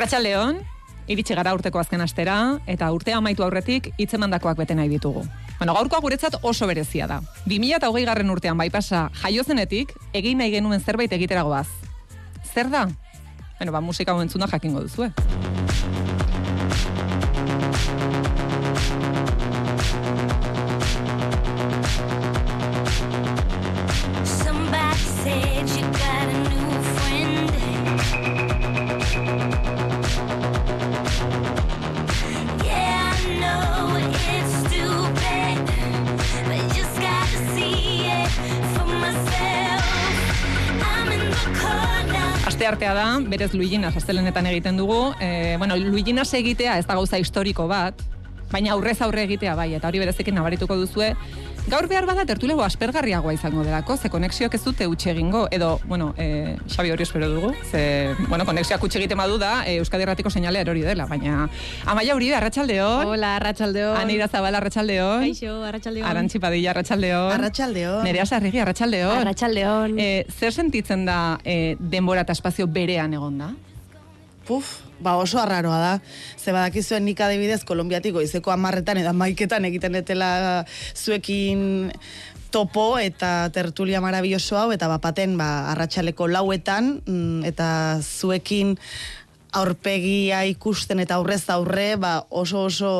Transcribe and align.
Arratxaldeon, 0.00 0.62
iritsi 1.12 1.34
gara 1.36 1.50
urteko 1.52 1.76
azken 1.76 2.00
astera, 2.00 2.34
eta 2.64 2.86
urtea 2.96 3.18
amaitu 3.18 3.44
aurretik 3.44 3.90
hitzemandakoak 4.00 4.56
bete 4.56 4.72
nahi 4.72 4.88
ditugu. 4.88 5.26
Bueno, 5.58 5.74
gaurkoa 5.76 6.00
guretzat 6.00 6.38
oso 6.40 6.64
berezia 6.70 7.04
da. 7.10 7.18
2008 7.44 8.06
garren 8.08 8.32
urtean 8.32 8.56
bai 8.56 8.70
pasa 8.72 9.10
jaiozenetik, 9.20 9.92
egin 10.16 10.40
nahi 10.40 10.56
genuen 10.56 10.80
zerbait 10.80 11.12
egitera 11.12 11.44
goaz. 11.44 11.68
Zer 12.54 12.72
da? 12.72 12.86
Bueno, 13.58 13.76
ba, 13.76 13.84
musika 13.84 14.16
hau 14.16 14.24
entzuna 14.24 14.48
jakingo 14.48 14.80
duzu, 14.88 15.12
Somebody 15.12 15.49
artea 42.80 42.94
da, 42.94 43.20
berez 43.28 43.52
Luiginas 43.52 43.92
astelenetan 43.96 44.46
egiten 44.46 44.78
dugu. 44.78 45.12
E, 45.20 45.56
bueno, 45.58 45.76
Luiginas 45.76 46.32
egitea 46.32 46.78
ez 46.80 46.86
da 46.88 46.94
gauza 46.96 47.18
historiko 47.20 47.66
bat, 47.68 48.00
baina 48.48 48.72
aurrez 48.72 49.02
aurre 49.04 49.26
egitea 49.26 49.52
bai, 49.54 49.74
eta 49.76 49.90
hori 49.90 50.00
berezekin 50.00 50.34
nabarituko 50.34 50.78
duzue. 50.80 51.10
Gaur 51.68 51.86
behar 51.88 52.06
bada 52.08 52.24
tertulego 52.24 52.64
aspergarriagoa 52.64 53.34
izango 53.34 53.62
delako, 53.62 53.96
ze 53.96 54.08
konexioak 54.10 54.54
ez 54.56 54.62
dute 54.64 54.86
utxe 54.88 55.10
egingo, 55.12 55.46
edo, 55.52 55.78
bueno, 55.84 56.14
e, 56.16 56.56
Xabi 56.66 56.90
hori 56.90 57.04
espero 57.04 57.28
dugu, 57.28 57.52
ze, 57.70 58.14
bueno, 58.28 58.46
konexioak 58.48 58.82
utxe 58.82 58.98
egiten 58.98 59.20
badu 59.20 59.36
da, 59.38 59.66
e, 59.68 59.76
Euskadi 59.76 60.06
Erratiko 60.06 60.30
seinalea 60.30 60.64
erori 60.64 60.82
dela, 60.82 61.06
baina 61.06 61.48
Amaia 61.86 62.16
Uribe, 62.16 62.34
arratsaldeon. 62.34 63.06
Hola, 63.12 63.36
arratsaldeon. 63.36 63.96
Aneira 64.00 64.28
Zabala, 64.28 64.58
arratsaldeon. 64.58 65.28
Kaixo, 65.28 65.62
arratsaldeon. 65.68 66.08
Arantxi 66.08 66.40
Padilla, 66.40 66.70
arratsaldeon. 66.74 67.32
Arratsaldeon. 67.38 68.04
Nerea 68.08 68.26
Sarrigi, 68.26 68.58
arratsaldeon. 68.64 69.16
Arratsaldeon. 69.20 69.98
E, 69.98 70.26
zer 70.32 70.52
sentitzen 70.52 71.04
da 71.06 71.38
e, 71.44 71.76
denbora 71.78 72.24
eta 72.26 72.32
espazio 72.32 72.66
berean 72.66 73.14
egonda? 73.14 73.52
Puf, 74.48 74.80
ba 75.00 75.16
oso 75.16 75.40
arraroa 75.40 75.78
da. 75.80 75.94
Ze 76.38 76.52
badakizuen 76.52 77.04
nik 77.04 77.20
adibidez 77.20 77.62
Kolombiatik 77.64 78.14
goizeko 78.14 78.52
amarretan 78.52 79.00
edo 79.02 79.12
maiketan 79.16 79.64
egiten 79.68 79.98
etela 80.00 80.64
zuekin 80.94 81.92
topo 82.50 82.98
eta 82.98 83.48
tertulia 83.54 84.00
marabilloso 84.02 84.58
hau, 84.58 84.70
eta 84.74 84.88
bapaten 84.90 85.36
ba, 85.38 85.70
arratsaleko 85.72 86.26
lauetan, 86.28 86.98
mm, 87.06 87.46
eta 87.46 87.68
zuekin 88.02 88.76
aurpegia 89.54 90.44
ikusten 90.50 91.00
eta 91.02 91.18
aurrez 91.18 91.44
aurre, 91.50 91.94
ba, 91.96 92.26
oso 92.30 92.66
oso 92.66 92.92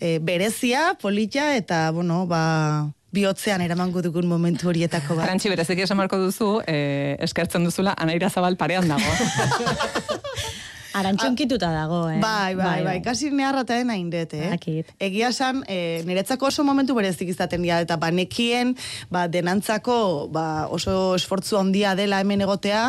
e, 0.00 0.18
berezia, 0.20 0.94
polita, 1.00 1.54
eta, 1.56 1.90
bueno, 1.90 2.24
ba, 2.28 2.92
bihotzean 3.16 3.64
eramango 3.64 4.02
dugun 4.04 4.28
momentu 4.28 4.68
horietako 4.68 5.16
bat. 5.16 5.26
Arantxi 5.28 5.52
berezeki 5.52 5.86
esan 5.86 5.96
marko 6.00 6.18
duzu, 6.20 6.60
eh, 6.68 7.16
eskertzen 7.24 7.64
duzula, 7.64 7.96
Anaira 7.96 8.30
Zabal 8.30 8.58
parean 8.60 8.88
dago. 8.88 9.08
Arantxonkituta 10.96 11.68
dago, 11.74 12.06
eh? 12.08 12.18
Bai, 12.22 12.54
bai, 12.56 12.80
bai, 12.84 12.96
kasi 13.04 13.28
neharrataen 13.34 13.90
hain 13.92 14.08
dut, 14.12 14.32
eh? 14.32 14.48
Dakit. 14.54 14.92
Egia 15.02 15.28
esan, 15.34 15.60
e, 15.68 16.00
niretzako 16.08 16.48
oso 16.48 16.64
momentu 16.64 16.96
berezik 16.96 17.28
izaten 17.28 17.60
dira, 17.66 17.82
eta 17.84 17.98
ba, 18.00 18.08
nekien, 18.14 18.72
ba, 19.12 19.26
denantzako, 19.28 19.98
ba, 20.32 20.46
oso 20.72 21.14
esfortzu 21.18 21.60
handia 21.60 21.92
dela 21.98 22.22
hemen 22.24 22.46
egotea, 22.46 22.86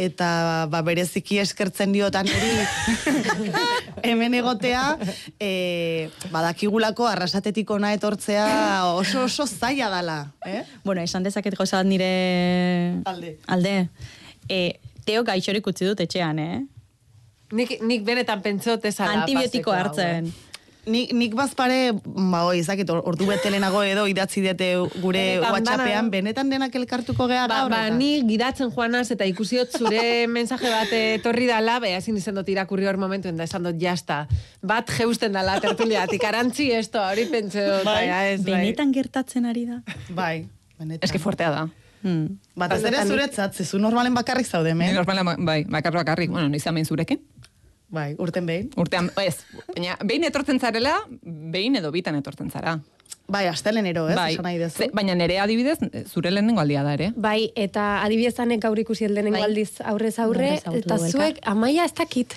eta 0.00 0.30
ba, 0.72 0.80
bereziki 0.86 1.40
eskertzen 1.44 1.92
diotan 1.92 2.30
hori 2.32 2.50
hemen 4.08 4.38
egotea, 4.40 4.96
e, 5.36 6.08
badakigulako 6.32 7.10
arrasatetik 7.12 7.70
ona 7.76 7.92
etortzea 7.98 8.48
oso 8.96 9.26
oso 9.28 9.44
zaila 9.46 9.92
dala, 9.92 10.20
eh? 10.48 10.64
Bueno, 10.84 11.04
esan 11.04 11.28
dezaket 11.28 11.60
gauza 11.60 11.82
bat 11.82 11.92
nire... 11.92 12.10
Alde. 13.04 13.36
Alde. 13.52 13.74
E, 14.48 14.80
teo 15.04 15.24
gaixorik 15.26 15.66
utzi 15.66 15.88
dut 15.88 16.00
etxean, 16.00 16.40
eh? 16.40 16.60
Nik, 17.52 17.80
nik 17.82 18.04
benetan 18.06 18.42
pentsot 18.44 18.84
ez 18.86 19.00
ala 19.00 19.22
Antibiotiko 19.24 19.70
paseko 19.70 19.74
hau, 19.74 19.82
hartzen. 19.88 20.30
Nik, 20.90 21.10
nik 21.12 21.34
bazpare, 21.36 21.92
ba, 21.92 22.46
oi, 22.48 22.60
ezakit, 22.62 22.88
or- 22.88 23.02
ordu 23.04 23.26
betelenago 23.28 23.82
edo 23.84 24.06
idatzi 24.08 24.40
dute 24.40 24.68
gure 25.02 25.20
Benetan 25.36 25.52
WhatsAppean, 25.52 26.06
dana- 26.06 26.10
benetan 26.14 26.50
denak 26.50 26.74
elkartuko 26.74 27.26
gea 27.28 27.42
Ba, 27.50 27.58
ba, 27.68 27.80
ni 27.90 28.22
gidatzen 28.24 28.70
joanaz 28.72 29.10
eta 29.12 29.26
ikusiot 29.28 29.76
zure 29.76 30.00
mensaje 30.38 30.70
bat 30.72 30.88
etorri 30.96 31.46
dala, 31.50 31.80
be, 31.84 31.92
ezin 31.98 32.16
izan 32.16 32.40
dut 32.40 32.48
irakurri 32.48 32.88
hor 32.88 32.96
momentuen 32.96 33.36
da, 33.36 33.44
esan 33.44 33.62
dut 33.68 33.76
jasta. 33.82 34.22
Bat 34.62 34.88
jeusten 34.96 35.36
dala 35.36 35.58
tertuliatik, 35.60 36.24
arantzi 36.24 36.70
esto, 36.72 37.02
hori 37.04 37.26
pentsot, 37.28 37.84
Bai. 37.84 38.06
baina 38.06 38.22
ez, 38.30 38.40
bai. 38.46 38.54
Benetan 38.62 38.92
gertatzen 38.96 39.44
ari 39.52 39.66
da. 39.66 39.82
Bai, 40.08 40.46
benetan. 40.78 41.04
Eske 41.04 41.20
fuertea 41.20 41.50
da. 41.50 41.66
Hmm. 42.00 42.38
Batez 42.56 42.80
ere 42.88 43.04
zuretzat, 43.04 43.52
zezu 43.52 43.78
normalen 43.78 44.14
bakarrik 44.16 44.48
zaude, 44.48 44.72
men? 44.74 44.94
normala, 44.96 45.36
bai, 45.36 45.64
bakar 45.68 45.92
bakarrik, 45.92 46.30
bueno, 46.32 46.48
nizan 46.48 46.80
zurekin. 46.86 47.20
Bai, 47.90 48.14
urten 48.22 48.46
behin. 48.46 48.70
Urtean, 48.78 49.10
ez, 49.24 49.40
baina 49.74 49.96
behin 50.06 50.24
etortzen 50.28 50.60
zarela, 50.62 50.94
behin 51.22 51.76
edo 51.80 51.90
bitan 51.90 52.14
etortzen 52.20 52.50
zara. 52.50 52.78
Bai, 53.30 53.44
astelenero, 53.46 54.08
ez? 54.10 54.16
bai, 54.18 54.36
nahi 54.42 54.58
ze- 54.70 54.90
baina 54.94 55.14
nere 55.14 55.38
adibidez, 55.38 55.78
zure 56.10 56.30
lehenengo 56.30 56.60
aldia 56.60 56.82
da 56.82 56.94
ere. 56.94 57.12
Bai, 57.16 57.52
eta 57.54 58.02
adibiezanek 58.04 58.60
gaur 58.62 58.78
ikusi 58.78 59.04
eldenengo 59.06 59.38
Bai. 59.38 59.44
aldiz 59.48 59.80
aurrez 59.86 60.18
aurre, 60.18 60.54
eta 60.74 60.98
zuek, 60.98 61.38
amaia 61.42 61.84
ez 61.84 61.94
dakit. 61.94 62.34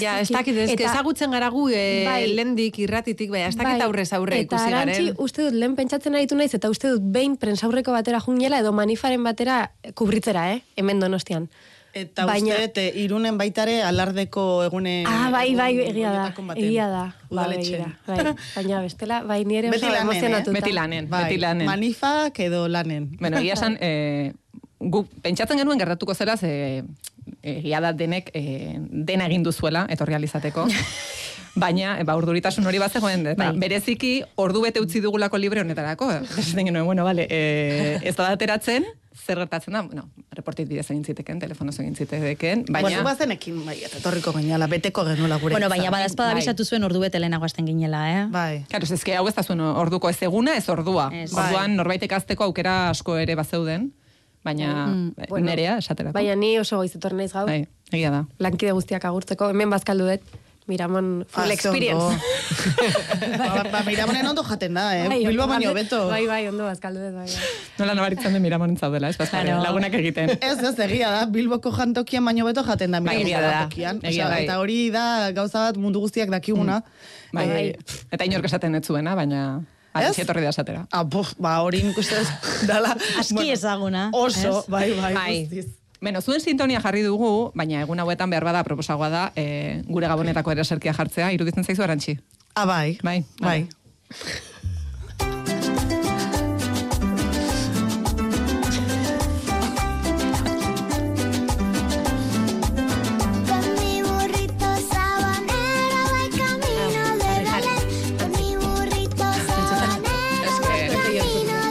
Ja, 0.00 0.18
ez 0.20 0.30
dakit, 0.34 0.56
ez 0.56 0.70
Eta- 0.72 0.88
ezagutzen 0.90 1.30
gara 1.30 1.48
gu 1.52 1.68
e, 1.70 2.04
Bai. 2.06 2.32
lendik 2.34 2.78
irratitik, 2.78 3.30
bai, 3.30 3.42
ez 3.42 3.54
dakit 3.56 3.76
Bai, 3.78 3.86
aurrez 3.86 4.12
aurre 4.12 4.40
eta 4.40 4.56
ikusi 4.56 4.72
arantzi, 4.72 5.02
garen. 5.02 5.16
uste 5.22 5.42
dut, 5.44 5.52
lehen 5.52 5.76
pentsatzen 5.76 6.14
aritu 6.14 6.34
naiz, 6.34 6.52
eta 6.54 6.70
uste 6.70 6.88
dut, 6.90 7.02
behin 7.12 7.36
prensaurreko 7.36 7.92
batera 7.94 8.18
jungela, 8.20 8.58
edo 8.64 8.72
manifaren 8.72 9.22
batera 9.22 9.70
kubritzera, 9.94 10.52
eh? 10.54 10.62
Hemen 10.76 10.98
donostian. 11.00 11.48
Eta 11.96 12.26
Baina- 12.28 12.58
uste 12.60 12.82
eh, 12.90 13.02
irunen 13.06 13.38
baitare 13.40 13.78
alardeko 13.82 14.42
egune... 14.66 14.98
Ah, 15.08 15.30
bai, 15.32 15.54
bai, 15.56 15.70
egia 15.86 16.10
da, 16.12 16.24
egia 16.54 16.88
da. 16.92 17.04
Ba, 17.30 17.46
Udaletxean. 17.46 17.94
begira, 18.06 18.32
bai. 18.34 18.34
Baina 18.56 18.80
bestela, 18.84 19.20
bai, 19.24 19.38
nire 19.48 19.70
Beti 19.72 19.86
oso 19.86 19.94
lanen, 19.94 20.02
eh? 20.02 20.10
emozionatuta. 20.10 20.52
Beti 20.58 20.72
lanen, 20.76 21.08
Bai, 21.08 21.22
beti 21.24 21.38
lanen. 21.40 21.66
manifak 21.70 22.40
edo 22.44 22.66
lanen. 22.68 23.08
Bueno, 23.20 23.38
egia 23.40 23.54
esan, 23.56 23.78
e, 23.80 24.34
gu 24.78 25.06
pentsatzen 25.24 25.56
genuen 25.62 25.80
gertatuko 25.80 26.12
zera, 26.14 26.36
ze 26.36 26.82
egia 27.42 27.80
da 27.80 27.94
denek 27.96 28.28
e, 28.36 28.76
dena 29.08 29.24
egin 29.30 29.42
duzuela, 29.48 29.86
etorri 29.88 30.14
alizateko. 30.20 30.66
Baina, 31.56 31.94
ba, 32.04 32.12
urduritasun 32.20 32.66
hori 32.68 32.76
bat 32.82 32.92
zegoen, 32.92 33.22
ba, 33.32 33.34
Bai. 33.40 33.50
bereziki 33.56 34.18
ordu 34.36 34.60
bete 34.66 34.82
utzi 34.84 35.00
dugulako 35.00 35.38
libre 35.40 35.62
honetarako. 35.64 36.10
Esaten 36.36 36.68
genuen, 36.68 36.84
bueno, 36.84 37.04
vale, 37.08 37.24
e, 37.30 37.96
ez 38.04 38.12
da 38.20 38.28
ateratzen, 38.36 38.84
zer 39.16 39.38
gertatzen 39.40 39.72
da, 39.72 39.82
bueno, 39.82 40.08
reportit 40.36 40.68
bidez 40.68 40.84
egin 40.90 41.04
ziteken, 41.04 41.38
telefonoz 41.40 41.78
egin 41.80 41.94
ziteken, 41.96 42.64
Baina... 42.68 42.72
baina... 42.72 42.88
Bueno, 43.00 43.04
bazenekin, 43.08 43.62
bai, 43.66 43.76
eta 43.86 43.98
etorriko 43.98 44.32
gainala, 44.36 44.66
beteko 44.68 45.04
genuela 45.08 45.38
gure. 45.42 45.54
Bueno, 45.56 45.68
baina 45.72 45.90
badazpada 45.90 46.30
Bai. 46.34 46.38
abisatu 46.42 46.64
zuen 46.64 46.84
ordu 46.84 47.00
bete 47.00 47.18
lehenago 47.18 47.44
hasten 47.48 47.66
ginela, 47.66 48.02
eh? 48.12 48.26
Bai. 48.30 48.64
Claro, 48.68 48.84
ez 48.84 49.02
hau 49.18 49.28
ez 49.28 49.34
da 49.34 49.42
zuen 49.42 49.60
orduko 49.60 50.10
ez 50.10 50.18
eguna, 50.22 50.56
ez 50.56 50.68
ordua. 50.68 51.08
Ez. 51.12 51.32
Orduan 51.32 51.76
norbaitek 51.76 52.12
azteko 52.12 52.44
aukera 52.44 52.90
asko 52.90 53.16
ere 53.16 53.34
bazeuden, 53.34 53.92
baina 54.44 54.86
Mm. 54.86 55.14
eh, 55.18 55.26
Bueno, 55.28 55.46
nerea 55.46 55.78
esaterako. 55.78 56.12
Baina 56.14 56.36
ni 56.36 56.58
oso 56.58 56.76
goiz 56.76 56.94
etorri 56.94 57.16
naiz 57.16 57.32
gaur, 57.32 57.46
Bai, 57.48 57.66
egia 57.92 58.10
da. 58.10 58.24
lankide 58.38 58.72
guztiak 58.72 59.04
agurtzeko, 59.04 59.48
hemen 59.50 59.70
bazkaldu 59.70 60.06
dut, 60.06 60.20
Miramon 60.66 61.24
full 61.30 61.46
Ah, 61.46 61.52
experience. 61.54 62.02
ba, 63.38 63.62
ba, 63.70 63.80
miramonen 63.86 64.26
ondo 64.26 64.42
jaten 64.42 64.74
da, 64.74 64.86
eh? 64.98 65.04
Bai, 65.08 65.20
Bilbo 65.26 65.46
baino 65.46 65.70
beto. 65.76 66.08
Bai, 66.10 66.24
bai, 66.26 66.48
ondo 66.50 66.64
bazkaldu 66.66 66.98
dut, 67.04 67.14
bai. 67.14 67.26
bai. 67.30 67.50
Nola 67.78 67.94
nabaritzen 67.94 68.34
den 68.34 68.42
miramonen 68.42 68.74
zaudela, 68.76 69.08
ez 69.12 69.16
bazkare, 69.20 69.46
Claro. 69.52 69.62
lagunak 69.62 69.94
egiten. 69.94 70.32
Ez, 70.50 70.58
ez, 70.58 70.74
egia 70.88 71.12
da, 71.14 71.20
Bilboko 71.30 71.70
jantokian 71.70 72.24
baino 72.26 72.44
beto 72.50 72.64
jaten 72.66 72.90
da 72.98 73.00
Bai, 73.00 73.20
egia 73.22 73.40
da. 73.44 73.52
jantokian. 73.60 74.02
Egia 74.02 74.26
Osea, 74.26 74.32
bai. 74.34 74.42
Eta 74.48 74.58
hori 74.58 74.80
da 74.90 75.06
gauza 75.38 75.68
bat 75.68 75.78
mundu 75.78 76.02
guztiak 76.02 76.34
dakiguna. 76.34 76.82
Bai, 77.32 77.46
Bai. 77.46 77.64
eta 78.10 78.26
inork 78.26 78.50
esaten 78.50 78.74
ez 78.74 78.84
zuena, 78.90 79.14
baina 79.14 79.46
Arantzi 79.96 80.26
etorri 80.26 80.42
da 80.44 80.50
esatera. 80.52 80.82
Ah, 80.92 81.04
buf, 81.08 81.30
ba, 81.40 81.54
hori 81.64 81.78
nik 81.86 81.96
dala. 82.68 82.90
Aski 83.22 83.48
ezaguna. 83.54 84.10
Oso, 84.12 84.58
ez? 84.60 84.66
bai, 84.68 84.90
bai, 84.98 85.14
Bai. 85.14 85.66
Beno, 86.00 86.20
zuen 86.20 86.40
sintonia 86.40 86.80
jarri 86.84 87.02
dugu, 87.02 87.50
baina 87.56 87.80
egun 87.84 88.00
hauetan 88.00 88.30
behar 88.30 88.44
bada 88.44 88.64
proposagoa 88.64 89.08
da 89.08 89.22
e, 89.36 89.82
gure 89.88 90.08
gabonetako 90.08 90.52
eraserkia 90.52 90.92
jartzea, 90.96 91.32
iruditzen 91.32 91.64
zaizu 91.64 91.82
arantzi. 91.82 92.18
Ah, 92.54 92.66
bai. 92.66 92.98
Bai, 93.02 93.24
Bai. 93.40 93.68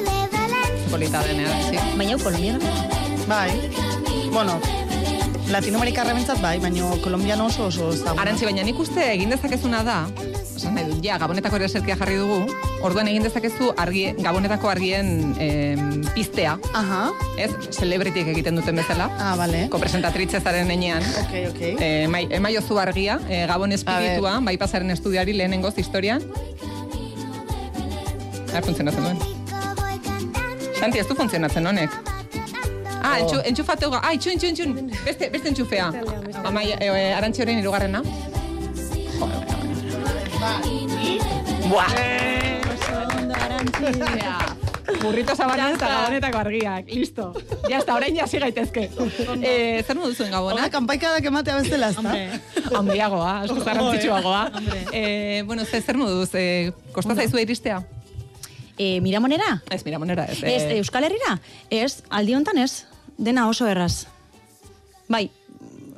De 0.06 0.28
Belén. 0.32 0.90
Polita 0.92 1.24
denean, 1.24 1.62
sí. 1.70 1.78
Baina 1.98 2.18
kolombiana. 2.18 2.60
Bai. 3.28 3.95
Bueno, 4.32 4.60
Latinoamerika 5.52 6.04
bentzat 6.04 6.42
bai, 6.42 6.58
baina 6.60 6.90
kolombiano 7.04 7.46
oso 7.46 7.68
oso 7.68 7.92
ezaguna. 7.94 8.22
Arantzi, 8.24 8.46
baina 8.46 8.64
nik 8.66 8.80
uste 8.82 9.04
egin 9.14 9.30
dezakezuna 9.32 9.84
da, 9.86 9.98
esan 10.56 10.74
nahi 10.76 10.88
dut, 10.90 11.04
ja, 11.06 11.18
gabonetako 11.22 11.60
ere 11.60 11.68
eserkia 11.70 11.96
jarri 12.00 12.18
dugu, 12.20 12.40
orduan 12.84 13.08
egin 13.12 13.24
dezakezu 13.24 13.70
argi, 13.80 14.08
gabonetako 14.20 14.70
argien 14.72 15.12
em, 15.40 16.02
piztea, 16.16 16.58
Aha. 16.74 17.04
ez, 17.40 17.52
celebrityek 17.78 18.28
egiten 18.34 18.58
duten 18.60 18.76
bezala, 18.82 19.08
Ah, 19.20 19.36
bale. 19.40 19.68
kopresentatritze 19.72 20.42
zaren 20.42 20.72
enean, 20.72 21.04
Ok, 21.24 21.38
ok. 21.54 21.62
e, 21.80 21.92
mai, 22.12 22.26
emaiozu 22.32 22.80
argia, 22.82 23.20
e, 23.30 23.46
gabon 23.48 23.72
espiritua, 23.78 24.40
bai 24.42 24.58
pasaren 24.58 24.92
estudiari 24.92 25.34
lehenengoz 25.38 25.76
historian. 25.78 26.24
Ah, 28.56 28.62
funtzionatzen 28.64 29.04
duen. 29.04 29.18
Santi, 30.80 31.00
ez 31.00 31.08
du 31.08 31.16
funtzionatzen 31.16 31.66
honek. 31.68 31.92
Ah, 33.06 33.20
entxu, 33.22 33.38
entxufateu 33.52 33.90
ga. 33.94 34.00
Ah, 34.04 34.14
itxu, 34.18 34.30
entxu, 34.34 34.48
entxu. 34.52 34.66
Beste, 35.06 35.30
beste 35.30 35.48
entxufea. 35.54 35.88
Amai, 36.44 36.66
e, 36.74 36.86
e, 36.90 37.14
arantzi 37.14 37.42
horrein 37.44 37.60
irugarrena. 37.62 38.02
Buah! 41.70 41.90
Burrito 45.02 45.34
zabaran 45.36 45.76
eta 45.76 45.88
gabonetako 45.90 46.38
argiak. 46.40 46.86
Listo. 46.90 47.26
Ya 47.70 47.78
está, 47.82 47.94
orain 47.98 48.16
jasi 48.16 48.40
gaitezke. 48.42 48.88
eh, 49.42 49.84
zer 49.86 49.98
modu 49.98 50.14
zuen 50.16 50.34
Hora, 50.34 50.38
gabonak? 50.56 50.72
kanpaikadak 50.74 51.26
ematea 51.30 51.58
bezala, 51.62 51.90
ez 51.90 51.98
da? 52.02 52.14
Handiagoa, 52.80 53.34
asko 53.46 53.60
garrantzitsuagoa. 53.66 54.42
Eh, 54.94 55.44
bueno, 55.46 55.66
ze 55.66 55.82
zer 55.82 55.98
moduz, 55.98 56.30
eh, 56.34 56.72
kosta 56.94 57.16
zaizu 57.16 57.38
iristea? 57.42 57.84
E, 58.78 59.00
Miramonera? 59.02 59.62
Ez, 59.72 59.84
mira, 59.86 60.00
monera 60.00 60.26
ez. 60.26 60.42
Ez, 60.44 60.64
eh, 60.64 60.78
Euskal 60.82 61.04
Herrira? 61.08 61.38
Ez, 61.70 62.04
aldi 62.10 62.34
hontan 62.36 62.58
ez. 62.58 62.86
Dena 63.18 63.48
oso 63.50 63.68
erraz. 63.68 64.06
Bai, 65.08 65.30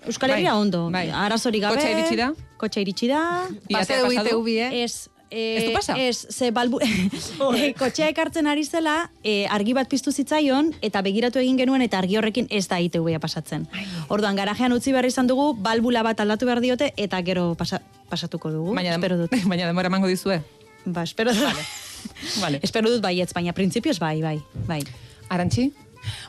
Euskal 0.07 0.29
Bai, 0.29 0.39
Herrira 0.39 0.57
ondo. 0.57 0.89
bai. 0.89 1.09
Arazorik 1.09 1.61
gabe. 1.61 1.75
Kotxa 1.75 1.91
iritsi 1.91 2.15
da? 2.15 2.31
Kotxa 2.57 2.81
iritsi 2.81 3.07
da. 3.11 3.21
Pasadu? 3.69 4.11
ITV, 4.11 4.47
eh? 4.47 4.83
Ez, 4.83 5.09
eh, 5.29 5.57
Ez 5.57 5.63
du 5.65 5.73
pasa? 5.73 5.97
Ez, 5.99 6.27
ze 6.31 6.51
balbu... 6.51 6.79
eh, 6.83 7.73
kotxea 7.77 8.07
ekartzen 8.13 8.47
ari 8.47 8.63
zela, 8.63 9.09
eh, 9.23 9.45
argi 9.51 9.73
bat 9.73 9.89
piztu 9.89 10.11
zitzaion, 10.11 10.73
eta 10.81 11.01
begiratu 11.01 11.39
egin 11.39 11.57
genuen, 11.59 11.83
eta 11.83 11.99
argi 11.99 12.17
horrekin 12.17 12.47
ez 12.49 12.67
da 12.67 12.79
ITV-a 12.79 13.19
pasatzen. 13.19 13.67
Orduan, 14.07 14.35
garajean 14.39 14.71
utzi 14.73 14.93
behar 14.95 15.05
izan 15.05 15.27
dugu, 15.27 15.53
balbula 15.53 16.03
bat 16.07 16.19
aldatu 16.23 16.47
behar 16.47 16.61
diote, 16.63 16.93
eta 16.95 17.21
gero 17.21 17.55
pasa, 17.55 17.81
pasatuko 18.09 18.51
dugu. 18.51 18.75
Baina, 18.75 18.95
espero 18.95 19.17
dut. 19.17 19.35
baina 19.51 19.67
demora 19.67 19.91
emango 19.91 20.07
dizue. 20.07 20.39
Ba, 20.85 21.03
espero 21.03 21.33
dut. 21.35 21.67
Vale. 22.43 22.61
espero 22.63 22.89
dut 22.89 23.01
baietz, 23.03 23.33
baina 23.33 23.51
printzipioz 23.51 23.99
bai, 23.99 24.21
bai, 24.21 24.37
bai. 24.67 24.79
Arantzi? 25.27 25.73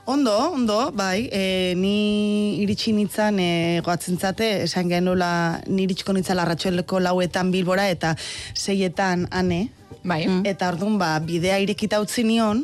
Ondo, 0.09 0.35
ondo, 0.53 0.91
bai, 0.97 1.29
e, 1.33 1.75
ni 1.77 2.63
iritsi 2.63 2.95
nintzen 2.97 3.39
e, 3.43 3.51
goatzentzate, 3.85 4.49
esan 4.65 4.89
genula 4.89 5.31
ni 5.67 5.85
iritsko 5.85 6.15
nintzen 6.17 6.41
arratxoeleko 6.41 7.03
lauetan 7.05 7.53
bilbora 7.53 7.89
eta 7.93 8.15
seietan 8.55 9.27
ane. 9.31 9.67
Bai. 10.09 10.23
Eta 10.49 10.71
orduan, 10.73 10.97
ba, 11.01 11.17
bidea 11.21 11.59
irekita 11.61 12.01
utzi 12.01 12.25
nion, 12.25 12.63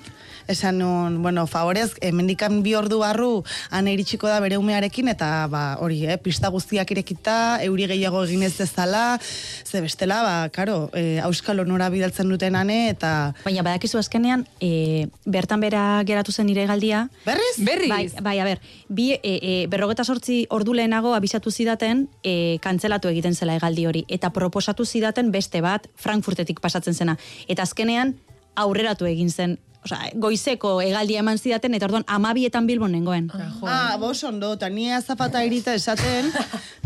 esan 0.49 0.79
nun, 0.79 1.23
bueno, 1.23 1.47
favorez, 1.47 1.95
hemendikan 2.01 2.63
bi 2.63 2.75
ordu 2.75 3.01
barru 3.01 3.45
ane 3.71 3.95
iritsiko 3.95 4.29
da 4.29 4.41
bere 4.45 4.59
umearekin, 4.59 5.09
eta 5.13 5.47
ba, 5.51 5.65
hori, 5.81 6.05
eh, 6.07 6.19
pista 6.19 6.51
guztiak 6.53 6.91
irekita, 6.91 7.61
euri 7.65 7.87
gehiago 7.91 8.25
egin 8.25 8.43
ez 8.43 8.55
dezala, 8.59 9.19
ze 9.21 9.81
bestela, 9.81 10.23
ba, 10.23 10.35
karo, 10.51 10.91
e, 10.95 11.21
auskal 11.25 11.61
onora 11.61 11.89
bidaltzen 11.91 12.29
duten 12.29 12.57
ane, 12.57 12.91
eta... 12.91 13.35
Baina 13.45 13.65
badakizu 13.67 13.99
azkenean, 13.99 14.47
e, 14.61 15.09
bertan 15.25 15.61
bera 15.61 16.03
geratu 16.07 16.33
zen 16.33 16.47
nire 16.47 16.67
galdia. 16.67 17.09
Berriz? 17.25 17.57
Berriz? 17.59 17.91
Bai, 17.91 18.09
bai, 18.21 18.39
a 18.41 18.45
ber, 18.45 18.61
bi, 18.89 19.13
e, 19.15 19.35
e, 19.41 19.55
berrogeta 19.73 20.05
sortzi 20.05 20.45
ordu 20.51 20.75
lehenago 20.75 21.15
abisatu 21.15 21.51
zidaten 21.51 22.09
e, 22.23 22.59
kantzelatu 22.65 23.09
egiten 23.09 23.35
zela 23.35 23.57
egaldi 23.57 23.87
hori. 23.87 24.05
Eta 24.09 24.31
proposatu 24.31 24.85
zidaten 24.85 25.31
beste 25.35 25.61
bat 25.65 25.89
Frankfurtetik 25.97 26.61
pasatzen 26.61 26.95
zena. 26.95 27.17
Eta 27.49 27.65
azkenean 27.67 28.15
aurreratu 28.55 29.09
egin 29.11 29.31
zen. 29.31 29.59
Osea, 29.85 30.11
goizeko 30.17 30.79
egaldia 30.81 31.21
eman 31.21 31.37
zidaten, 31.39 31.75
eta 31.77 31.85
orduan 31.85 32.05
amabietan 32.09 32.67
bilbon 32.67 32.93
nengoen. 32.97 33.27
Ah, 33.69 33.97
bos 34.01 34.23
ondo, 34.25 34.55
eta 34.57 34.71
ni 34.73 34.87
azapata 34.93 35.43
irita 35.45 35.75
esaten, 35.77 36.31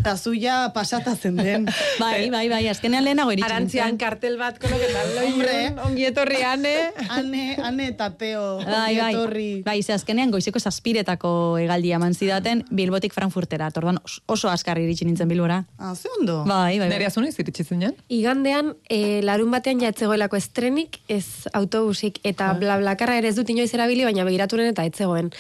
eta 0.01 0.17
zuia 0.17 0.73
pasata 0.75 1.15
zen 1.15 1.37
den. 1.37 1.67
Bai, 2.03 2.29
bai, 2.31 2.49
bai, 2.51 2.65
azkenean 2.69 3.05
lehenago 3.05 3.31
iritsi 3.33 3.47
Arantzian 3.53 3.97
kartel 3.99 4.37
bat 4.39 4.59
koloketan 4.59 5.13
Hombre. 5.29 5.53
loiun, 5.53 5.79
ongi 5.87 6.05
etorri 6.11 6.43
ane. 6.43 6.75
Ane, 7.19 7.45
ane 7.63 7.87
eta 7.93 8.11
teo, 8.19 8.59
Bai, 8.67 8.97
bai, 8.99 9.13
etorri. 9.15 9.49
bai, 9.67 9.77
ze 9.83 9.93
azkenean 9.95 10.31
goizeko 10.35 10.59
zazpiretako 10.59 11.33
egaldia 11.63 11.97
eman 12.03 12.15
zidaten 12.15 12.65
Bilbotik 12.71 13.15
Frankfurtera. 13.15 13.69
Eta 13.71 13.79
Orduan 13.81 13.99
os- 14.05 14.21
oso 14.27 14.51
azkar 14.51 14.79
iritsi 14.83 15.05
nintzen 15.07 15.29
Bilbora. 15.31 15.65
Ah, 15.79 15.95
ze 15.95 16.09
ondo. 16.19 16.41
Bai, 16.45 16.79
bai, 16.79 16.89
bai. 16.89 16.89
Nere 16.97 17.07
azun 17.07 17.25
iritsi? 17.31 17.67
Igandean, 18.09 18.75
e, 18.91 19.21
larun 19.23 19.51
batean 19.55 19.79
jatzegoelako 19.81 20.37
estrenik, 20.37 20.99
ez 21.09 21.47
autobusik, 21.53 22.19
eta 22.25 22.53
blablakarra 22.89 23.19
ere 23.21 23.29
ez 23.29 23.37
dut 23.37 23.49
inoiz 23.53 23.73
erabili, 23.77 24.05
baina 24.07 24.25
begiraturen 24.25 24.71
eta 24.73 24.85
etzegoen. 24.89 25.31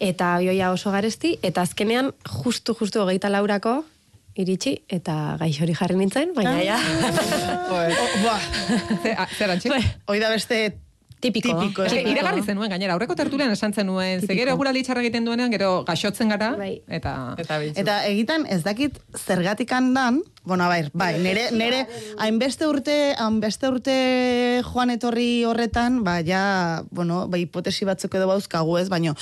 Eta 0.00 0.36
bioia 0.42 0.72
oso 0.74 0.90
garesti, 0.92 1.38
eta 1.42 1.62
azkenean, 1.64 2.12
justu, 2.42 2.74
justu 2.76 3.00
hogeita 3.00 3.30
laurako, 3.32 3.84
iritsi, 4.38 4.76
eta 4.88 5.36
gaixori 5.40 5.74
jarri 5.74 5.96
nintzen, 5.96 6.34
baina 6.36 6.58
ja. 6.62 6.76
Buah, 7.68 8.44
Ze, 9.02 9.14
a, 9.16 9.26
ze 9.26 9.44
Arantzi? 9.44 9.72
hoi 10.06 10.18
da 10.20 10.28
beste 10.30 10.76
Tipiko. 11.20 11.48
Tipiko, 11.60 11.82
Ez 11.82 11.92
que 11.92 11.98
Tipiko. 11.98 12.12
iragarri 12.14 12.42
zenuen 12.46 12.70
gainera, 12.70 12.94
aurreko 12.94 13.14
tertulian 13.18 13.50
esan 13.50 13.72
zenuen, 13.74 14.20
ze 14.20 14.34
gero 14.38 14.52
eguraldi 14.52 14.84
txarra 14.86 15.00
egiten 15.02 15.24
duenean, 15.26 15.50
gero 15.50 15.84
gaixotzen 15.84 16.28
gara, 16.28 16.52
Bai. 16.56 16.82
eta... 16.86 17.34
Eta, 17.38 17.56
Eta 17.82 17.96
egiten 18.06 18.46
ez 18.46 18.62
dakit 18.62 19.00
zergatikan 19.18 19.92
dan, 19.94 20.22
bueno, 20.44 20.68
bai, 20.70 20.84
bai, 20.92 21.18
nere, 21.18 21.50
nere, 21.50 21.86
hainbeste 22.18 22.68
urte, 22.70 23.14
hainbeste 23.18 23.68
urte 23.68 23.96
joan 24.72 24.90
etorri 24.94 25.44
horretan, 25.44 26.04
ba, 26.04 26.20
ja, 26.22 26.84
bueno, 26.90 27.26
ba, 27.28 27.38
hipotesi 27.38 27.84
batzuk 27.84 28.14
edo 28.14 28.28
bauzkagu 28.30 28.78
ez, 28.78 28.88
baino, 28.88 29.16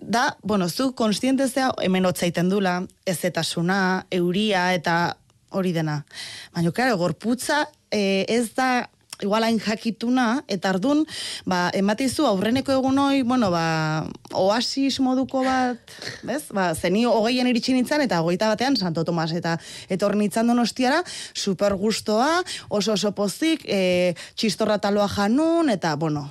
da, 0.00 0.36
bueno, 0.42 0.68
zu 0.68 0.94
konstiente 0.94 1.48
zea 1.48 1.70
hemen 1.82 2.04
hotzaiten 2.06 2.48
dula, 2.48 2.78
ezetasuna, 3.04 4.06
euria 4.10 4.72
eta 4.74 5.16
hori 5.54 5.72
dena. 5.72 6.04
Baina, 6.52 6.72
claro, 6.72 6.96
gorputza 6.96 7.68
eh, 7.90 8.24
ez 8.28 8.54
da 8.56 8.90
igual 9.24 9.46
hain 9.46 9.58
jakituna, 9.60 10.44
eta 10.48 10.70
ardun, 10.74 11.02
ba, 11.48 11.66
ematizu 11.74 12.26
aurreneko 12.28 12.74
egun 12.76 13.00
hoi, 13.02 13.22
bueno, 13.26 13.50
ba, 13.54 14.06
oasis 14.32 15.00
moduko 15.04 15.42
bat, 15.46 15.96
bez? 16.22 16.46
Ba, 16.54 16.70
zeni 16.74 17.04
hogeien 17.08 17.48
iritsi 17.50 17.74
nintzen, 17.74 18.04
eta 18.04 18.20
hogeita 18.22 18.52
batean 18.52 18.76
Santo 18.76 19.04
Tomas, 19.04 19.32
eta 19.34 19.56
etorri 19.88 20.22
nintzen 20.22 20.48
donostiara, 20.50 21.02
super 21.32 21.76
gustoa, 21.80 22.42
oso 22.68 22.94
oso 22.94 23.14
pozik, 23.16 23.64
e, 23.66 24.14
txistorra 24.36 24.78
taloa 24.78 25.08
janun, 25.10 25.72
eta, 25.72 25.96
bueno, 25.96 26.28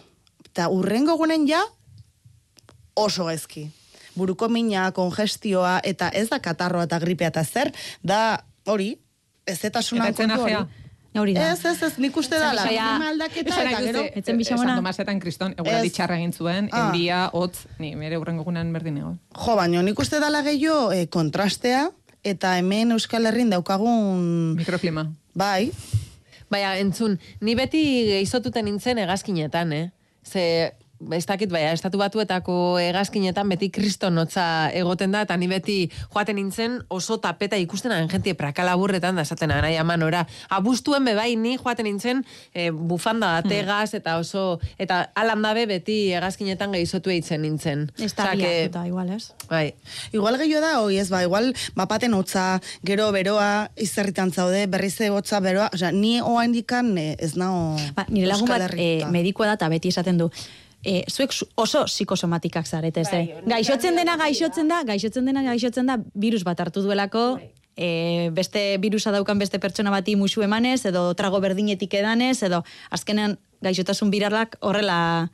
eta 0.53 0.69
urrengo 0.69 1.17
egunen 1.17 1.47
ja, 1.50 1.63
oso 2.95 3.25
gezki. 3.29 3.69
Buruko 4.13 4.45
mina, 4.50 4.91
kongestioa, 4.93 5.79
eta 5.83 6.12
ez 6.13 6.27
da 6.29 6.38
katarroa 6.39 6.85
eta 6.85 7.00
gripea 7.01 7.31
eta 7.33 7.41
zer, 7.43 7.73
da 8.05 8.43
hori, 8.69 8.93
ez 9.50 9.59
eta 9.65 9.81
etzen 9.81 10.31
ajea. 10.31 10.67
Hori 11.15 11.34
da. 11.36 11.51
Ez, 11.53 11.63
ez, 11.65 11.82
ez, 11.84 11.98
nik 12.01 12.15
uste 12.17 12.39
da, 12.39 12.53
la 12.53 12.63
Bisaia- 12.65 12.88
klima 12.96 13.10
aldaketa, 13.12 13.50
Esan 13.50 13.67
eta 13.67 13.77
nahi 13.77 13.86
gero... 13.86 14.00
duzu, 14.03 14.20
Etzen 14.20 14.34
eh, 14.36 14.38
bixamona? 14.38 14.70
San 14.70 14.79
Tomasetan 14.82 15.20
kriston, 15.22 15.53
eguraldi 15.58 15.88
Ez. 15.91 15.93
txarra 15.93 16.17
egin 16.17 16.34
zuen, 16.34 16.70
Ah. 16.72 16.88
euria, 16.88 17.29
hotz, 17.34 17.65
ni 17.79 17.96
mere 17.96 18.17
urrengo 18.17 18.43
gunean 18.43 18.72
berdin 18.74 18.98
egon. 18.98 19.20
Jo, 19.46 19.55
baina 19.60 19.82
nik 19.86 20.00
uste 20.00 20.20
dala 20.20 20.41
gehiago 20.41 20.91
eh, 20.91 21.05
kontrastea, 21.08 21.89
eta 22.24 22.55
hemen 22.58 22.91
Euskal 22.98 23.25
Herrin 23.29 23.50
daukagun... 23.53 24.55
Mikroklima. 24.58 25.08
Bai, 25.36 25.72
Baina, 26.50 26.75
entzun, 26.77 27.20
ni 27.41 27.55
beti 27.58 27.79
geizotuten 28.12 28.65
nintzen 28.65 28.98
hegazkinetan, 29.01 29.72
eh? 29.74 29.91
Ze, 30.24 30.74
ez 31.12 31.25
dakit, 31.25 31.51
baina, 31.51 31.74
estatu 31.75 32.00
batuetako 32.01 32.77
hegazkinetan 32.81 33.50
beti 33.50 33.69
kriston 33.74 34.15
notza 34.15 34.69
egoten 34.74 35.12
da, 35.12 35.24
eta 35.27 35.38
ni 35.38 35.48
beti 35.51 35.77
joaten 36.13 36.38
nintzen 36.39 36.79
oso 36.93 37.17
tapeta 37.24 37.57
ikusten 37.60 37.91
aren 37.91 38.10
jentie 38.12 38.33
prakalaburretan 38.39 39.15
da 39.15 39.25
esaten 39.25 39.51
anai 39.51 39.75
aman 39.81 40.03
ora. 40.03 40.25
Abustuen 40.50 41.05
bebai 41.05 41.36
ni 41.36 41.57
joaten 41.57 41.88
nintzen 41.89 42.24
eh, 42.53 42.69
bufanda 42.72 43.33
bategaz, 43.41 43.93
eta 43.98 44.17
oso, 44.22 44.60
eta 44.77 45.03
alan 45.15 45.43
dabe 45.45 45.65
beti 45.69 45.98
hegazkinetan 46.13 46.74
geizotu 46.75 47.13
eitzen 47.13 47.43
nintzen. 47.43 47.88
Ez 48.00 48.13
da 48.15 48.31
biatuta, 48.36 48.86
igual, 48.88 49.10
ez? 49.15 49.33
Bai. 49.50 49.74
Igual 50.13 50.38
gehiago 50.41 50.63
da, 50.65 50.74
hoi 50.81 50.98
ez, 51.01 51.10
ba, 51.13 51.24
igual 51.25 51.51
bapaten 51.75 52.13
hotza, 52.13 52.60
gero 52.86 53.12
beroa, 53.15 53.69
izerritan 53.75 54.31
zaude, 54.31 54.65
berriz 54.67 54.95
ze 54.98 55.10
hotza 55.10 55.39
beroa, 55.43 55.69
osea, 55.74 55.91
ni 55.91 56.19
oa 56.22 56.45
indikan 56.45 56.93
eh, 56.98 57.15
ez 57.19 57.33
nao 57.36 57.77
Ba, 57.95 58.05
nire 58.10 58.27
lagun 58.29 58.50
bat 58.50 58.62
e, 58.62 58.65
Herrituta. 58.69 59.12
medikoa 59.12 59.48
da 59.51 59.57
eta 59.60 59.69
beti 59.69 59.91
esaten 59.93 60.17
du. 60.17 60.29
E, 60.83 61.03
zuek 61.07 61.31
oso 61.55 61.85
psikosomatikak 61.87 62.67
zarete, 62.67 63.05
ze. 63.05 63.23
Gaixotzen 63.47 63.95
dena, 63.95 64.17
gaixotzen 64.19 64.67
da, 64.67 64.83
gaixotzen 64.83 65.25
dena, 65.25 65.43
gaixotzen 65.47 65.87
da, 65.87 65.97
virus 66.13 66.43
bat 66.43 66.59
hartu 66.59 66.83
duelako, 66.83 67.39
e, 67.77 68.29
beste 68.35 68.77
virusa 68.83 69.13
daukan 69.15 69.39
beste 69.39 69.59
pertsona 69.63 69.93
bati 69.93 70.17
musu 70.19 70.43
emanez, 70.43 70.83
edo 70.85 71.13
trago 71.15 71.39
berdinetik 71.39 71.93
edanez, 72.01 72.43
edo 72.43 72.63
azkenean 72.91 73.37
gaixotasun 73.63 74.11
birarlak 74.11 74.57
horrela 74.59 75.31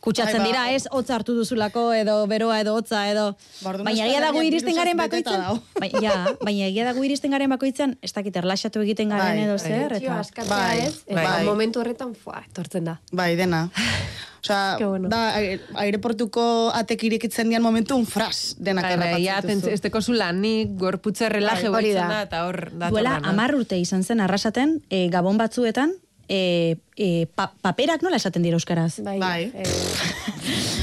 Kutsatzen 0.00 0.40
Ai, 0.40 0.40
ba, 0.40 0.48
dira, 0.48 0.60
ez, 0.72 0.86
hotza 0.96 1.12
hartu 1.18 1.34
duzulako, 1.36 1.90
edo 1.92 2.14
beroa, 2.30 2.56
edo 2.62 2.72
hotza, 2.72 3.02
edo... 3.12 3.34
Ba, 3.60 3.74
orduan 3.74 3.90
baina 3.90 4.06
egia 4.06 4.22
dago 4.24 4.40
iristen 4.46 4.78
garen 4.78 4.96
bakoitzen... 4.96 5.42
Bai, 5.76 5.90
ja, 6.00 6.14
baina 6.40 6.70
egia 6.70 6.86
dago 6.88 7.04
iristen 7.04 7.36
garen 7.36 7.52
bakoitzen, 7.52 7.98
ez 8.00 8.14
dakit, 8.16 8.38
erlaxatu 8.40 8.80
egiten 8.86 9.12
garen 9.12 9.36
Bai, 9.36 9.44
edo 9.44 9.58
bai. 9.58 9.68
zer, 9.68 9.96
Tio, 10.00 10.16
eta... 10.16 10.48
Bai, 10.48 10.86
ez, 10.86 10.94
eta 11.04 11.20
bai. 11.20 11.44
momentu 11.44 11.84
horretan, 11.84 12.16
fua, 12.16 12.40
etortzen 12.48 12.88
da. 12.88 12.96
Bai, 13.12 13.34
dena. 13.36 13.66
Osea, 14.42 14.76
Ke 14.78 14.86
bueno. 14.86 15.08
da, 15.08 15.34
aire- 15.36 15.60
aireportuko 15.74 16.70
atek 16.74 17.02
irekitzen 17.04 17.48
dian 17.48 17.62
momentu 17.62 17.96
un 17.96 18.06
fras 18.06 18.56
denak 18.58 18.84
Bai, 18.84 18.96
bai, 18.96 19.22
ja, 19.24 19.36
harrapatzen 19.38 19.60
tentz- 19.60 19.72
ez 19.72 19.80
teko 19.80 20.00
zu 20.00 20.12
lanik, 20.12 20.76
gorputze 20.80 21.28
relaje 21.28 21.68
Bai, 21.68 21.82
baitzen 21.84 22.08
da. 22.08 22.22
eta 22.22 22.46
hor 22.46 22.70
dator 22.72 22.90
Duela, 22.90 23.10
dana. 23.18 23.28
amar 23.28 23.54
urte 23.54 23.76
izan 23.78 24.02
zen 24.04 24.20
arrasaten, 24.20 24.82
e, 24.90 25.08
gabon 25.10 25.36
batzuetan, 25.36 25.92
e, 26.28 26.76
e, 26.96 27.26
pa, 27.34 27.52
paperak 27.60 28.02
nola 28.02 28.16
esaten 28.16 28.42
dira 28.42 28.56
euskaraz? 28.56 29.00
Bai. 29.04 29.18
Bai. 29.18 29.50
eh, 29.54 29.64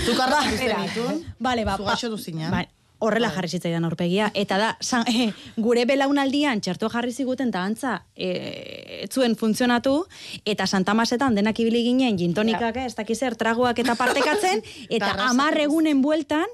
Zukarra 0.06 0.40
ditun. 0.52 1.24
Bale, 1.40 1.66
ba, 1.66 1.78
Zu 1.78 1.84
pa- 1.84 1.92
gaixo 1.92 2.10
duzina. 2.10 2.50
Ba, 2.52 2.68
horrela 3.00 3.30
jarri 3.34 3.50
zitzaidan 3.50 3.86
aurpegia. 3.86 4.32
Eta 4.34 4.58
da, 4.58 4.70
san, 4.82 5.06
eh, 5.12 5.32
gure 5.58 5.86
belaunaldian 5.90 6.62
txerto 6.62 6.90
jarri 6.94 7.14
ziguten 7.14 7.50
eta 7.54 7.64
antza 7.64 7.96
eh, 8.16 9.04
ez 9.04 9.12
zuen 9.14 9.36
funtzionatu, 9.36 10.00
eta 10.46 10.68
Santa 10.68 10.94
Masetan 10.98 11.36
denak 11.36 11.60
ibili 11.60 11.84
ginen 11.86 12.18
jintonikak, 12.18 12.78
ez 12.86 12.96
dakiz 12.96 13.20
zer, 13.20 13.36
tragoak 13.36 13.80
eta 13.80 13.96
partekatzen, 13.96 14.64
eta 14.90 15.12
arrasate 15.14 15.30
amar 15.30 15.60
egunen 15.62 16.02
bueltan, 16.02 16.48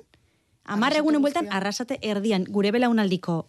amar 0.63 0.93
Arrasate 0.93 1.03
egunen 1.03 1.21
bueltan, 1.21 1.51
arrasate 1.51 1.99
erdian, 2.01 2.47
gure 2.49 2.71
belaunaldiko 2.71 3.43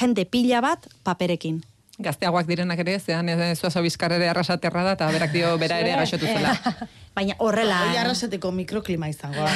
jende 0.00 0.26
pila 0.26 0.60
bat 0.64 0.88
paperekin. 1.04 1.62
Gazteagoak 1.98 2.44
direnak 2.46 2.78
ere, 2.82 2.98
zean 3.00 3.28
ez 3.32 3.58
zuazo 3.58 3.80
bizkarrere 3.80 4.28
arrasaterra 4.28 4.82
da, 4.84 4.92
eta 4.98 5.06
berak 5.14 5.32
dio 5.32 5.54
bera 5.58 5.78
ere 5.80 5.94
gaixotu 6.02 6.26
zela. 6.28 6.52
Baina 7.16 7.34
horrela... 7.40 7.78
Hoi 7.86 7.96
eh. 7.96 8.00
arrasateko 8.02 8.50
mikroklima 8.52 9.08
izango. 9.08 9.46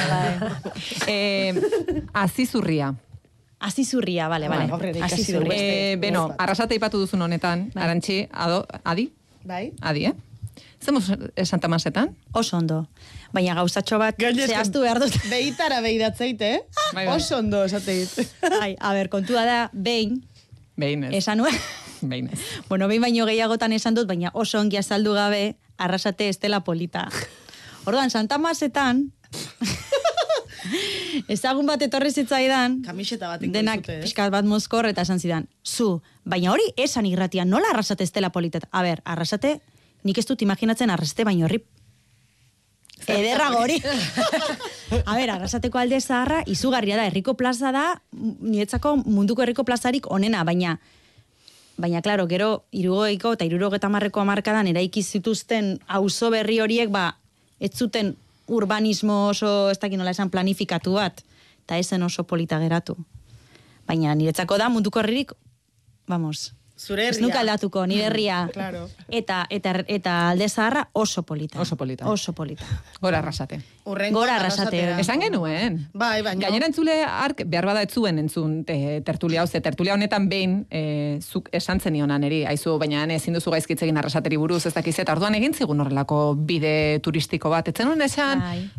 eh, 1.07 1.53
azizurria. 2.13 2.93
Azizurria, 3.61 4.25
bale, 4.27 4.49
bale. 4.49 4.65
Ikasi 4.65 5.21
Azizurria. 5.21 5.53
Eh, 5.53 5.95
beno, 6.01 6.31
arrasate 6.41 6.79
ipatu 6.79 6.97
duzun 7.03 7.21
honetan, 7.21 7.67
arantxi, 7.77 8.23
ado, 8.33 8.63
adi? 8.83 9.11
Bai? 9.45 9.67
Adi, 9.81 10.07
eh? 10.09 10.15
Zemuz 10.81 11.11
Santa 11.45 11.67
Masetan? 11.69 12.15
Oso 12.33 12.57
ondo. 12.57 12.87
Baina 13.31 13.53
gauzatxo 13.59 13.99
bat 14.01 14.17
Gainezken- 14.17 14.55
zehaztu 14.55 14.81
behar 14.81 14.97
dut. 14.99 15.13
Beitara 15.29 15.77
behidatzeite, 15.85 16.49
eh? 16.55 16.63
Bai, 16.95 17.05
bai. 17.05 17.15
Oso 17.15 17.37
ondo 17.37 17.61
esateit. 17.69 18.09
Ai, 18.63 18.73
a 18.79 18.93
ber, 18.97 19.09
kontua 19.13 19.45
da, 19.45 19.59
behin, 19.73 20.23
Behin 20.81 21.03
ez. 21.03 21.13
esan 21.21 21.37
nuen, 21.37 21.53
Behin 22.11 22.29
ez. 22.31 22.39
bueno, 22.69 22.87
behin 22.87 23.01
baino 23.01 23.25
gehiagotan 23.25 23.73
esan 23.73 23.95
dut, 23.95 24.07
baina 24.07 24.31
oso 24.33 24.59
ongi 24.59 24.77
azaldu 24.77 25.13
gabe, 25.13 25.55
arrasate 25.77 26.29
estela 26.29 26.63
polita. 26.63 27.09
Orduan, 27.85 28.09
Santa 28.09 28.37
Masetan, 28.37 29.11
ezagun 31.27 31.65
bat 31.65 31.81
etorri 31.81 32.11
zitzaidan, 32.11 32.81
Kamiseta 32.85 33.31
bat 33.31 33.41
denak 33.41 33.81
dizute, 33.81 33.97
eh? 33.97 34.05
pixkat 34.05 34.31
bat 34.33 34.45
mozkor 34.45 34.85
eta 34.89 35.05
esan 35.07 35.19
zidan, 35.19 35.49
zu, 35.65 36.01
baina 36.23 36.53
hori 36.53 36.67
esan 36.77 37.09
irratia, 37.09 37.45
nola 37.45 37.73
arrasate 37.73 38.05
estela 38.05 38.31
polita? 38.31 38.61
A 38.71 38.83
ber, 38.85 39.01
arrasate, 39.05 39.59
nik 40.03 40.17
ez 40.17 40.27
dut 40.29 40.41
imaginatzen 40.41 40.93
arraste 40.93 41.25
baino 41.25 41.49
horri 41.49 41.63
Ederrago 43.07 43.61
hori. 43.63 43.77
A 45.05 45.15
ber, 45.15 45.31
arrasateko 45.33 45.79
alde 45.79 45.99
zaharra, 46.01 46.41
izugarria 46.45 46.97
da, 46.99 47.07
herriko 47.09 47.33
plaza 47.39 47.71
da, 47.73 47.85
niretzako 48.13 48.97
munduko 49.05 49.41
herriko 49.41 49.65
plazarik 49.65 50.09
onena, 50.11 50.43
baina 50.47 50.77
Baina, 51.81 52.01
klaro, 52.05 52.27
gero, 52.29 52.49
irugoiko 52.77 53.33
eta 53.33 53.45
irurogeta 53.47 53.89
marreko 53.89 54.21
amarkadan 54.21 54.69
eraiki 54.69 55.01
zituzten 55.01 55.79
auzo 55.87 56.29
berri 56.29 56.59
horiek, 56.61 56.91
ba, 56.93 57.15
ez 57.59 57.71
zuten 57.73 58.13
urbanismo 58.51 59.27
oso, 59.31 59.71
ez 59.71 59.79
dakit 59.81 59.97
nola 59.97 60.13
esan, 60.13 60.29
planifikatu 60.29 60.93
bat, 60.99 61.23
eta 61.65 61.79
esen 61.81 62.03
oso 62.05 62.23
polita 62.27 62.59
geratu. 62.61 62.97
Baina, 63.89 64.13
niretzako 64.15 64.59
da 64.61 64.69
munduko 64.69 65.01
herririk, 65.01 65.33
vamos, 66.07 66.51
Zure 66.81 67.03
ez 67.07 67.15
herria. 67.15 67.27
nuke 67.27 67.37
aldatuko, 67.37 67.85
nire 67.85 68.07
herria. 68.09 68.37
Claro. 68.53 68.87
Eta, 69.09 69.45
eta, 69.49 69.73
eta 69.87 70.15
alde 70.31 70.47
zaharra 70.49 70.87
oso 70.93 71.21
polita. 71.23 71.61
Oso 71.61 71.75
polita. 71.77 72.07
Oso 72.09 72.33
polita. 72.33 72.65
Gora 73.01 73.19
arrasate. 73.19 73.61
Urrengo 73.91 74.19
Gora 74.19 74.37
arrasate. 74.39 74.81
Esan 75.01 75.19
genuen. 75.21 75.77
Bai, 75.93 76.21
baina- 76.21 76.47
Gainera 76.47 76.65
entzule 76.67 77.03
ark 77.03 77.43
behar 77.45 77.65
bada 77.65 77.81
ez 77.83 77.91
zuen 77.93 78.17
entzun 78.19 78.63
te, 78.65 79.01
tertulia 79.05 79.41
hau, 79.41 79.47
ze 79.47 79.61
tertulia 79.61 79.93
honetan 79.93 80.29
behin 80.29 80.65
e, 80.71 81.19
zuk 81.21 81.49
esan 81.51 81.79
zenionan 81.79 82.23
eri, 82.23 82.43
aizu, 82.45 82.77
baina 82.79 83.03
ezin 83.13 83.33
duzu 83.37 83.51
gaizkitz 83.51 83.81
egin 83.83 83.97
arrasateri 83.97 84.37
buruz, 84.37 84.65
ez 84.65 84.73
dakiz, 84.73 84.97
eta 84.99 85.11
orduan 85.13 85.35
egin 85.35 85.53
zigun 85.53 85.79
horrelako 85.83 86.35
bide 86.35 86.99
turistiko 87.03 87.49
bat. 87.49 87.67
Etzen 87.67 87.87
honen 87.87 88.01
esan, 88.07 88.39
Bai. 88.39 88.69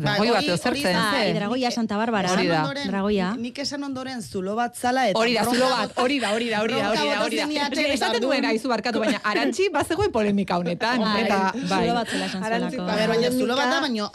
Bai, 0.00 0.14
dragoi 0.16 0.28
bat 0.30 0.36
hori- 0.40 0.46
edo 0.46 0.54
hori 0.54 0.62
zertzen, 0.80 0.94
da, 0.96 1.10
Bai? 1.12 1.32
Dragoia 1.34 1.70
Santa 1.70 1.96
Barbara. 1.96 2.30
Hori 2.32 2.46
da. 2.48 2.62
Dragoia. 2.86 3.34
Nik 3.38 3.58
esan 3.62 3.84
ondoren 3.84 4.22
zulo 4.22 4.54
bat 4.56 4.74
zala 4.76 5.08
eta... 5.08 5.18
Hori 5.18 5.34
da, 5.34 5.44
zulo 5.44 5.68
bat, 5.70 5.92
hori 5.96 6.18
da, 6.20 6.32
hori 6.34 6.48
da, 6.50 6.60
hori 6.62 6.74
da, 6.74 6.88
hori 6.90 7.08
da, 7.08 7.24
hori 7.24 7.36
da. 7.36 7.68
Esaten 7.90 8.20
duen, 8.22 8.44
aizu 8.44 8.68
barkatu, 8.68 9.00
baina 9.00 9.20
arantxi 9.24 9.68
bazegoen 9.72 10.10
polemika 10.12 10.58
honetan. 10.58 11.00
Bai, 11.00 11.22
eta, 11.24 11.38
zulo 11.54 11.94
bat 11.94 12.08
zela 12.08 12.26
esan 12.26 12.42
ber, 12.42 13.08
baina 13.14 13.30
zulo 13.30 13.56
bat 13.56 13.66
da, 13.70 13.80
Polemika- 13.80 13.80
baino 13.80 14.10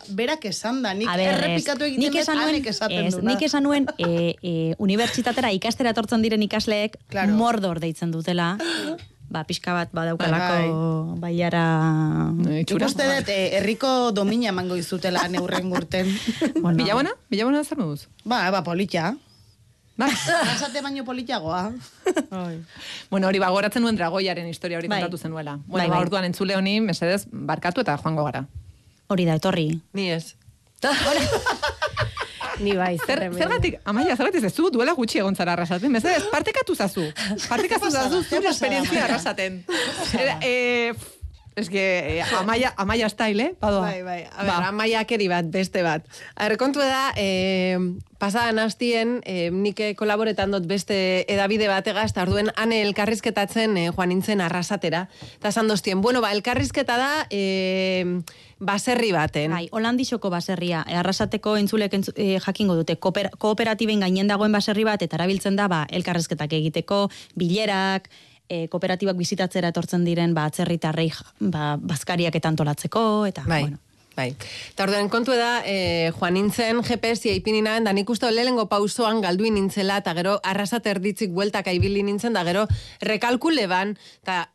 berak 0.45 0.53
esan 0.53 0.81
da, 0.83 0.93
nik 0.93 1.09
ber, 1.09 1.25
errepikatu 1.33 1.85
egiten 1.87 2.03
nik 2.05 2.13
dut, 2.13 2.21
esan 2.21 2.37
nuen, 2.37 2.53
anek 2.53 2.67
esaten 2.69 3.05
ez, 3.09 3.15
nik 3.25 3.41
esan 3.41 3.63
nuen 3.65 3.87
e, 3.97 4.35
e, 4.41 4.53
unibertsitatera 4.77 5.51
ikastera 5.57 5.91
etortzen 5.95 6.21
diren 6.21 6.41
ikasleek 6.45 6.97
Claro. 7.09 7.33
mordor 7.33 7.79
deitzen 7.79 8.11
dutela. 8.11 8.57
ba, 9.29 9.43
pixka 9.43 9.73
bat 9.73 9.89
badaukalako 9.91 11.15
baiara... 11.19 11.63
Eh, 12.45 12.61
Nik 12.61 12.61
Itxura. 12.69 12.85
uste 12.85 13.03
dut, 13.09 13.29
eh, 13.33 13.57
herriko 13.57 14.11
domina 14.13 14.49
emango 14.53 14.75
izutela 14.77 15.27
neurren 15.27 15.69
gurten. 15.69 16.07
Bueno, 16.61 16.77
Bilabona? 16.77 17.11
Bilabona 17.29 17.63
zer 17.63 17.77
moduz? 17.77 18.07
ba, 18.23 18.49
ba, 18.51 18.61
politxa. 18.63 19.15
Ba. 19.97 20.05
Arrasate 20.11 20.81
baino 20.83 21.03
politxagoa. 21.05 21.71
bueno, 23.11 23.27
hori 23.27 23.39
bagoratzen 23.39 23.81
nuen 23.81 23.95
dragoiaren 23.95 24.47
historia 24.47 24.77
hori 24.77 24.87
Bai. 24.91 25.01
kontatu 25.01 25.17
zenuela. 25.17 25.57
Bueno, 25.65 25.81
Bai, 25.83 25.89
ba, 25.89 25.95
bai. 25.95 26.01
orduan 26.05 26.25
entzule 26.25 26.55
honi, 26.55 26.79
mesedez, 26.81 27.25
barkatu 27.31 27.81
eta 27.81 27.97
joango 27.97 28.23
gara. 28.27 28.45
Hori 29.07 29.25
da, 29.25 29.35
etorri. 29.37 29.69
Ni 29.93 30.09
ez. 30.11 30.35
Ni 32.63 32.71
bai, 32.71 32.95
Zer, 33.03 33.19
zer 33.19 33.33
zergatik, 33.35 33.79
amaia, 33.83 34.15
zergatik 34.15 34.45
ez 34.47 34.53
duela 34.71 34.93
gutxi 34.95 35.19
egon 35.19 35.35
zara 35.35 35.53
arrasaten. 35.53 35.91
Mesedez, 35.91 36.23
partekatu 36.35 36.75
zazu. 36.75 37.09
Partekatu 37.49 37.91
zazu 37.91 38.23
zure 38.23 38.49
esperientzia 38.49 39.03
arrasaten. 39.05 39.65
Era, 40.13 40.39
eh, 40.41 40.93
Es 41.55 41.69
que 41.69 42.19
eh, 42.19 42.23
amaia, 42.37 42.73
amaia 42.75 43.07
style, 43.07 43.43
eh? 43.43 43.55
Badoa. 43.61 43.79
Bai, 43.87 44.01
bai. 44.03 44.23
A 44.27 44.43
ber, 44.43 44.51
Ba. 44.51 44.67
amaiakeri 44.67 45.29
bat, 45.31 45.45
beste 45.47 45.83
bat. 45.83 46.03
A 46.35 46.49
ber, 46.49 46.57
kontu 46.59 46.81
da, 46.83 47.13
eh, 47.15 47.79
pasadan 48.19 48.59
hastien, 48.59 49.21
eh, 49.23 49.51
nik 49.55 49.79
kolaboretan 49.95 50.51
dut 50.51 50.67
beste 50.67 51.23
edabide 51.31 51.69
bategaz, 51.71 52.09
eta 52.11 52.25
orduen 52.27 52.51
ane 52.59 52.81
elkarrizketatzen 52.83 53.77
eh, 53.77 53.87
joan 53.95 54.11
nintzen 54.11 54.41
arrasatera. 54.43 55.07
Eta 55.39 55.63
doztien, 55.63 56.01
bueno, 56.01 56.19
ba, 56.19 56.33
elkarrizketa 56.33 56.97
da 56.97 57.27
eh, 57.29 58.19
baserri 58.59 59.11
baten. 59.11 59.51
Bai, 59.51 59.67
Holandixoko 59.71 60.29
baserria, 60.29 60.83
e, 60.87 60.95
arrasateko 60.95 61.55
entzulek 61.59 61.93
entzu, 61.97 62.13
e, 62.15 62.39
jakingo 62.39 62.75
dute, 62.75 62.97
kooper, 62.97 63.31
kooperatiben 63.37 64.05
gainen 64.05 64.27
dagoen 64.31 64.51
baserri 64.55 64.85
bat, 64.87 65.01
eta 65.01 65.19
erabiltzen 65.19 65.55
da, 65.55 65.67
ba, 65.71 65.85
elkarrezketak 65.91 66.53
egiteko, 66.59 67.05
bilerak, 67.35 68.09
e, 68.49 68.67
kooperatibak 68.71 69.17
bizitatzera 69.17 69.73
etortzen 69.73 70.05
diren, 70.07 70.33
ba, 70.37 70.45
atzerritarrei, 70.51 71.11
ba, 71.39 71.75
bazkariak 71.81 72.35
eta 72.35 72.53
antolatzeko, 72.53 73.25
eta, 73.31 73.43
Bai. 73.47 73.61
bueno. 73.67 73.81
Bai. 74.15 74.29
Eta 74.71 74.85
orduan 74.85 75.09
kontu 75.11 75.33
da, 75.35 75.59
eh, 75.67 76.11
joan 76.15 76.37
nintzen 76.37 76.79
GPS 76.87 77.33
ipini 77.35 77.59
nahen, 77.61 77.83
da 77.83 77.91
nik 77.91 78.09
uste 78.09 78.29
lehengo 78.31 78.69
pausoan 78.71 79.19
galduin 79.19 79.57
nintzela, 79.59 79.97
eta 79.99 80.13
gero 80.15 80.37
arrasat 80.41 80.87
erditzik 80.87 81.33
bueltaka 81.35 81.73
ibili 81.75 82.03
nintzen, 82.03 82.31
da 82.31 82.45
gero 82.47 82.63
rekalkule 83.01 83.67
ban, 83.67 83.97
eta 84.23 84.54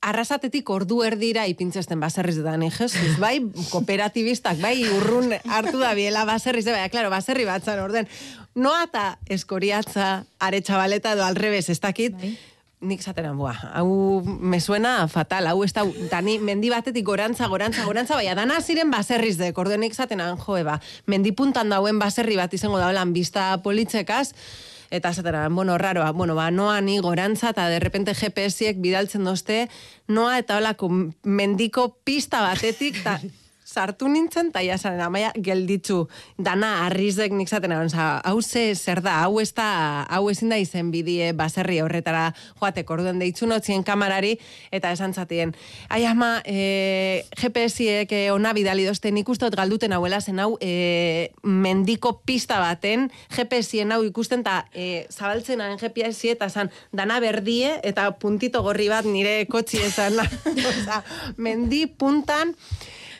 arrasatetik 0.00 0.68
ordu 0.72 1.02
erdira 1.04 1.44
ipintzesten 1.50 2.00
baserriz 2.00 2.38
da, 2.40 2.56
ni 2.56 2.70
Jesus, 2.72 3.18
bai, 3.20 3.38
kooperatibistak, 3.70 4.60
bai, 4.62 4.76
urrun 4.96 5.34
hartu 5.44 5.80
da 5.80 5.92
biela 5.98 6.24
baserriz, 6.28 6.64
bai, 6.70 6.86
klaro, 6.92 7.10
baserri 7.12 7.44
batzan, 7.48 7.82
orden, 7.84 8.08
noa 8.56 8.86
eta 8.88 9.04
eskoriatza, 9.28 10.24
are 10.40 10.62
txabaleta 10.64 11.12
edo 11.18 11.26
alrebez, 11.26 11.68
ez 11.68 11.78
dakit, 11.84 12.16
nik 12.80 13.04
zateran, 13.04 13.36
bua, 13.36 13.52
hau 13.76 14.22
me 14.24 14.60
suena 14.64 15.04
fatal, 15.12 15.50
hau 15.50 15.60
ez 15.66 15.74
da, 15.76 15.84
da 16.08 16.22
ni 16.24 16.38
mendi 16.40 16.72
batetik 16.72 17.04
gorantza, 17.04 17.50
gorantza, 17.52 17.84
gorantza, 17.84 18.16
baina 18.16 18.38
dana 18.38 18.56
ziren 18.64 18.90
baserriz 18.90 19.36
dek, 19.36 19.58
orduan 19.60 19.84
nik 19.84 19.94
zatenan, 19.94 20.40
jo, 20.40 20.56
eba, 20.56 20.80
mendipuntan 21.06 21.68
dauen 21.68 22.00
baserri 22.00 22.40
bat 22.40 22.56
izango 22.56 22.80
daulan 22.80 23.12
bista 23.12 23.52
politzekaz, 23.60 24.30
eta 24.90 25.12
zateran, 25.14 25.54
bueno, 25.54 25.78
raroa, 25.78 26.10
bueno, 26.12 26.34
ba, 26.34 26.50
noa 26.50 26.80
ni 26.80 26.98
gorantza, 26.98 27.50
eta 27.54 27.68
de 27.70 27.78
repente 27.80 28.14
GPS-iek 28.14 28.80
bidaltzen 28.82 29.24
dozte, 29.24 29.68
noa 30.08 30.38
eta 30.38 30.58
holako 30.58 30.90
mendiko 31.22 32.00
pista 32.04 32.42
batetik, 32.42 33.00
eta 33.00 33.20
sartu 33.70 34.08
nintzen, 34.10 34.50
eta 34.50 34.62
jasaren 34.64 35.00
amaia 35.04 35.30
gelditzu, 35.38 36.02
dana 36.38 36.86
arrizek 36.86 37.32
nik 37.36 37.48
zaten 37.48 37.74
egon, 37.74 37.90
hau 37.94 38.40
ze 38.42 38.74
zer 38.74 39.00
da, 39.04 39.20
hau 39.24 39.38
ez 39.40 39.52
da, 39.54 39.68
hau 40.10 40.24
ezin 40.30 40.50
da 40.50 40.58
izen 40.58 40.90
bidie 40.90 41.30
baserri 41.38 41.78
horretara 41.84 42.30
joatek 42.58 42.90
orduen 42.90 43.22
deitzu 43.22 43.46
notzien 43.46 43.84
kamarari, 43.86 44.36
eta 44.74 44.90
esan 44.96 45.14
zatien, 45.14 45.54
ai 45.88 46.02
ama, 46.10 46.32
e, 46.44 47.22
GPS-iek 47.38 48.12
e, 48.12 48.22
ona 48.34 48.52
bidali 48.56 48.88
dozte, 48.88 49.12
nik 49.14 49.28
uste 49.30 49.46
dut 49.46 49.58
galduten 49.60 49.94
hauela 49.94 50.20
zen 50.20 50.42
hau, 50.42 50.56
e, 50.60 51.30
mendiko 51.46 52.16
pista 52.26 52.58
baten, 52.62 53.08
GPS-ien 53.36 53.94
hau 53.94 54.02
ikusten, 54.06 54.42
eta 54.42 54.64
e, 54.74 55.06
zabaltzen 55.14 55.62
haren 55.62 55.78
GPS 55.80 56.34
eta 56.34 56.50
zan, 56.50 56.72
dana 56.96 57.20
berdie, 57.22 57.76
eta 57.86 58.10
puntito 58.18 58.64
gorri 58.66 58.90
bat 58.90 59.06
nire 59.06 59.44
kotxi 59.50 59.84
esan, 59.86 60.18
mendi 61.46 61.86
puntan, 61.86 62.56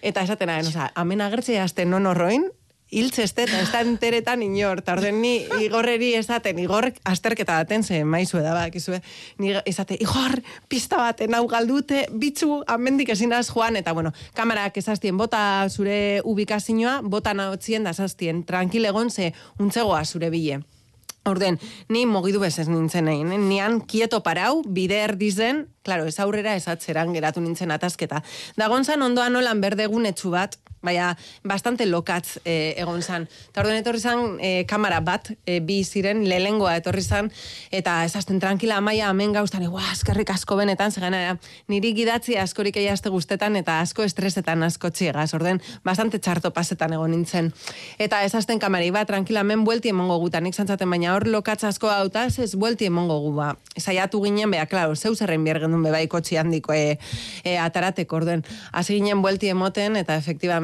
eta 0.02 0.22
esaten 0.22 0.50
hagen, 0.50 0.72
oza, 0.72 0.90
amen 0.94 1.20
agertzea 1.20 1.64
azte 1.64 1.84
non 1.84 2.06
horroin, 2.06 2.48
hiltzeste 2.90 3.44
eta 3.46 3.60
ez 3.62 3.68
da 3.70 3.80
enteretan 3.84 4.42
inor, 4.42 4.82
eta 4.82 4.96
orden 4.98 5.20
ni 5.22 5.44
igorreri 5.62 6.12
esaten, 6.18 6.58
igor 6.58 6.90
asterketa 7.06 7.60
baten 7.62 7.84
ze 7.84 8.02
maizu 8.04 8.42
da 8.42 8.54
bakizue, 8.56 9.00
ni 9.38 9.54
esate, 9.64 9.96
igor, 10.00 10.40
pista 10.68 10.98
baten 10.98 11.34
hau 11.34 11.46
galdute, 11.48 12.06
bitzu, 12.10 12.62
amendik 12.66 13.12
ezinaz 13.14 13.46
joan, 13.52 13.78
eta 13.80 13.94
bueno, 13.94 14.12
kamarak 14.34 14.76
esaztien, 14.82 15.16
bota 15.16 15.68
zure 15.70 16.20
ubikazioa, 16.24 17.00
bota 17.02 17.34
nahotzien 17.34 17.86
da 17.86 17.94
esaztien, 17.94 18.44
tranquil 18.44 18.90
egon 18.90 19.10
ze 19.10 19.32
untzegoa 19.58 20.04
zure 20.04 20.30
bile. 20.30 20.60
Orden, 21.30 21.58
ni 21.88 22.04
mogidu 22.06 22.42
bezez 22.42 22.68
nintzen 22.68 23.08
egin, 23.12 23.32
nian 23.48 23.80
kieto 23.86 24.22
parau, 24.26 24.62
bide 24.66 25.00
erdizen, 25.04 25.66
klaro, 25.86 26.08
ez 26.10 26.18
aurrera 26.20 26.56
ez 26.58 26.66
atzeran 26.68 27.14
geratu 27.16 27.40
nintzen 27.40 27.70
atasketa. 27.70 28.22
Da 28.58 28.68
gonzan 28.68 29.02
ondoan 29.06 29.32
nolan 29.36 29.62
berdegun 29.62 30.08
etxu 30.10 30.34
bat, 30.34 30.58
baina 30.82 31.16
bastante 31.44 31.86
lokatz 31.86 32.38
e, 32.44 32.74
egon 32.80 33.02
zan. 33.02 33.26
Eta 33.50 33.62
orden 33.62 33.76
etorri 33.80 34.00
zan 34.00 34.38
e, 34.40 34.64
kamera 34.68 35.00
bat, 35.04 35.30
e, 35.44 35.60
bi 35.60 35.80
ziren, 35.84 36.22
lehengoa 36.28 36.76
etorri 36.80 37.02
zan, 37.02 37.30
eta 37.70 38.00
ezazten 38.08 38.40
tranquila 38.40 38.78
amaia 38.80 39.10
hemen 39.10 39.34
gauztan, 39.36 39.66
ua, 39.68 39.84
eskerrik 39.92 40.32
asko 40.32 40.56
benetan, 40.56 40.92
zegana, 40.92 41.36
niri 41.68 41.92
gidatzi 41.96 42.36
askorik 42.40 42.78
eiazte 42.80 43.12
guztetan, 43.12 43.56
eta 43.60 43.80
asko 43.84 44.06
estresetan 44.06 44.64
asko 44.64 44.90
txiegaz, 44.90 45.28
orden, 45.36 45.60
bastante 45.84 46.18
txarto 46.18 46.52
pasetan 46.56 46.96
egon 46.96 47.12
nintzen. 47.12 47.52
Eta 48.00 48.22
ezazten 48.24 48.60
kamari 48.62 48.90
bat, 48.94 49.08
tranquila, 49.10 49.44
hemen 49.44 49.64
buelti 49.64 49.92
emongo 49.92 50.18
gutan, 50.24 50.44
nik 50.46 50.56
zantzaten, 50.56 50.90
baina 50.90 51.14
hor 51.14 51.28
lokatz 51.28 51.62
asko 51.68 51.90
hautaz, 51.92 52.38
ez 52.40 52.54
buelti 52.56 52.88
emongo 52.88 53.20
gu, 53.26 53.34
ba. 53.36 53.52
Zaiatu 53.80 54.22
ginen, 54.24 54.50
bea, 54.50 54.64
klaro, 54.70 54.96
zeu 54.96 55.14
zerren 55.14 55.44
biergen 55.44 55.72
duen 55.74 55.84
bebai 55.84 56.06
kotxi 56.08 56.38
handiko 56.40 56.72
e, 56.72 56.98
e, 57.44 57.56
ataratek, 57.60 58.12
orden. 58.12 58.44
Hasi 58.72 58.96
ginen 58.98 59.22
buelti 59.22 59.50
emoten, 59.52 59.96
eta 60.00 60.20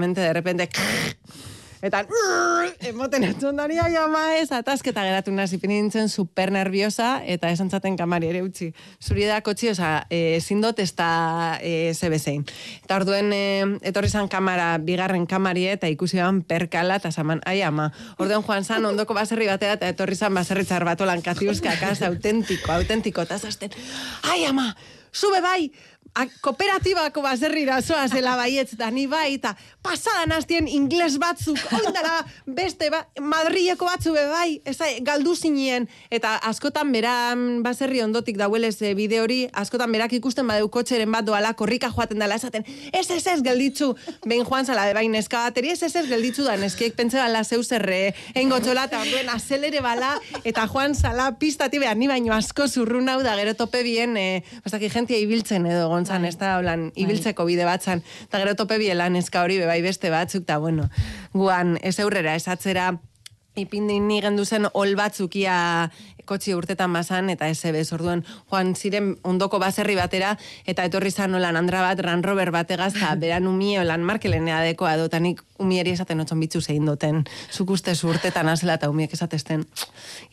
efectivamente, 0.06 0.20
de 0.20 0.32
repente, 0.32 0.68
eta 1.82 2.06
emoten 2.88 3.24
etzundari 3.24 3.78
ai 3.78 3.94
ama 3.96 4.36
ez, 4.38 4.50
atasketa 4.52 5.04
geratu 5.04 5.30
nazi 5.32 5.58
nintzen 5.62 6.08
super 6.08 6.50
nerviosa, 6.50 7.22
eta 7.24 7.50
esan 7.50 7.70
zaten 7.70 7.96
kamari 7.96 8.28
ere 8.28 8.42
utzi. 8.42 8.72
Zuri 9.02 9.26
da 9.26 9.40
kotxi, 9.42 9.70
oza, 9.70 10.06
e, 10.10 10.40
zindot 10.40 10.78
ez 10.78 10.94
da 10.96 11.58
e. 11.60 11.92
Eta 11.92 12.96
orduen, 12.96 13.32
e, 13.32 13.78
etorri 13.82 14.08
zan 14.08 14.28
kamara, 14.28 14.78
bigarren 14.78 15.26
kamari, 15.26 15.66
eta 15.66 15.88
ikusi 15.88 16.18
ban 16.18 16.42
perkala, 16.42 16.96
eta 16.96 17.10
zaman, 17.10 17.40
ai 17.44 17.62
ama. 17.62 17.92
Orduen 18.18 18.42
joan 18.42 18.64
zan, 18.64 18.84
ondoko 18.84 19.14
baserri 19.14 19.46
batera, 19.46 19.74
eta 19.74 19.88
etorri 19.88 20.16
zan 20.16 20.34
baserri 20.34 20.64
txarbatu 20.64 21.04
lan 21.04 21.22
katiuzka, 21.22 21.76
akaz, 21.76 22.02
autentiko, 22.02 22.72
autentiko, 22.72 23.22
eta 23.22 23.38
zasten, 23.38 23.70
ai 24.22 24.44
ama, 24.44 24.74
zube 25.12 25.40
bai, 25.40 25.70
a, 26.16 26.24
kooperatibako 26.40 27.22
baserrira 27.24 27.80
zoa 27.82 28.06
zela 28.08 28.36
baietz, 28.38 28.76
da 28.78 28.88
ni 28.90 29.06
bai, 29.10 29.36
eta 29.36 29.52
pasadan 29.84 30.32
hastien 30.32 30.68
ingles 30.68 31.18
batzuk, 31.20 31.60
oindala 31.76 32.22
beste, 32.46 32.88
ba, 32.92 33.02
madrileko 33.20 33.88
batzu 33.88 34.14
be 34.16 34.24
bai, 34.30 34.48
ez 34.64 34.76
da, 34.80 34.88
galdu 35.04 35.34
zinien, 35.36 35.88
eta 36.10 36.36
askotan 36.48 36.92
beran 36.94 37.44
baserri 37.66 38.00
ondotik 38.04 38.38
dauelez 38.40 38.74
e, 38.80 38.94
bide 38.98 39.20
hori, 39.20 39.42
askotan 39.52 39.92
berak 39.92 40.16
ikusten 40.16 40.48
badeu 40.48 40.70
kotxeren 40.72 41.12
bat 41.12 41.26
doala, 41.26 41.52
korrika 41.58 41.90
joaten 41.92 42.22
dela 42.22 42.38
esaten, 42.40 42.64
ez 42.92 43.04
ez 43.10 43.22
ez 43.34 43.38
gelditzu, 43.44 43.92
behin 44.24 44.46
joan 44.48 44.64
zala 44.64 44.88
bain 44.96 45.12
neska 45.12 45.44
bateri, 45.50 45.74
ez 45.74 45.82
ez 45.82 45.92
ez 46.00 46.06
gelditzu 46.08 46.46
da, 46.48 46.56
neskiek 46.60 46.96
pentsa 46.96 47.26
zeu 47.44 47.62
zerre, 47.62 48.14
eingo 48.34 48.58
txola, 48.60 48.86
eta 48.88 49.02
orduen 49.04 49.28
azelere 49.28 49.82
bala, 49.84 50.16
eta 50.44 50.66
joan 50.72 50.94
zala 50.94 51.30
pistati 51.38 51.78
behar, 51.78 51.96
ni 51.96 52.08
baino 52.08 52.32
asko 52.32 52.68
zurrun 52.68 53.08
hau 53.12 53.20
da, 53.22 53.36
gero 53.36 53.54
tope 53.54 53.82
bien, 53.84 54.16
e, 54.16 54.42
bastaki 54.64 54.88
jentia 54.90 55.20
ibiltzen 55.20 55.66
edo 55.68 55.90
gontzan, 56.06 56.24
ez 56.24 56.36
da, 56.38 56.56
holan, 56.60 56.90
ibiltzeko 56.94 57.44
bide 57.48 57.66
batzan, 57.66 58.02
eta 58.26 58.38
gero 58.38 58.54
tope 58.54 58.78
bielan 58.78 59.16
eska 59.18 59.42
hori 59.42 59.58
bebai 59.58 59.80
beste 59.82 60.10
batzuk, 60.10 60.44
eta 60.46 60.58
bueno, 60.58 60.88
guan, 61.34 61.78
ez 61.82 61.98
aurrera, 62.00 62.34
ez 62.36 62.46
atzera, 62.48 62.92
ipindi 63.56 63.98
ni 64.00 64.20
gendu 64.20 64.44
zen 64.44 64.68
ol 64.74 64.94
batzukia 64.96 65.90
kotxi 66.26 66.54
urtetan 66.54 66.92
bazan, 66.92 67.30
eta 67.30 67.48
ebez, 67.48 67.86
orduan, 67.96 68.24
joan 68.50 68.74
ziren 68.74 69.14
ondoko 69.24 69.58
baserri 69.62 69.96
batera, 69.96 70.36
eta 70.66 70.84
etorri 70.84 71.10
zan 71.10 71.34
olan 71.34 71.56
andra 71.56 71.82
bat, 71.86 72.00
ran 72.00 72.22
rober 72.26 72.50
bategaz, 72.50 72.94
eta 72.96 73.14
beran 73.22 73.46
umie 73.46 73.80
olan 73.80 74.04
markelenea 74.04 74.60
dekoa 74.66 74.96
dut, 75.00 75.14
nik 75.20 75.42
umieri 75.62 75.94
esaten 75.96 76.20
otxon 76.20 76.40
bitzu 76.42 76.60
zein 76.60 76.84
duten, 76.86 77.22
zuk 77.52 77.70
uste 77.76 77.94
urtetan 78.04 78.48
azela, 78.52 78.76
eta 78.76 78.90
umiek 78.92 79.12
esatesten, 79.16 79.64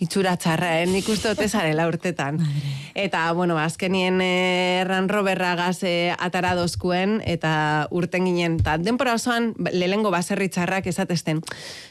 itxura 0.03 0.35
txarra, 0.37 0.73
eh? 0.81 0.87
nik 0.89 1.07
uste 1.09 1.31
dut 1.31 1.43
ezarela 1.45 1.87
urtetan. 1.87 2.41
Eta, 2.93 3.25
bueno, 3.37 3.57
azkenien 3.61 4.19
eh, 4.21 4.83
ran 4.87 5.07
roberra 5.09 5.53
gaz 5.55 5.83
eh, 5.87 6.13
atara 6.17 6.53
dozkuen, 6.59 7.21
eta 7.25 7.87
urten 7.91 8.27
ginen, 8.27 8.59
eta 8.61 8.77
denpora 8.81 9.15
osoan, 9.19 9.53
lehengo 9.71 10.11
baserri 10.13 10.49
txarrak 10.51 10.87
esatesten, 10.91 11.41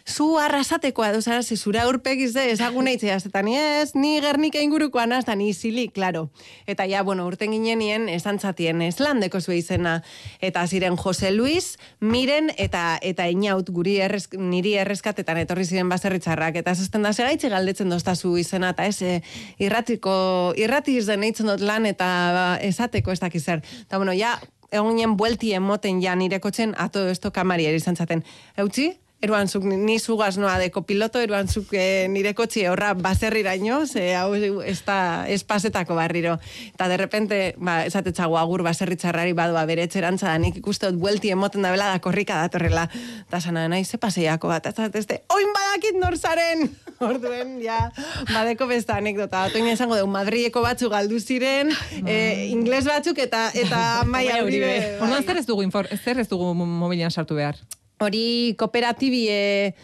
zu 0.07 0.37
arrasatekoa 0.39 1.13
edo 1.13 1.23
zara, 1.23 1.43
ze 1.43 1.57
zura 1.57 1.87
urpegize 1.89 2.51
ezaguna 2.53 2.93
itzeaz, 2.93 3.25
eta 3.27 3.43
ni 3.43 3.57
ez, 3.57 3.92
ni 3.95 4.21
gernika 4.21 4.61
ingurukoa 4.63 5.07
naz, 5.07 5.23
eta 5.25 5.35
ni 5.37 5.53
zili, 5.55 5.89
claro. 5.89 6.31
Eta 6.67 6.87
ja, 6.89 7.03
bueno, 7.03 7.27
urten 7.27 7.53
ginenien, 7.53 8.09
esan 8.09 8.39
txatien, 8.39 8.83
eslandeko 8.87 9.41
zue 9.41 9.59
izena, 9.61 10.01
eta 10.41 10.67
ziren 10.67 10.97
Jose 10.97 11.33
Luis, 11.33 11.77
Miren, 12.01 12.51
eta 12.57 12.99
eta 13.03 13.29
inaut 13.31 13.69
guri 13.71 13.99
errez, 14.05 14.27
niri 14.39 14.75
erreskatetan 14.81 15.43
etorri 15.43 15.67
ziren 15.67 15.89
baserritzarrak, 15.93 16.57
eta 16.63 16.75
zazten 16.75 17.03
da 17.03 17.13
segaitxe 17.13 17.51
galdetzen 17.53 17.93
doztazu 17.93 18.37
izena, 18.41 18.73
eta 18.77 18.87
ez, 18.87 19.03
eh, 19.03 19.21
irratiko, 19.59 20.15
irrati 20.57 20.97
izden 20.99 21.23
eitzen 21.23 21.53
dut 21.53 21.61
lan, 21.61 21.87
eta 21.87 22.09
ba, 22.35 22.49
esateko 22.63 23.13
ez 23.13 23.21
dakiz 23.21 23.45
zer. 23.45 23.63
Eta 23.87 23.99
bueno, 23.99 24.13
ja, 24.17 24.39
egon 24.73 24.97
nien 24.97 25.17
buelti 25.17 25.53
emoten 25.53 26.01
ja 26.03 26.17
nire 26.17 26.41
kotxen, 26.41 26.75
ato 26.79 27.07
esto 27.09 27.31
kamari 27.33 27.69
izan 27.77 27.97
zaten. 27.97 28.25
Eutzi, 28.57 28.93
Eruan 29.23 29.47
zuk 29.47 29.63
ni 29.63 30.01
zugaz 30.03 30.35
noa 30.35 30.57
de 30.59 30.73
kopiloto, 30.75 31.21
eruan 31.23 31.47
zuk 31.47 31.71
eh, 31.79 32.09
nire 32.11 32.33
kotxi 32.35 32.65
horra 32.67 32.89
baserriraino, 32.99 33.85
ze 33.87 34.17
hau 34.19 34.35
ez 34.35 34.81
da 34.83 35.29
espasetako 35.31 35.95
barriro. 35.95 36.41
Eta 36.73 36.89
de 36.91 36.97
repente, 36.97 37.37
ba, 37.57 37.85
esatetzago 37.87 38.35
agur 38.41 38.65
baserritzarrari 38.67 39.37
badua 39.39 39.63
bere 39.69 39.85
etxerantza 39.87 40.33
nik 40.43 40.59
ikuste 40.59 40.91
dut 40.91 40.99
buelti 41.05 41.31
emoten 41.31 41.63
da 41.63 41.71
bela 41.71 41.93
da 41.93 42.01
korrika 42.03 42.41
datorrela. 42.43 42.89
Eta 43.29 43.41
sana, 43.41 43.69
nahi, 43.71 43.85
ze 43.85 44.01
paseiako 44.03 44.51
bat, 44.51 44.67
eta 44.73 44.89
este, 44.99 45.21
oin 45.31 45.55
badakit 45.55 46.01
norzaren! 46.03 46.67
Orduen, 47.13 47.61
ja, 47.63 47.93
badeko 48.33 48.67
besta 48.71 48.97
anekdota. 48.99 49.45
Otoin 49.51 49.69
esango 49.71 49.99
dugu, 49.99 50.11
Madrieko 50.11 50.63
batzu 50.67 50.91
galdu 50.91 51.21
ziren, 51.21 51.71
eh, 52.07 52.49
ingles 52.51 52.83
batzuk 52.91 53.23
eta 53.23 53.49
eta 53.55 53.85
maia 54.13 54.43
uribe. 54.43 54.99
Orduan 54.99 55.23
zer 55.23 55.39
ez 55.43 55.47
dugu, 55.47 55.63
infor, 55.67 55.91
zer 56.03 56.23
ez 56.23 56.27
dugu 56.31 56.51
mobilian 56.59 57.15
sartu 57.15 57.39
behar? 57.39 57.63
Hori 58.03 58.55
kooperatibie, 58.59 59.75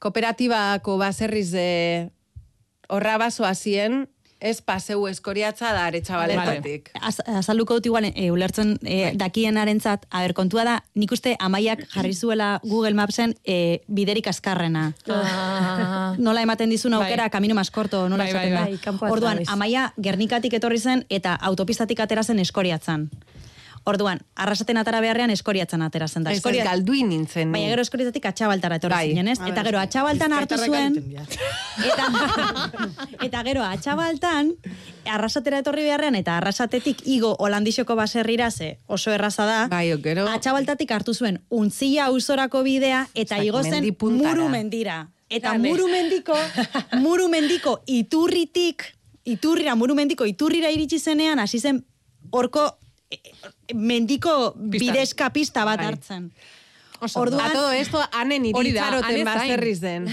kooperatibako 0.00 0.96
baserriz 1.00 1.50
de 1.52 2.10
horra 2.88 3.18
basoa 3.20 3.52
zien, 3.54 4.06
ez 4.40 4.60
paseu 4.64 5.04
eskoriatza 5.06 5.68
da 5.76 5.84
aretsabaletatik. 5.90 6.88
Az, 7.04 7.18
azalduko 7.28 7.76
dut 7.76 7.90
igual, 7.90 8.06
e, 8.08 8.30
ulertzen 8.32 8.72
e, 8.80 9.12
dakien 9.20 9.58
arentzat, 9.60 10.06
a 10.08 10.22
ber, 10.24 10.32
kontua 10.36 10.64
da, 10.64 10.76
nik 10.96 11.12
uste 11.12 11.34
amaiak 11.38 11.84
jarri 11.92 12.14
zuela 12.16 12.54
Google 12.64 12.94
Mapsen 12.96 13.36
e, 13.44 13.80
biderik 13.86 14.30
azkarrena. 14.32 14.90
nola 16.18 16.42
ematen 16.42 16.72
dizun 16.72 16.96
aukera, 16.96 17.28
kamino 17.28 17.54
maskorto, 17.54 18.06
nola 18.08 18.24
Bai, 18.24 18.32
bai, 18.32 18.50
da. 18.50 18.64
bai, 18.64 18.78
kanpoan 18.80 19.12
Orduan, 19.12 19.44
amaia 19.48 19.90
gernikatik 20.00 20.56
etorri 20.56 20.80
zen 20.80 21.04
eta 21.10 21.36
autopistatik 21.36 22.00
atera 22.00 22.24
zen 22.24 22.40
eskoriatzan. 22.40 23.10
Orduan, 23.88 24.20
arrasaten 24.36 24.76
atara 24.76 25.00
beharrean 25.00 25.30
eskoriatzan 25.32 25.80
atera 25.82 26.06
zen 26.06 26.22
da. 26.24 26.30
Ez, 26.30 26.36
ez 26.36 26.42
Eskoria- 26.42 26.64
galduin 26.64 27.08
nintzen. 27.08 27.48
ni. 27.48 27.52
Baina 27.58 27.70
gero 27.72 27.82
eskorietatik 27.82 28.26
atxabaltara 28.26 28.76
etorri 28.76 28.94
Bai. 28.94 29.08
zinen, 29.08 29.28
ez? 29.28 29.40
A 29.40 29.48
Eta 29.48 29.62
gero 29.64 29.78
atxabaltan 29.80 30.32
hartu 30.32 30.56
zuen, 30.58 30.98
eta, 31.90 32.06
eta 33.26 33.42
gero 33.42 33.62
atxabaltan, 33.64 34.52
arrasatera 35.06 35.58
etorri 35.64 35.82
beharrean, 35.88 36.14
eta 36.14 36.36
arrasatetik 36.36 37.02
igo 37.06 37.34
holandixoko 37.38 37.96
baserrira 37.96 38.50
ze 38.50 38.78
oso 38.86 39.10
erraza 39.12 39.46
da, 39.46 39.66
Bai, 39.68 39.90
gero- 40.02 40.28
atxabaltatik 40.28 40.90
hartu 40.92 41.14
zuen 41.14 41.40
untzia 41.48 42.06
auzorako 42.06 42.62
bidea, 42.62 43.08
eta 43.14 43.36
Ostak, 43.36 43.46
igo 43.46 43.62
zen 43.62 43.96
muru 44.00 44.48
mendira. 44.48 45.08
Eta 45.30 45.52
Dale. 45.52 45.68
muru 45.70 45.88
mendiko, 45.88 46.34
muru 47.06 47.28
mendiko 47.28 47.80
iturritik, 47.86 48.82
iturrira, 49.24 49.74
muru 49.74 49.94
mendiko 49.94 50.26
iturrira 50.26 50.70
iritsi 50.70 50.98
zenean, 50.98 51.38
hasi 51.38 51.60
zen 51.60 51.84
horko 52.30 52.64
eh, 52.66 52.79
mendiko 53.74 54.54
bidezka 54.56 55.30
pista 55.30 55.64
bat 55.64 55.78
Bai. 55.78 55.86
hartzen. 55.86 56.30
Oso. 57.00 57.20
Orduan, 57.20 57.50
A 57.50 57.52
todo 57.52 57.72
esto, 57.72 58.00
anen 58.12 58.44
iritzaroten 58.44 59.24
bazterriz 59.24 59.80
den. 59.80 60.08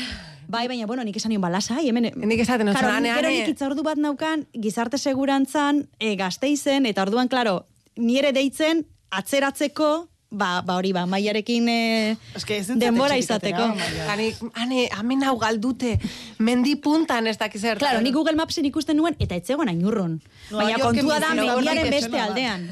Bai, 0.48 0.68
baina, 0.70 0.86
bueno, 0.88 1.04
nik 1.04 1.18
esan 1.20 1.34
nion 1.34 1.42
balasai, 1.44 1.90
hemen... 1.90 2.14
Nik 2.16 2.40
esaten 2.40 2.70
Claro, 2.72 2.88
nuen, 2.88 2.96
ane, 2.96 3.12
ane. 3.12 3.32
nik 3.34 3.50
hitzordu 3.52 3.84
bat 3.84 4.00
naukan, 4.00 4.46
gizarte 4.54 4.98
segurantzan, 4.98 5.90
e, 6.00 6.14
gazteizen, 6.16 6.86
eta 6.88 7.04
orduan, 7.04 7.28
claro, 7.28 7.66
nire 8.00 8.32
deitzen, 8.32 8.86
atzeratzeko, 9.12 10.08
ba, 10.32 10.62
ba 10.62 10.76
hori, 10.76 10.92
ba, 10.94 11.06
maiarekin 11.06 11.68
e, 11.70 12.18
Eske 12.36 12.62
denbora 12.76 13.16
zate 13.16 13.20
izateko. 13.52 13.68
Maia. 13.76 14.32
Ane, 14.56 14.88
amen 14.98 15.24
hau 15.24 15.38
galdute, 15.40 15.98
mendi 16.40 16.76
puntan 16.76 17.28
ez 17.28 17.38
dakiz 17.38 17.62
zer. 17.62 17.78
Claro, 17.80 18.02
ni 18.02 18.12
Google 18.12 18.36
Mapsen 18.36 18.66
ikusten 18.66 18.98
nuen, 18.98 19.16
eta 19.20 19.36
etzegoen 19.36 19.70
ainurron. 19.70 20.20
Nova 20.52 20.64
Baina 20.64 20.80
kontua 20.84 21.20
da, 21.20 21.34
mendiaren 21.34 21.90
beste 21.90 22.12
da. 22.18 22.26
aldean. 22.26 22.68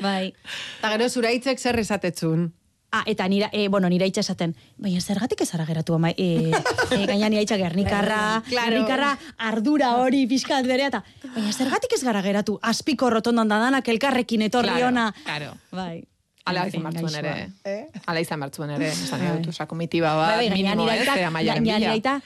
bai. 0.00 0.32
Eta 0.78 0.94
gero 0.96 1.08
zuraitzek 1.08 1.58
zer 1.60 1.78
esatetzun. 1.78 2.50
Ah, 2.92 3.04
eta 3.06 3.28
nira, 3.30 3.46
e, 3.54 3.68
bueno, 3.70 3.86
nira 3.88 4.02
itxa 4.10 4.24
esaten, 4.24 4.56
baina 4.76 4.98
zergatik 5.00 5.44
ez 5.44 5.52
ara 5.54 5.62
geratu 5.68 5.94
ama, 5.94 6.10
e, 6.10 6.50
e, 6.50 6.96
gaina 7.06 7.28
nira 7.30 7.44
itxa 7.44 7.54
gernikarra, 7.60 8.42
Claro. 8.48 8.66
gernikarra 8.72 9.12
ardura 9.38 9.92
hori 10.02 10.24
pixkat 10.26 10.66
berea, 10.66 10.88
eta 10.90 11.04
baina 11.36 11.52
zergatik 11.52 11.92
ez 11.94 12.02
gara 12.02 12.18
geratu, 12.24 12.58
azpiko 12.60 13.08
rotondan 13.14 13.46
dadanak 13.46 13.86
elkarrekin 13.94 14.42
etorri 14.42 14.72
Claro, 14.74 14.88
ona. 14.88 15.12
claro. 15.22 15.52
Bai. 15.70 16.02
Ala 16.44 16.62
En 16.62 16.68
izan 16.68 16.72
fin, 16.72 16.82
bartzuen 16.82 17.14
ere. 17.14 17.32
gaixoa. 17.64 18.02
Ala 18.06 18.20
izan 18.20 18.40
bartzuen 18.40 18.70
ere. 18.70 18.88
Esan 18.88 19.20
nahi 19.20 19.36
dut, 19.38 19.48
osa, 19.48 19.66
komitiba 19.66 20.14
Bai, 20.14 20.26
bat, 20.26 20.36
bai, 20.36 20.48
gaina 20.48 20.74
minimo, 20.74 20.90
ez? 20.90 21.00
aita- 21.00 21.18
Ea 21.18 21.30
maiaren 21.30 21.64
gaina 21.64 21.78
nira 21.78 21.92
bila. 21.92 21.92
aita 21.92 22.22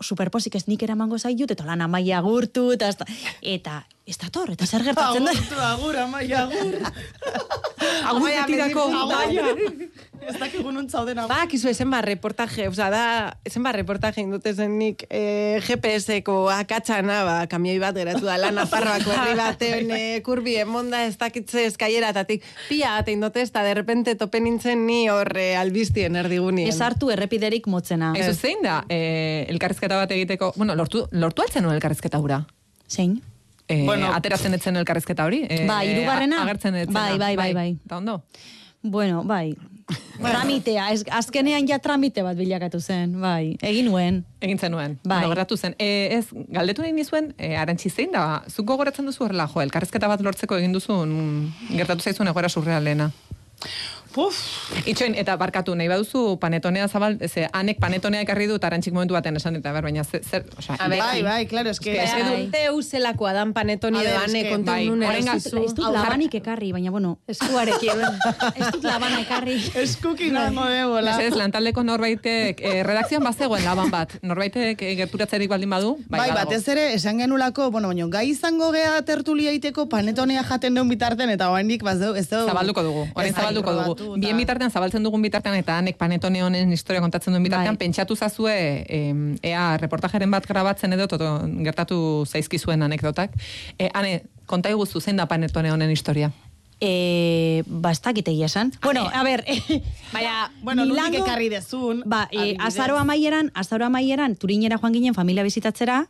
superposik 0.00 0.54
ez 0.56 0.66
nik 0.68 0.82
eramango 0.82 1.18
zaitut, 1.18 1.50
eta 1.50 1.64
lan 1.64 1.80
amaia 1.80 2.18
agurtu, 2.18 2.72
eta, 2.72 2.90
eta 3.42 3.86
ez 4.04 4.18
da 4.20 4.28
tor, 4.28 4.50
eta 4.52 4.66
zer 4.68 4.82
gertatzen 4.84 5.24
da. 5.24 5.32
Agurtu, 5.32 5.60
agur, 5.64 5.96
amaia, 5.96 6.42
agur. 6.44 6.74
Agur 8.04 8.26
betirako. 8.36 8.82
Ez 10.24 10.34
dakigu 10.40 10.72
nun 10.72 10.90
zauden 10.92 11.22
agur. 11.22 11.32
Ba, 11.32 11.46
kizu 11.48 11.70
esen 11.70 11.88
ba 11.92 12.02
reportaje, 12.04 12.66
oza, 12.68 12.90
da, 12.92 13.04
esen 13.48 13.64
ba 13.64 13.72
reportaje 13.76 14.20
indute 14.20 14.52
zen 14.52 14.76
nik 14.76 15.06
eh, 15.08 15.56
GPS-eko 15.64 16.36
akatzana, 16.52 17.22
ba, 17.24 17.38
kamioi 17.48 17.80
bat 17.80 17.96
geratu 17.96 18.28
da, 18.28 18.36
lan 18.40 18.60
aparroak 18.60 19.08
berri 19.08 19.36
batean, 19.40 19.92
eh, 19.96 20.20
kurbi 20.24 20.58
emonda 20.60 21.04
ez 21.08 21.16
dakitze 21.20 21.64
eskaieratatik, 21.72 22.44
pia 22.68 22.98
bat 22.98 23.08
indote, 23.12 23.44
eta 23.48 23.64
de 23.64 23.74
repente 23.80 24.16
tope 24.20 24.40
nintzen 24.44 24.84
ni 24.84 25.06
horre 25.12 25.54
albiztien 25.60 26.16
erdigunien. 26.20 26.68
Ez 26.68 26.80
hartu 26.84 27.08
errepiderik 27.12 27.68
motzena. 27.72 28.12
Ez 28.20 28.34
zein 28.36 28.60
da, 28.64 28.82
eh, 28.92 29.46
elkarrizketa 29.48 30.04
bat 30.04 30.12
egiteko, 30.12 30.52
bueno, 30.60 30.76
lortu, 30.76 31.06
lortu 31.12 31.44
altzen 31.44 31.64
nuen 31.64 31.80
elkarrizketa 31.80 32.20
hura. 32.20 32.44
Zein? 32.84 33.22
Eh, 33.68 33.84
Bueno. 33.86 34.12
ateratzen 34.12 34.54
etzen 34.54 34.76
elkarrizketa 34.76 35.24
hori. 35.24 35.46
Eh, 35.48 35.66
Bai, 35.66 35.88
hirugarrena? 35.90 36.42
Agertzen 36.42 36.74
etzen. 36.74 36.94
Bai, 36.94 37.18
bai, 37.18 37.36
bai, 37.36 37.52
bai. 37.54 37.70
Eta 37.84 37.96
ondo? 37.96 38.24
Bueno, 38.82 39.22
bai. 39.24 39.56
Tramitea, 40.20 40.90
ez, 40.92 41.04
azkenean 41.10 41.66
ja 41.68 41.78
tramite 41.78 42.22
bat 42.24 42.36
bilakatu 42.36 42.80
zen, 42.80 43.18
bai. 43.20 43.56
Egin 43.62 43.86
nuen. 43.88 44.24
Egin. 44.40 44.58
Bai. 44.60 44.96
Bueno, 45.04 45.28
gertatu 45.32 45.56
zen. 45.56 45.74
E, 45.78 46.08
ez, 46.18 46.26
galdetu 46.48 46.82
nahi 46.82 46.92
nizuen, 46.92 47.34
e, 47.38 47.54
arantxi 47.56 47.90
zein 47.90 48.12
da, 48.12 48.42
zuk 48.48 48.66
gogoratzen 48.66 49.06
duzu 49.06 49.24
horrela, 49.24 49.46
jo, 49.48 49.60
elkarrezketa 49.60 50.08
bat 50.08 50.20
lortzeko 50.20 50.56
egin 50.56 50.72
duzun, 50.72 51.52
gertatu 51.70 52.02
zaizun 52.02 52.28
egoera 52.28 52.48
surrealena. 52.48 53.10
Puf, 54.14 54.36
Itxoin, 54.86 55.16
eta 55.18 55.34
barkatu, 55.34 55.74
nahi 55.74 55.88
baduzu 55.90 56.36
panetonea 56.38 56.86
zabal, 56.86 57.16
ze, 57.26 57.48
anek 57.50 57.80
panetonea 57.82 58.22
ekarri 58.22 58.44
dut 58.46 58.62
arantxik 58.62 58.94
momentu 58.94 59.16
baten 59.16 59.34
esan, 59.40 59.56
eta 59.58 59.72
ber, 59.74 59.82
baina 59.88 60.04
zer, 60.04 60.20
zer 60.22 60.44
osea, 60.54 60.76
A 60.78 60.86
ber, 60.88 61.00
bai, 61.00 61.22
bai, 61.26 61.46
claro, 61.50 61.70
es 61.70 61.80
que... 61.80 61.96
Ez 61.98 62.12
Bai. 62.12 62.20
edute 62.22 62.60
euselakoa 62.68 63.32
dan 63.34 63.52
panetoni 63.56 63.98
A 63.98 64.04
edo 64.04 64.20
ane 64.20 64.40
eske, 64.44 64.52
kontu 64.52 64.70
bai, 64.70 64.86
nun 64.86 65.02
orain 65.02 65.30
Ez 65.34 65.50
dut, 65.50 65.64
ez 65.64 65.88
labanik 65.96 66.36
ekarri, 66.38 66.70
baina 66.76 66.92
bueno, 66.94 67.16
eskuarekin. 67.26 68.04
ez 68.60 68.68
dut 68.76 68.86
labana 68.86 69.18
ekarri. 69.24 69.56
Eskuki 69.82 70.30
nango 70.30 70.68
debola. 70.70 71.16
Mesedez, 71.16 71.34
lantaldeko 71.40 71.82
norbaitek, 71.82 72.62
eh, 72.62 72.84
redakzioan 72.86 73.26
bazegoen 73.26 73.66
laban 73.66 73.90
bat, 73.90 74.14
norbaitek 74.22 74.78
eh, 74.78 74.94
gerturatzerik 75.02 75.50
baldin 75.50 75.74
badu, 75.74 75.96
bai, 76.06 76.22
Bai, 76.22 76.30
batez 76.38 76.62
ere, 76.70 76.86
esan 76.94 77.18
genulako, 77.18 77.72
bueno, 77.74 77.90
baina 77.90 78.06
gai 78.14 78.28
izango 78.30 78.70
gea 78.76 79.02
tertulia 79.02 79.50
iteko 79.58 79.88
panetonea 79.90 80.46
jaten 80.46 80.78
duen 80.78 80.94
bitarten, 80.94 81.34
eta 81.34 81.50
oraindik 81.50 81.82
bazeu, 81.82 82.14
ez 82.14 82.28
dugu. 82.30 82.46
Zabalduko 82.46 82.86
dugu, 82.86 83.06
orain 83.14 83.34
Ez 83.34 83.40
zabalduko 83.40 83.74
dugu. 83.80 84.03
Probatu, 84.04 84.20
Bien 84.20 84.36
bitartean, 84.36 84.70
zabaltzen 84.70 85.02
dugun 85.02 85.22
bitartean, 85.22 85.56
eta 85.56 85.78
hanek 85.78 85.96
panetone 85.98 86.42
honen 86.44 86.72
historia 86.72 87.00
kontatzen 87.00 87.32
duen 87.32 87.42
bitartean, 87.42 87.74
Bai. 87.74 87.86
pentsatu 87.86 88.16
zazue, 88.16 88.84
em, 88.88 89.36
ea, 89.42 89.76
reportajeren 89.80 90.30
bat 90.30 90.46
grabatzen 90.46 90.92
edo, 90.92 91.08
toto, 91.08 91.40
gertatu 91.64 92.24
zaizkizuen 92.26 92.82
anekdotak. 92.82 93.30
E, 93.78 93.90
ane, 93.94 94.22
konta 94.46 94.70
iguzu 94.70 95.00
zein 95.00 95.16
da 95.16 95.26
panetone 95.26 95.72
honen 95.72 95.90
historia? 95.90 96.30
Eh, 96.80 97.62
ba, 97.66 97.92
ez 97.92 98.00
dakit 98.02 98.26
egia 98.28 98.46
esan. 98.46 98.72
Bueno, 98.82 99.06
a 99.12 99.22
ber, 99.24 99.44
Baina, 100.12 100.50
Bueno, 100.62 100.84
Milango- 100.84 101.22
ekarri 101.24 101.48
dezun. 101.48 102.02
Ba, 102.04 102.28
e, 102.30 102.36
adibidez. 102.38 102.58
azaro 102.66 102.98
amaieran, 102.98 103.50
azaro 103.54 103.86
amaieran, 103.86 104.36
turinera 104.36 104.76
joan 104.78 104.92
ginen 104.92 105.14
familia 105.14 105.42
bizitatzera, 105.44 106.08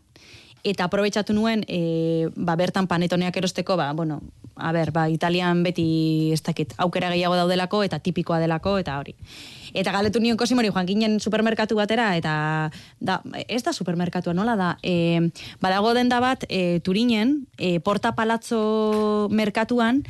eta 0.65 0.85
aprobetsatu 0.85 1.35
nuen, 1.37 1.65
e, 1.69 2.29
ba, 2.35 2.57
bertan 2.57 2.87
panetoneak 2.89 3.37
erosteko, 3.37 3.77
ba, 3.77 3.93
bueno, 3.93 4.23
a 4.57 4.73
ber, 4.73 4.93
ba, 4.93 5.09
Italian 5.11 5.63
beti, 5.63 6.31
ez 6.33 6.43
dakit, 6.43 6.75
aukera 6.79 7.11
gehiago 7.11 7.37
daudelako, 7.37 7.83
eta 7.83 7.99
tipikoa 7.99 8.39
delako, 8.39 8.77
eta 8.79 8.99
hori. 9.01 9.17
Eta 9.75 9.91
galdetu 9.91 10.21
nion 10.23 10.39
kosimori 10.39 10.71
joan 10.71 10.87
ginen 10.87 11.19
supermerkatu 11.21 11.75
batera, 11.75 12.13
eta 12.17 12.71
da, 13.01 13.21
ez 13.49 13.63
da 13.67 13.73
supermerkatua, 13.75 14.35
nola 14.35 14.55
da? 14.57 14.71
E, 14.83 15.31
badago 15.61 15.95
denda 15.95 16.21
bat, 16.23 16.47
e, 16.49 16.81
Turinen, 16.87 17.41
e, 17.59 17.81
Porta 17.81 18.15
Palazzo 18.15 19.29
merkatuan, 19.31 20.05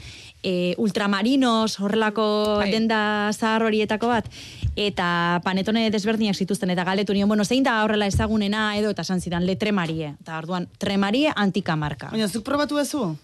e, 0.45 0.75
ultramarinos, 0.77 1.81
horrelako 1.81 2.61
Bai. 2.61 2.71
denda 2.71 3.33
zahar 3.33 3.65
horietako 3.65 4.13
bat, 4.13 4.29
eta 4.77 5.41
panetone 5.45 5.89
desberdinak 5.91 6.37
zituzten, 6.37 6.71
eta 6.75 6.85
galdetu 6.85 7.17
nion, 7.17 7.29
bueno, 7.33 7.47
zein 7.49 7.65
da 7.65 7.81
horrela 7.85 8.07
ezagunena, 8.07 8.75
edo, 8.77 8.93
eta 8.93 9.03
esan 9.03 9.25
zidan, 9.25 9.47
le 9.49 9.57
tremarie. 9.57 10.13
Eta 10.21 10.37
orduan, 10.37 10.69
tremarie 10.79 11.33
antika 11.35 11.77
marka. 11.81 12.13
Baina, 12.13 12.29
zuk 12.29 12.45
probatu 12.45 12.79
ezu? 12.79 13.15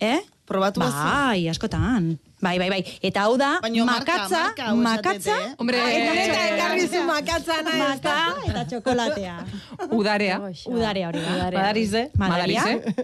Eh? 0.00 0.20
Probatu 0.50 0.82
ezu? 0.82 0.98
Bai, 0.98 1.46
askotan. 1.52 2.10
Bai, 2.42 2.56
bai, 2.58 2.68
bai. 2.72 2.80
Eta 3.04 3.26
hau 3.28 3.34
da, 3.38 3.50
marka, 3.62 3.84
makatza, 3.86 4.38
marka 4.48 4.64
hau 4.70 4.76
makatza, 4.80 5.12
esatete, 5.12 5.50
eh? 5.50 5.54
Hombre, 5.60 5.76
eta 5.78 6.38
ekarri 6.54 6.86
zu 6.88 7.02
makatzana 7.06 7.74
ez 7.74 8.00
da. 8.00 8.14
makatza 8.16 8.50
eta 8.50 8.62
txokolatea. 8.70 9.34
udarea, 10.00 10.38
Udarea 10.72 11.08
hori 11.12 11.20
da. 11.26 11.36
Madarize. 11.52 12.02
Madaria. 12.18 12.64
madarize, 12.64 12.94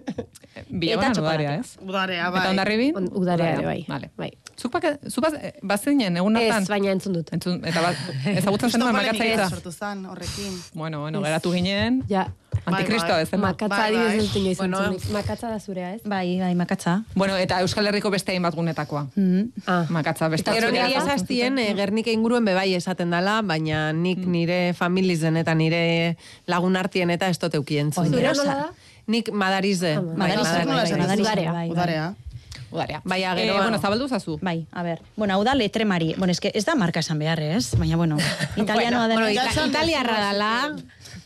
Bilegonan 0.70 1.12
Eta 1.12 1.20
udarea, 1.22 1.52
txokolatea. 1.52 1.58
ez? 1.60 1.76
Udarea, 1.86 2.30
bai. 2.32 2.40
Eta 2.40 2.50
ondarribin? 2.56 2.96
On- 3.02 3.10
udarea 3.22 3.60
bai. 3.62 3.84
Vale. 3.88 4.10
Bai. 4.16 4.30
Zuk, 4.56 4.72
baka, 4.72 4.94
zuk 5.10 5.22
baz, 5.26 5.34
eh, 5.36 5.52
bazinen, 5.62 6.16
egun 6.16 6.36
hartan? 6.36 6.62
Ez, 6.62 6.68
baina 6.72 6.90
entzun 6.90 7.12
dut. 7.12 7.28
Entzun, 7.32 7.60
eta 7.68 7.82
ba, 7.84 7.90
ezagutzen 8.40 8.70
zen 8.70 8.80
Justo 8.80 8.92
makatza 8.92 9.12
polemika 9.12 9.24
hitza. 9.44 9.48
sortu 9.50 9.72
zan, 9.72 10.06
horrekin. 10.06 10.54
Bueno, 10.74 11.00
bueno, 11.02 11.20
geratu 11.22 11.52
ginen. 11.52 12.02
Ja, 12.08 12.26
Antikristo 12.66 13.12
Bai, 13.12 13.24
bai. 13.30 13.38
makatza 13.40 13.76
Bai, 13.76 13.94
bai. 13.94 14.16
ez 14.18 14.36
inoiz 14.36 14.58
Bueno. 14.58 14.78
Makatza 15.12 15.50
da 15.50 15.60
zurea, 15.60 15.92
ez? 15.94 16.00
Bai, 16.04 16.38
bai, 16.40 16.54
makatza. 16.56 17.02
Bueno, 17.14 17.36
eta 17.36 17.60
Euskal 17.60 17.86
Herriko 17.86 18.10
beste 18.10 18.32
hainbat 18.32 18.54
gunetakoa. 18.56 19.04
Mm. 19.14 19.42
Ah. 19.66 19.84
Makatza 19.90 20.28
beste. 20.32 20.50
Gero 20.56 20.72
niri 20.72 20.94
esaztien, 20.98 21.58
eh, 21.58 21.74
Gernika 21.76 22.10
inguruen 22.10 22.44
bebai 22.44 22.72
esaten 22.74 23.10
dala, 23.10 23.42
baina 23.42 23.92
nik 23.92 24.24
nire 24.26 24.72
familizen 24.74 25.36
eta 25.36 25.54
nire 25.54 26.16
lagun 26.46 26.76
artien 26.76 27.10
eta 27.10 27.28
ez 27.28 27.38
doteuki 27.38 27.78
entzun. 27.78 28.08
Zure 28.10 28.32
nola 28.34 28.54
da? 28.64 28.68
Nik 29.06 29.30
madarize. 29.30 29.94
Bai, 30.00 30.16
Madarize, 30.16 30.64
madarize. 30.66 30.94
esan 30.94 31.22
madarize, 31.22 32.14
Udarea. 32.76 33.00
bai, 33.04 33.22
bai. 33.22 33.34
Baina 33.34 33.42
Eh, 33.42 33.62
bueno, 33.62 33.78
zabaldu 33.78 34.08
zazu. 34.08 34.38
Bai, 34.42 34.66
a 34.72 34.82
ber. 34.82 35.00
Bueno, 35.16 35.34
hau 35.34 35.44
da 35.44 35.54
letremari. 35.54 36.14
Bueno, 36.18 36.32
eske 36.32 36.52
ez 36.54 36.64
da 36.64 36.74
marka 36.76 37.00
esan 37.00 37.18
behar, 37.18 37.40
ez? 37.40 37.74
Baina, 37.76 37.96
bueno, 37.96 38.16
italianoa 38.56 39.08
dela. 39.08 39.20
Bueno, 39.20 39.30
ita 39.30 39.50
esan 39.50 39.70
italiarra 39.70 40.20
dala, 40.20 40.76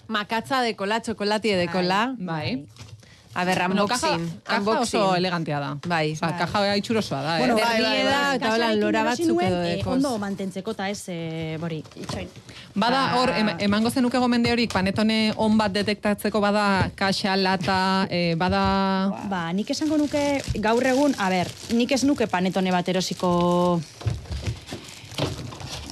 makatza 0.09 0.63
dekola, 0.63 1.01
txokolatie 1.01 1.57
dekola. 1.57 2.15
Bai. 2.19 2.65
A 2.65 2.90
ber, 3.35 3.59
Bueno, 3.69 3.87
kaja, 3.87 4.09
unboxing. 4.17 4.43
kaja 4.45 4.59
unboxing. 4.59 5.01
oso 5.01 5.15
elegantea 5.17 5.61
da. 5.61 5.77
Bai. 5.87 6.13
Osa, 6.13 6.33
kaja 6.37 6.75
itxurosoa 6.77 7.23
da, 7.23 7.37
eh? 7.37 7.39
Bueno, 7.39 7.55
Berdie 7.55 7.73
bai, 7.73 7.83
bai, 7.83 8.05
bai. 8.05 8.37
eta 8.37 8.53
hola, 8.55 8.75
lora 8.75 9.03
batzuk 9.05 9.43
edo 9.43 9.63
eh, 9.63 9.77
dekoz. 9.77 9.93
ondo 9.95 10.19
mantentzeko 10.19 10.71
eta 10.73 10.89
ez, 10.91 11.05
eh, 11.09 11.57
bori, 11.61 11.79
itxoin. 11.97 12.29
Bada 12.75 13.15
hor, 13.17 13.31
em, 13.31 13.49
emango 13.59 13.91
zenuke 13.91 14.19
gomende 14.19 14.51
horik, 14.53 14.73
panetone 14.73 15.33
on 15.37 15.57
bat 15.59 15.73
detektatzeko 15.73 16.41
bada 16.41 16.91
kaxa, 16.97 17.37
lata, 17.37 18.07
eh, 18.11 18.35
bada... 18.37 19.11
Ba, 19.31 19.53
nik 19.53 19.71
esango 19.71 19.97
nuke 19.97 20.43
gaur 20.57 20.83
egun, 20.87 21.15
a 21.19 21.29
ber, 21.31 21.47
nik 21.73 21.93
ez 21.93 22.03
nuke 22.05 22.27
panetone 22.27 22.71
bat 22.73 22.89
erosiko... 22.89 23.81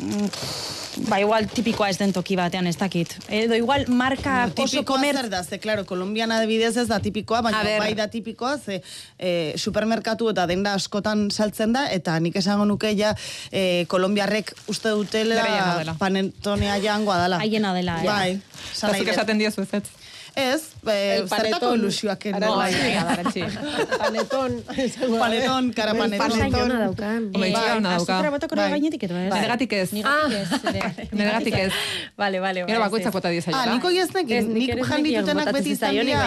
Mm, 0.01 0.29
Ba, 1.07 1.21
igual 1.23 1.47
tipikoa 1.53 1.89
ez 1.93 1.99
den 2.01 2.13
toki 2.13 2.37
batean, 2.39 2.67
ez 2.67 2.77
dakit. 2.81 3.15
Edo 3.29 3.57
igual 3.59 3.87
marka 3.89 4.49
oso 4.49 4.65
Tipikoa 4.65 4.97
komer... 4.97 5.17
zer 5.17 5.31
da, 5.31 5.43
ze, 5.45 5.59
claro, 5.63 5.85
Kolombian 5.87 6.33
adibidez 6.33 6.75
ez 6.77 6.89
da 6.89 6.99
tipikoa, 7.01 7.43
baina 7.47 7.63
bai 7.79 7.95
da 7.95 8.09
tipikoa, 8.11 8.57
ze 8.59 8.81
e, 9.19 9.55
supermerkatu 9.57 10.31
eta 10.33 10.47
denda 10.51 10.75
askotan 10.75 11.29
saltzen 11.31 11.73
da, 11.77 11.87
eta 11.95 12.19
nik 12.21 12.37
esango 12.37 12.67
nuke 12.69 12.95
ja 12.99 13.15
e, 13.53 13.85
Kolombiarrek 13.89 14.55
uste 14.69 14.91
dutela 14.97 15.95
panetonea 15.99 16.81
jangoa 16.83 17.23
dela. 17.23 17.41
Haiena 17.45 17.75
dela, 17.77 18.03
eh. 18.03 18.07
Bai, 18.09 18.31
Eta 18.59 18.75
esan 18.75 18.93
nahi 18.93 19.01
zuk 19.01 19.09
dut. 19.09 19.15
esaten 19.17 19.39
diozu 19.39 19.63
ez 19.63 19.83
ez? 20.39 20.63
Eh, 20.89 21.25
zertako 21.29 21.75
ilusioak 21.75 22.25
eno. 22.31 22.55
Bai, 22.57 22.73
bai. 22.73 23.45
Paneton. 23.99 24.53
Paneton, 25.19 25.73
kara 25.77 25.95
paneton. 25.95 26.33
Ona 26.63 26.79
daukan. 26.85 27.23
Hombre, 27.35 27.49
itxura 27.51 27.77
ona 27.77 27.91
dauka. 27.97 28.15
Azukra 28.17 28.31
botako 28.35 28.57
Bai. 28.57 28.71
gainetik 28.75 29.03
edo 29.09 29.17
ez? 29.17 29.33
Niregatik 29.35 29.73
ez. 29.73 29.93
Niregatik 31.13 31.55
ez. 31.65 31.73
Vale, 32.17 32.41
vale, 32.41 32.65
Gero 32.67 32.79
bai, 32.81 32.89
bakoitzak 32.89 33.13
bota 33.13 33.29
Ah, 33.29 33.33
diezaiola. 33.35 33.75
niko 33.75 33.89
ez 33.91 34.09
nekin, 34.15 34.37
Ez, 34.39 34.47
nik 34.47 34.73
jan 34.89 35.03
ditutenak 35.03 35.53
beti 35.53 35.71
izan 35.77 35.93
dira 35.93 36.25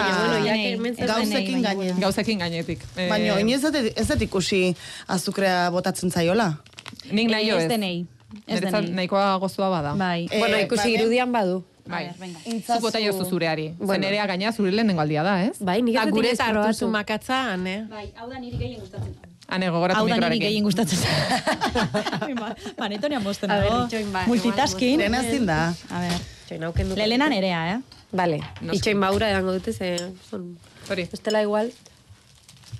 gauzekin 1.06 1.62
gainen. 1.62 2.00
Gauzekin 2.00 2.38
gainetik. 2.38 2.80
Eh, 2.96 3.08
Baina, 3.10 3.34
oin 3.34 3.48
ez 3.48 3.62
dut- 3.64 3.92
ez 3.96 4.06
dut 4.08 4.22
ikusi 4.22 4.74
azukrea 5.08 5.70
botatzen 5.70 6.10
zaiola. 6.10 6.52
Nik 7.10 7.30
nahi 7.30 7.48
jo 7.48 7.56
Ez 7.56 7.64
ez. 7.64 7.68
denei. 7.70 8.06
Ez 8.46 8.54
Niretzat 8.60 8.80
denei. 8.80 8.94
nahikoa 8.96 9.36
gozua 9.38 9.68
bada. 9.70 9.94
Bai. 9.94 10.28
Eh, 10.30 10.38
Bueno, 10.38 10.56
ikusi 10.58 10.82
bai, 10.88 10.94
irudian 11.00 11.32
badu. 11.32 11.64
Bai. 11.86 12.10
Venga. 12.18 12.38
Zuk 12.66 12.80
bota 12.80 13.00
jozu 13.02 13.24
zureari. 13.24 13.74
Bueno. 13.78 13.94
Zenerea 13.94 14.26
gaina 14.26 14.52
zure 14.52 14.70
lehenengo 14.72 15.00
aldia 15.02 15.22
da, 15.26 15.34
ez? 15.44 15.58
Bai, 15.60 15.80
nik 15.82 15.94
Eta 15.96 16.02
ez 16.04 16.08
dut 16.10 16.14
gure 16.18 16.32
hartu 16.38 16.72
zu 16.78 16.88
makatza, 16.88 17.56
ne? 17.56 17.86
Bai, 17.90 18.06
hau 18.16 18.28
da 18.30 18.38
niri 18.38 18.56
gehien 18.58 18.80
gustatzen. 18.80 19.14
Hane, 19.48 19.68
gogoratu 19.74 19.98
Hau 20.00 20.08
da 20.08 20.16
niri 20.28 20.38
gehien 20.40 20.64
gustatzen. 20.64 20.98
Ba, 22.40 22.54
Panetonia 22.76 23.20
mosten 23.20 23.50
A 23.50 23.58
ber, 23.58 23.68
dago. 23.70 23.84
itxoin 23.86 24.12
ba- 24.12 24.26
Multitasking. 24.26 24.98
Lehen 25.02 25.14
ezin 25.14 25.46
da. 25.46 25.74
A 25.90 26.02
dut. 26.88 26.96
Lelena 26.96 27.28
nerea, 27.28 27.62
eh? 27.74 27.80
Vale, 28.12 28.38
Noski. 28.60 28.76
itxoin 28.78 29.00
baura 29.00 29.30
edango 29.30 29.52
dute, 29.52 29.72
ze... 29.72 29.96
Son... 30.30 30.56
Hori. 30.90 31.08
Estela 31.12 31.42
igual, 31.42 31.72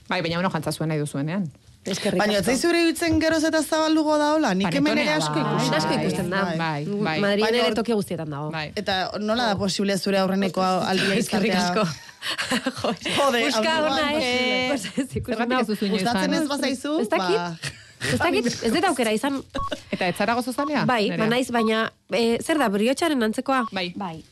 Bai, 0.09 0.21
baina 0.21 0.38
uno 0.38 0.51
jantza 0.51 0.73
zuen 0.73 0.88
nahi 0.91 0.99
duzuenean. 1.01 1.47
Baina, 1.83 2.37
ez 2.38 2.45
zaizu 2.47 2.68
iruditzen 2.71 3.16
geroz 3.18 3.42
eta 3.49 3.59
zabaldugo 3.62 4.14
da 4.21 4.29
hola? 4.37 4.53
Nik 4.55 4.71
hemen 4.79 4.99
ere 5.03 5.16
asko 5.16 5.35
bai. 5.35 5.42
ikusten. 5.42 5.75
Asko 5.81 5.97
ikusten 5.99 6.31
da. 6.31 6.42
Bai, 6.55 6.85
bai. 6.87 7.16
Madriden 7.25 7.42
Baina 7.49 7.64
ere 7.66 7.75
toki 7.75 7.97
guztietan 7.99 8.31
dago. 8.31 8.53
Bai. 8.55 8.68
Eta 8.79 8.99
nola 9.18 9.49
da 9.51 9.57
posible 9.59 9.97
zure 9.99 10.21
aurreneko 10.23 10.62
aldia 10.92 11.18
Eskerrik 11.18 11.51
izatea? 11.57 11.83
asko. 11.83 12.11
Jode, 13.18 13.45
Buska 13.49 13.77
ona, 13.88 14.09
eh? 14.14 14.68
Pues 14.71 14.87
ez 14.95 15.90
Gustatzen 15.90 16.49
bazaizu, 16.49 17.01
Ez 17.03 17.09
dakit. 17.11 17.37
ba... 17.37 17.81
Ez 18.03 18.18
dakit, 18.18 18.47
ez 18.66 18.73
dut 18.75 18.85
aukera 18.85 19.12
izan, 19.14 19.42
Eta 19.95 20.07
ez 20.11 20.16
zara 20.16 20.35
gozo 20.35 20.53
zalea? 20.53 20.85
bai, 20.87 21.11
ba 21.18 21.27
naiz, 21.31 21.51
baina, 21.55 21.85
eh, 22.11 22.38
zer 22.42 22.59
da, 22.59 22.68
briotxaren 22.68 23.23
antzekoa? 23.23 23.66
Bai. 23.73 23.92
Bai. 23.97 24.23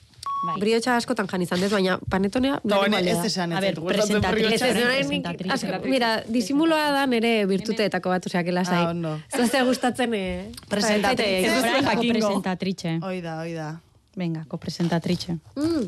Bai. 0.41 0.55
Briotxa 0.63 0.95
askotan 0.97 1.27
jan 1.29 1.43
izan 1.45 1.61
dez, 1.61 1.69
baina 1.73 1.99
panetonea... 2.09 2.61
No, 2.65 2.79
lehenengo 2.81 3.21
ez 3.21 3.27
esan, 3.29 3.53
A 3.53 3.59
ez 3.59 3.65
ber, 3.67 3.81
presentatriz. 3.85 4.61
Presentatriz. 4.63 5.53
asko, 5.53 5.81
mira, 5.85 6.23
disimuloa 6.33 6.87
da 6.95 7.03
nire 7.07 7.45
virtuteetako 7.51 8.09
bat, 8.15 8.25
oseak 8.31 8.49
lasai. 8.57 8.79
Ah, 8.87 8.91
ondo. 8.95 9.13
Zoze 9.37 9.61
gustatzen, 9.69 10.15
eh... 10.17 10.51
Presentatrice. 10.69 11.43
Ez 11.45 11.51
Orain 11.59 11.75
duzue 11.75 11.83
jakingo. 11.91 12.21
Kopresentatrice. 12.21 12.95
Oida, 13.11 13.35
oida. 13.43 13.69
Venga, 14.17 14.47
kopresentatrice. 14.49 15.37
Mm. 15.57 15.85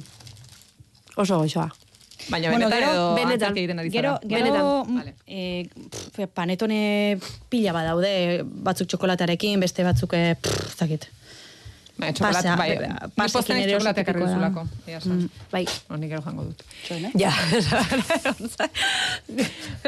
Oso 1.17 1.39
goxoa. 1.41 1.71
Baina 2.31 2.51
Bueno, 2.53 2.69
benetan 2.69 2.79
gero- 2.79 2.93
edo 2.93 3.15
benetan. 3.17 3.57
egiten 3.57 3.79
ari? 3.81 3.91
Gero, 3.91 4.13
gero, 4.23 4.45
Benetan. 4.45 4.95
Vale. 4.99 5.15
eh, 5.27 5.67
pff, 5.91 6.29
panetone 6.35 7.19
pila 7.49 7.73
badaude, 7.73 8.45
batzuk 8.45 8.87
txokolatearekin, 8.93 9.59
beste 9.65 9.83
batzuk, 9.83 10.13
eh, 10.15 10.37
pff, 10.41 10.77
ez 10.83 11.01
Bai, 11.99 12.13
txokolate, 12.13 12.49
Pasea, 12.49 12.57
bai. 12.57 12.69
be- 12.71 12.89
Ni 12.89 12.95
pasekin 13.15 13.33
posten 13.33 13.57
ez 13.57 13.65
ere 13.67 13.77
oso 13.77 13.93
tipikoa 13.95 14.27
duzulako. 14.27 14.63
Esan. 14.87 15.31
Bai. 15.53 15.67
No, 15.91 15.97
nik 16.01 16.11
gero 16.11 16.23
jango 16.25 16.43
dut. 16.49 16.63
Ja. 17.15 17.31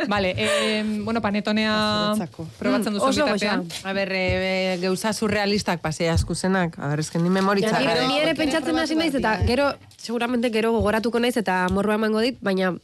vale, 0.09 0.35
eh, 0.37 0.85
bueno, 1.05 1.21
panetonea 1.21 2.15
probatzen 2.59 2.93
Mm, 2.93 2.97
duzu 2.99 3.07
oso 3.09 3.25
bitartean. 3.25 3.65
A 3.85 3.93
ber, 3.93 4.13
e, 4.13 4.79
geuza 4.81 5.13
surrealistak 5.13 5.81
pasea 5.81 6.13
askuzenak. 6.15 6.79
A 6.79 6.89
ber, 6.89 7.01
esken 7.01 7.23
ni 7.23 7.31
memoritza. 7.31 7.81
Ja, 7.81 7.95
Gero- 7.95 8.09
ni, 8.09 8.19
ere 8.21 8.35
pentsatzen 8.35 8.79
hasi 8.79 8.95
naiz 8.95 9.15
eta 9.15 9.41
eh? 9.41 9.47
gero 9.47 9.75
seguramente 9.97 10.51
gero 10.51 10.73
gogoratuko 10.73 11.21
naiz 11.21 11.37
eta 11.37 11.67
morroa 11.71 11.95
emango 11.97 12.21
dit, 12.21 12.39
baina 12.41 12.75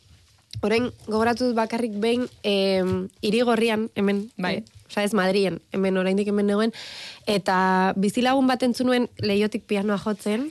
orain 0.62 0.90
gogoratu 1.06 1.46
dut 1.50 1.54
bakarrik 1.56 1.92
behin 2.00 2.26
eh, 2.42 2.83
irigorrian 3.22 3.90
hemen, 3.94 4.30
Bai. 4.37 4.56
eh, 4.56 4.64
osea 4.90 5.07
ez 5.07 5.14
Madrien, 5.14 5.61
hemen 5.72 5.96
oraindik 5.96 6.29
hemen 6.29 6.50
negoen 6.50 6.74
eta 7.31 7.94
bizilagun 7.96 8.46
bat 8.50 8.62
entzun 8.66 8.90
nuen 8.90 9.09
leiotik 9.22 9.66
pianoa 9.70 9.98
jotzen. 10.03 10.50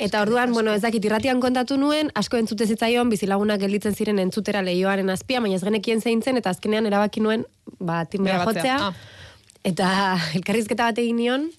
Eta 0.00 0.22
orduan, 0.24 0.54
bueno, 0.56 0.72
ez 0.72 0.80
dakit 0.80 1.04
irratian 1.04 1.42
kontatu 1.44 1.76
nuen, 1.76 2.08
asko 2.16 2.38
entzute 2.40 2.64
zitzaion 2.64 3.10
bizilagunak 3.12 3.60
gelditzen 3.60 3.92
ziren 3.92 4.18
entzutera 4.22 4.62
leioaren 4.64 5.12
azpia, 5.12 5.42
baina 5.44 5.58
ez 5.58 5.64
genekien 5.66 6.00
zein 6.00 6.22
zen, 6.24 6.38
eta 6.40 6.54
azkenean 6.54 6.88
erabaki 6.88 7.20
nuen, 7.20 7.44
ba, 7.76 8.06
timbrea 8.08 8.38
jotzea. 8.46 8.78
Ah. 8.86 8.94
Eta 9.68 9.90
elkarrizketa 10.38 10.86
bat 10.88 11.02
egin 11.02 11.20
nion, 11.20 11.50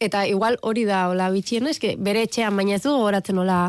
eta 0.00 0.24
igual 0.30 0.56
hori 0.62 0.86
da 0.88 1.04
hola 1.10 1.28
bitxiena, 1.34 1.74
eske 1.76 1.92
bere 2.00 2.24
etxean, 2.24 2.56
baina 2.56 2.78
ez 2.78 2.86
du 2.86 2.94
gogoratzen 2.94 3.44
hola 3.44 3.66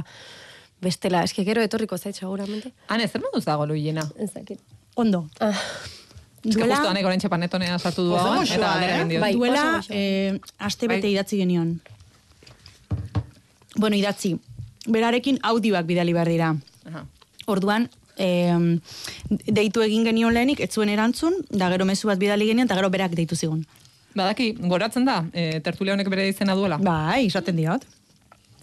bestela, 0.83 1.25
eske 1.27 1.43
gero 1.43 1.63
etorriko 1.63 1.97
zait 1.97 2.15
seguramente. 2.15 2.71
Hane, 2.87 3.09
zer 3.09 3.23
moduz 3.25 3.43
dago 3.49 3.67
luiena? 3.67 4.07
Ez 4.15 4.31
dakit. 4.31 4.63
Ondo. 4.95 5.25
Ah, 5.41 5.59
Duela- 6.43 6.75
justo 6.75 6.89
anek 6.89 7.05
oraintxe 7.05 7.29
panetonea 7.29 7.79
sartu 7.79 8.03
du 8.03 8.13
Oso 8.13 8.25
hau, 8.27 8.39
goxoa, 8.39 8.71
eta 8.83 9.01
eh? 9.01 9.19
Bai. 9.19 9.33
Duela, 9.33 9.81
eh, 9.89 10.39
aste 10.59 10.87
bete 10.87 11.07
Bai. 11.07 11.11
idatzi 11.13 11.37
genion. 11.37 11.79
Bueno, 13.75 13.95
idatzi. 13.95 14.37
Berarekin 14.87 15.39
audioak 15.41 15.85
bidali 15.85 16.13
behar 16.13 16.27
dira. 16.29 16.55
Aha. 16.85 17.05
Orduan, 17.47 17.89
eh, 18.17 18.79
deitu 19.29 19.81
egin 19.81 20.03
genion 20.05 20.33
lehenik, 20.33 20.59
ez 20.59 20.69
zuen 20.71 20.89
erantzun, 20.89 21.33
da 21.49 21.69
gero 21.69 21.85
mezu 21.85 22.07
bat 22.07 22.19
bidali 22.19 22.45
genion, 22.45 22.67
eta 22.67 22.75
gero 22.75 22.89
berak 22.89 23.15
deitu 23.15 23.35
zigun. 23.35 23.65
Badaki, 24.13 24.51
goratzen 24.69 25.05
da, 25.05 25.23
e, 25.33 25.59
tertulia 25.65 25.95
honek 25.95 26.09
bere 26.09 26.27
izena 26.29 26.53
duela. 26.53 26.77
Bai, 26.77 27.25
izaten 27.25 27.55
diot. 27.57 27.81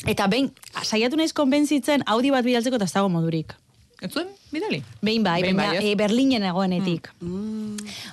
Eta 0.06 0.28
behin, 0.30 0.52
saiatu 0.84 1.16
naiz 1.18 1.32
konbentzitzen 1.32 2.04
audio 2.06 2.32
bat 2.36 2.44
bidaltzeko 2.44 2.76
eta 2.78 2.86
ez 2.86 2.92
dago 2.92 3.08
modurik. 3.08 3.52
Ez 4.00 4.12
zuen, 4.12 4.28
bidali? 4.52 4.82
Behin 5.00 5.22
bai, 5.24 5.40
Behin 5.42 5.56
baina 5.56 5.78
bai, 5.78 5.90
e, 5.92 5.96
Berlinen 5.96 6.44
egoenetik. 6.48 7.10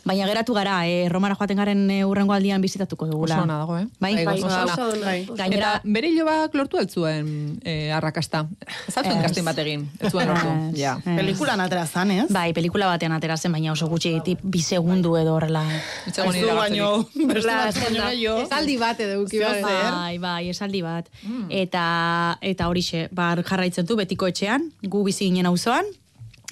Baina 0.06 0.28
geratu 0.30 0.54
gara, 0.54 0.78
e, 0.88 1.08
Romara 1.10 1.36
joaten 1.36 1.58
garen 1.58 1.89
e, 1.91 2.04
urrengo 2.06 2.34
aldian 2.34 2.62
bizitatuko 2.62 3.08
dugula. 3.10 3.39
Oso 3.41 3.47
dago, 3.47 3.78
eh? 3.80 3.88
Bai, 4.00 4.13
Bai, 4.15 4.26
bai, 4.26 4.38
oso 4.43 4.62
ona. 4.62 5.06
Bai. 5.06 5.17
Gainera, 5.38 5.73
Eta 5.78 5.93
bere 5.97 6.12
hilobak 6.12 6.56
lortu 6.56 6.78
altzuen 6.78 7.60
e, 7.63 7.91
arrakasta. 7.91 8.45
Ez. 8.88 8.95
kastin 8.95 9.45
bat 9.45 9.58
egin, 9.63 9.88
ez 10.00 10.12
zuen 10.12 10.30
lortu. 10.30 10.54
Ja. 10.78 10.97
Pelikulan 11.04 11.62
atera 11.62 11.86
zan, 11.86 12.12
ez? 12.12 12.28
Bai, 12.34 12.52
pelikula 12.54 12.88
batean 12.88 13.15
atera 13.17 13.38
zen, 13.38 13.52
baina 13.52 13.71
oso 13.73 13.88
gutxi 13.88 14.13
tip, 14.23 14.39
bi 14.43 14.62
segundu 14.62 15.15
edo 15.17 15.36
horrela. 15.36 15.63
Ez 16.08 16.15
du 16.15 16.56
baino. 16.56 16.91
Esaldi 17.17 18.78
bat 18.78 19.00
edo 19.00 19.21
uki 19.23 19.38
Zer? 19.38 19.62
Bai, 19.63 20.17
bai, 20.17 20.50
esaldi 20.50 20.82
bat. 20.86 21.10
Eta 21.50 22.38
eta 22.41 22.67
horixe, 22.67 23.08
bar 23.12 23.43
jarraitzen 23.43 23.88
du 23.88 23.97
betiko 24.00 24.28
etxean, 24.28 24.71
gu 24.84 25.04
bizi 25.08 25.30
ginen 25.30 25.50
auzoan 25.50 25.88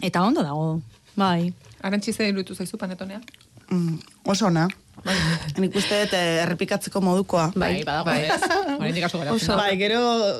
eta 0.06 0.24
ondo 0.24 0.44
dago. 0.46 0.82
Bai. 1.16 1.54
Arantxi 1.82 2.14
ze 2.14 2.28
iruditu 2.30 2.56
zaizu 2.56 2.78
panetonea? 2.78 3.22
Mm, 3.70 4.00
oso 4.26 4.46
ona. 4.48 4.68
Nik 5.60 5.76
uste 5.78 5.98
dut 6.06 6.14
eh, 6.18 6.42
errepikatzeko 6.44 7.02
modukoa. 7.04 7.50
Bai, 7.60 7.84
badago, 7.86 8.14
ez? 8.16 8.48
Oraindik 8.80 9.04
asko 9.06 9.20
geratzen 9.22 9.52
da. 9.52 9.58
Bai, 9.60 9.76
gero 9.78 10.00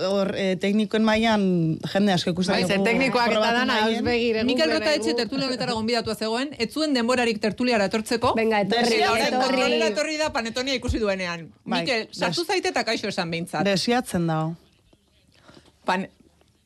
hor 0.10 0.32
eh, 0.40 0.56
teknikoen 0.62 1.06
mailan 1.06 1.44
jende 1.92 2.14
asko 2.16 2.34
ikusten 2.34 2.56
Bai, 2.56 2.64
ze 2.64 2.78
dugu 2.80 2.88
teknikoak 2.88 3.34
eta 3.34 3.42
dana 3.44 3.66
nahien. 3.70 4.00
ausbegire. 4.00 4.44
Mikel 4.48 4.74
Rota 4.74 4.94
etxe 4.96 5.14
tertulia 5.20 5.50
honetara 5.52 5.76
gonbidatua 5.78 6.16
zegoen, 6.16 6.54
ez 6.58 6.70
zuen 6.72 6.96
denborarik 6.98 7.42
tertuliara 7.44 7.90
etortzeko. 7.92 8.34
Venga, 8.40 8.64
etorri, 8.66 9.00
da. 9.04 9.14
etorri. 9.28 9.82
Etorri 9.92 10.18
da 10.24 10.32
panetonia 10.34 10.78
ikusi 10.80 11.02
duenean. 11.04 11.50
Bai, 11.66 11.84
Mikel, 11.84 12.08
sartu 12.14 12.46
zaite 12.46 12.72
eta 12.74 12.86
kaixo 12.88 13.12
esan 13.12 13.34
behintzat. 13.36 13.66
Desiatzen 13.68 14.26
dago. 14.32 14.56
Pan, 15.86 16.08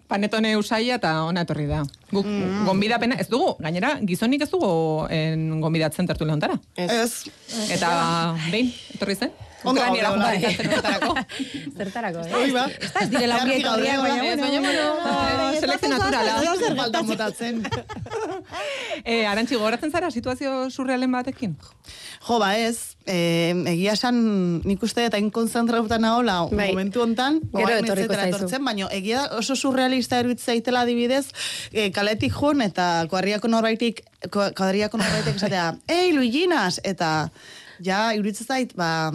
panetone 0.08 0.56
usaia 0.58 1.02
eta 1.02 1.18
ona 1.28 1.44
etorri 1.48 1.68
da. 1.68 1.84
Guk 2.12 2.26
Mm. 2.26 2.66
gonbidapena, 2.66 3.16
ez 3.22 3.28
dugu, 3.30 3.56
gainera, 3.60 4.00
gizonik 4.02 4.42
ez 4.42 4.50
dugu 4.50 5.06
en, 5.10 5.60
gonbidatzen 5.62 6.08
tertulia 6.08 6.34
hontara. 6.34 6.60
Ez. 6.76 7.26
Eta, 7.70 8.36
behin, 8.52 8.74
etorri 8.96 9.16
zen? 9.16 9.32
Ondo 9.64 9.82
Ukrainera 9.82 10.14
horretarako. 10.16 11.16
Zertarako, 11.78 12.20
eh? 12.24 12.34
Hoi 12.34 12.52
ba. 12.56 12.64
Ez 13.02 13.10
direla 13.12 13.42
ongi 13.44 13.58
etorriak, 13.60 14.00
baina 14.02 14.22
baina 14.24 14.34
Ez, 14.34 14.40
baina, 14.40 14.62
bueno, 14.62 14.86
eh, 15.52 15.60
selekzio 15.60 15.90
naturala. 15.90 16.56
Zer 16.58 16.76
falta 16.78 17.04
motatzen. 17.04 17.62
Eh, 19.06 19.26
Arantxi, 19.30 19.56
gogoratzen 19.56 19.92
zara 19.94 20.10
situazio 20.12 20.70
surrealen 20.70 21.12
batekin? 21.14 21.54
Jo, 22.26 22.40
ba 22.42 22.50
ez, 22.58 22.98
eh, 23.08 23.54
egia 23.72 23.94
esan 23.94 24.18
nik 24.68 24.82
uste 24.84 25.06
eta 25.06 25.18
inkonzentrauta 25.22 25.98
nahola 26.02 26.42
Bai. 26.52 26.70
momentu 26.74 27.02
hontan, 27.04 27.40
Gero 27.54 27.78
etorriko 27.78 28.14
zaizu. 28.18 28.50
baina 28.66 28.90
egia 28.92 29.22
oso 29.38 29.56
surrealista 29.56 30.20
eruditzen 30.20 30.56
zaitela 30.56 30.82
adibidez, 30.82 31.28
eh, 31.72 31.92
kaletik 32.00 32.34
jun 32.40 32.64
eta 32.66 32.88
kuadriako 33.12 33.52
norbaitik, 33.52 34.02
ko- 34.32 34.50
kuadriako 34.58 35.02
norbaitek 35.04 35.36
esatea, 35.42 35.68
ei, 36.00 36.14
Luiginas, 36.16 36.80
eta 36.88 37.30
ja, 37.84 38.10
iruditzen 38.16 38.48
zait, 38.50 38.74
ba, 38.80 39.12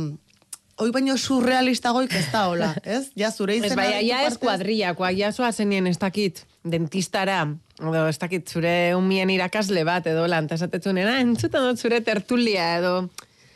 hoi 0.79 0.89
baino 0.95 1.15
surrealistagoik 1.21 2.15
ez 2.19 2.27
da 2.33 2.47
hola, 2.53 2.73
ez? 2.97 3.09
Ja, 3.19 3.31
zure 3.33 3.57
izena... 3.59 3.73
Ez 3.73 3.79
bai, 3.79 3.91
ditu 3.99 4.09
ja 4.13 4.23
ez 4.29 4.39
kuadriakoa, 4.43 5.11
ja 5.17 5.33
zoa 5.33 5.53
zenien 5.55 5.87
ez 5.91 5.99
dakit 6.03 6.45
dentistara, 6.65 7.43
edo 7.83 8.07
ez 8.09 8.17
dakit 8.23 8.49
zure 8.49 8.73
umien 8.97 9.31
irakasle 9.35 9.83
bat, 9.85 10.07
edo 10.11 10.25
lan, 10.31 10.47
eta 10.49 10.57
esatetzunen, 10.61 11.09
ah, 11.11 11.21
entzuten 11.23 11.67
dut 11.71 11.81
zure 11.83 12.01
tertulia, 12.07 12.75
edo 12.81 12.97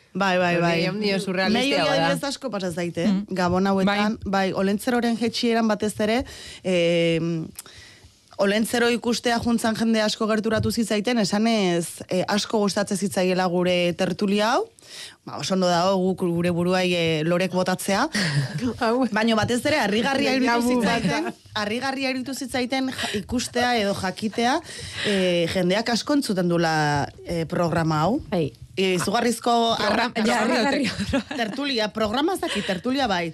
Bai, 0.09 0.39
bai, 0.41 0.55
bai. 0.57 0.69
Hori, 0.79 0.85
ondio 0.89 1.19
surrealistia 1.21 1.61
Nei 1.61 1.83
hori 1.85 1.89
bada. 1.99 2.05
adibidez 2.07 2.29
asko 2.31 2.49
pasa 2.49 2.71
zaite, 2.73 3.03
Gabon 3.37 3.67
hauetan, 3.69 4.15
bai, 4.25 4.47
olentzeroren 4.57 5.19
jetxieran 5.21 5.67
batez 5.69 5.91
ere, 6.01 6.15
eh, 6.65 7.19
Olentzero 8.39 8.87
ikustea 8.93 9.35
juntzan 9.43 9.75
jende 9.75 9.99
asko 9.99 10.23
gerturatu 10.29 10.71
zitzaiten, 10.71 11.19
esanez 11.19 12.05
eh, 12.07 12.21
asko 12.31 12.61
gustatzen 12.61 12.95
zitzaiela 12.95 13.45
gure 13.51 13.73
tertulia 13.99 14.53
hau, 14.53 14.61
ba, 15.27 15.41
oso 15.41 15.57
ondo 15.57 15.67
dago 15.67 15.97
guk 16.05 16.23
gure 16.37 16.53
buruai 16.55 16.85
eh, 16.95 17.19
lorek 17.27 17.51
botatzea, 17.51 18.05
baina 19.17 19.35
batez 19.35 19.59
ere 19.67 19.81
harrigarria 19.83 20.37
iruditu 20.39 20.77
zitzaiten, 20.77 21.29
harrigarria 21.59 22.13
iruditu 22.13 22.37
zitzaiten 22.45 22.87
ikustea 23.19 23.73
edo 23.81 23.91
jakitea 23.99 24.55
eh, 25.03 25.43
jendeak 25.51 25.91
asko 25.97 26.15
entzuten 26.21 26.47
dula 26.47 26.73
eh, 27.25 27.43
programa 27.43 28.05
hau. 28.05 28.21
Bai. 28.31 28.47
E, 28.79 28.93
izugarrizko 28.95 29.53
Program- 29.75 30.13
arra- 30.15 30.63
jarri 30.63 30.85
tertulia, 31.35 31.89
programa 31.91 32.33
ez 32.37 32.39
dakit, 32.39 32.63
tertulia 32.65 33.07
bai. 33.11 33.33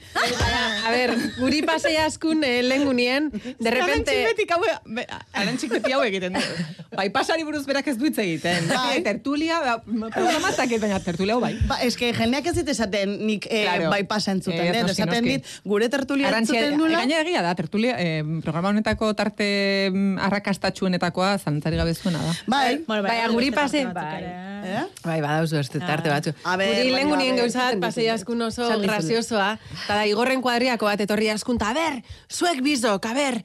A 0.85 0.89
ber, 0.93 1.13
guri 1.37 1.59
pasei 1.67 1.95
askun 2.01 2.41
eh, 2.47 2.63
lengunien, 2.65 3.29
de 3.29 3.69
repente... 3.71 4.15
Arantxik 4.25 4.51
hau, 4.55 4.61
be- 4.97 5.05
arantxik 5.37 5.75
beti 5.75 5.93
hau 5.93 6.01
egiten 6.05 6.33
du. 6.39 6.41
Bai, 6.95 7.09
pasari 7.11 7.43
buruz 7.43 7.65
berak 7.67 7.89
ez 7.91 7.97
du 7.99 8.05
hitz 8.07 8.17
egiten. 8.23 8.69
Bai. 8.69 8.77
Bai. 8.77 8.99
Tertulia, 9.03 9.57
ba, 9.59 9.73
programa 10.15 10.49
ez 10.53 10.55
dakit, 10.55 10.79
baina 10.79 10.99
tertulia 11.03 11.35
hau 11.35 11.41
bai. 11.43 11.53
Ba, 11.67 11.75
eske 11.83 12.13
jendeak 12.15 12.45
ez 12.47 12.53
dit 12.61 12.69
esaten 12.71 13.17
nik 13.27 13.45
eh, 13.51 13.65
Claro. 13.65 13.89
bai 13.91 14.05
pasa 14.07 14.31
entzuten, 14.31 14.61
Eh, 14.63 14.69
eh, 14.71 14.83
noski, 14.85 15.03
esaten 15.03 15.27
dit 15.27 15.49
gure 15.67 15.89
tertulia 15.91 16.29
Arantxia, 16.31 16.61
entzuten 16.63 16.79
nula. 16.79 17.01
gaina 17.03 17.19
egia 17.25 17.41
da, 17.43 17.51
tertulia, 17.59 17.97
eh, 17.99 18.23
programa 18.45 18.71
honetako 18.71 19.11
tarte 19.19 19.49
mm, 19.91 20.17
arrakastatxuenetakoa 20.29 21.35
zantzari 21.43 21.77
gabe 21.83 21.93
zuena 21.93 22.23
da. 22.23 22.33
Bai, 22.47 22.79
Bueno, 22.87 23.03
Bai, 23.03 23.19
guri 23.33 23.51
pase... 23.51 23.83
batzuk 23.85 23.99
Bai. 23.99 24.23
ere. 24.23 24.31
eh? 24.65 24.85
Bai, 25.03 25.19
badauzu 25.35 25.59
ez 25.61 25.69
tarte 25.75 26.09
batzu. 26.09 26.35
A 26.43 26.57
Guri 26.57 26.89
baina, 26.89 26.97
lengunien 26.97 27.33
a 27.33 27.35
ber, 27.35 27.45
gauza 27.45 27.59
bat 27.59 27.75
entzuten 27.75 27.85
pasei 27.85 28.09
askun 28.09 28.41
oso 28.47 28.67
graziosoa, 28.81 29.53
eta 29.85 30.01
da 30.01 30.03
igorren 30.09 30.41
kuadriako 30.41 30.89
bat 30.89 31.05
etorri 31.05 31.29
askun, 31.33 31.59
ta 31.61 31.73
ber, 31.77 32.01
zuek 32.31 32.61
bizok, 32.65 33.05
a 33.05 33.13
ber, 33.13 33.41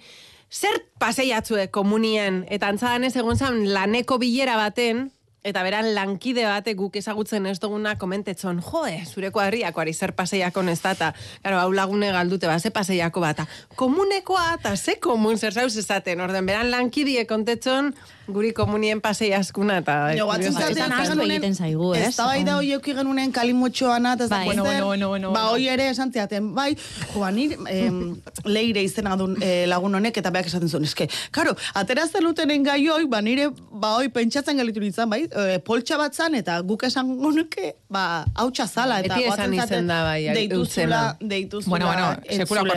zer 0.50 0.83
paseiatzuek 0.98 1.70
komunien, 1.70 2.44
eta 2.50 2.68
antzadan 2.68 3.07
ez 3.07 3.16
egon 3.16 3.38
zan 3.38 3.64
laneko 3.74 4.18
bilera 4.18 4.57
baten, 4.59 5.09
eta 5.42 5.62
beran 5.64 5.94
lankide 5.96 6.44
batek 6.44 6.76
guk 6.76 6.96
ezagutzen 7.00 7.46
ez 7.48 7.57
duguna 7.62 7.94
komentetzon, 8.00 8.61
joe, 8.64 8.92
zure 9.09 9.31
kuadriakoari 9.33 9.94
zer 9.94 10.12
paseiako 10.12 10.62
da, 10.62 10.92
eta, 10.92 11.12
claro, 11.42 11.61
hau 11.62 11.72
lagune 11.72 12.11
galdute, 12.12 12.46
ba, 12.46 12.59
ze 12.59 12.70
paseiako 12.70 13.20
bat, 13.20 13.40
eta 13.40 13.76
komunekoa, 13.76 14.57
eta 14.59 14.76
ze 14.76 14.98
komun 15.00 15.38
zer 15.38 15.53
zauz 15.53 15.76
esaten, 15.76 16.20
orden, 16.20 16.46
beran 16.46 16.70
lankidie 16.70 17.26
kontetzon, 17.26 17.94
guri 18.34 18.52
komunien 18.56 19.00
pasei 19.00 19.32
askuna, 19.36 19.80
eta... 19.84 19.96
Jo, 20.18 20.26
batzen 20.30 20.54
zaten, 20.54 20.92
ahaztu 20.92 21.26
egiten 21.26 21.54
zaigu, 21.54 21.92
ez? 21.94 22.08
Ez 22.10 22.16
da 22.16 22.26
bai 22.30 22.42
da 22.46 22.56
hoi 22.58 22.72
euki 22.76 22.94
genunen 22.96 23.32
kalimotxoana, 23.32 24.14
eta 24.18 24.26
ez 24.26 24.30
da 24.30 24.40
Bai. 24.40 24.46
Bueno, 24.46 24.64
bueno, 24.64 24.86
bueno, 24.86 25.08
bueno, 25.08 25.32
Ba, 25.32 25.50
hoi 25.52 25.68
ere 25.68 25.90
esan 25.90 26.12
ziaten, 26.12 26.52
bai, 26.54 26.74
joa, 27.12 27.30
nire 27.34 27.58
em, 27.68 27.98
leire 28.56 28.82
izena 28.86 29.16
dun 29.20 29.36
eh, 29.44 29.66
lagun 29.68 29.94
honek, 29.98 30.16
eta 30.22 30.32
beak 30.32 30.48
esaten 30.50 30.70
zuen, 30.70 30.86
eske, 30.88 31.08
karo, 31.34 31.54
atera 31.76 32.06
zelutenen 32.08 32.64
gai 32.64 32.80
hoi, 32.88 33.04
ba, 33.10 33.20
nire, 33.24 33.50
ba, 33.70 33.96
hoi 33.98 34.08
pentsatzen 34.14 34.60
gelitu 34.60 34.80
nintzen, 34.82 35.10
bai, 35.10 35.22
e, 35.28 35.58
poltsa 35.66 35.98
bat 36.00 36.16
zan, 36.16 36.34
eta 36.38 36.60
guk 36.66 36.86
esan 36.88 37.10
nuke, 37.20 37.74
ba, 37.92 38.24
hautsa 38.34 38.66
zala, 38.66 39.00
eta 39.04 39.18
Beti 39.18 39.28
esan 39.28 39.54
izen 39.58 39.90
da, 39.90 40.00
bai, 40.08 40.22
deituzula, 40.36 41.02
deituzula, 41.20 41.70
Bueno, 41.70 41.86
bueno, 41.86 42.06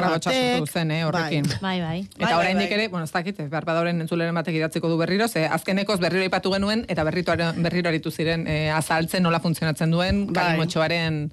rabotsa 0.04 0.30
batek, 0.30 0.58
sortu 0.58 0.72
zen, 0.80 0.92
eh, 0.92 1.04
horrekin. 1.06 1.48
Bai, 1.62 1.78
bai. 1.82 2.00
Eta 2.18 2.26
Bai, 2.26 2.34
oraindik 2.34 2.70
bai, 2.70 2.76
bai. 2.76 2.80
ere, 2.80 2.88
bueno, 2.90 3.06
ez 3.06 3.14
dakit, 3.14 3.40
behar 3.50 3.66
badauren 3.66 4.02
entzuleren 4.04 4.36
batek 4.36 4.60
idatziko 4.60 4.90
du 4.92 4.98
berriro, 4.98 5.28
ze 5.28 5.43
azkenekoz 5.52 6.00
berriro 6.00 6.26
ipatu 6.26 6.54
genuen, 6.54 6.86
eta 6.88 7.04
berriro, 7.08 7.36
berriro 7.58 7.92
aritu 7.92 8.12
ziren 8.12 8.48
eh, 8.48 8.72
azaltzen 8.74 9.24
nola 9.24 9.42
funtzionatzen 9.44 9.92
duen 9.92 10.26
Bai. 10.28 10.42
kalimotxoaren 10.42 11.30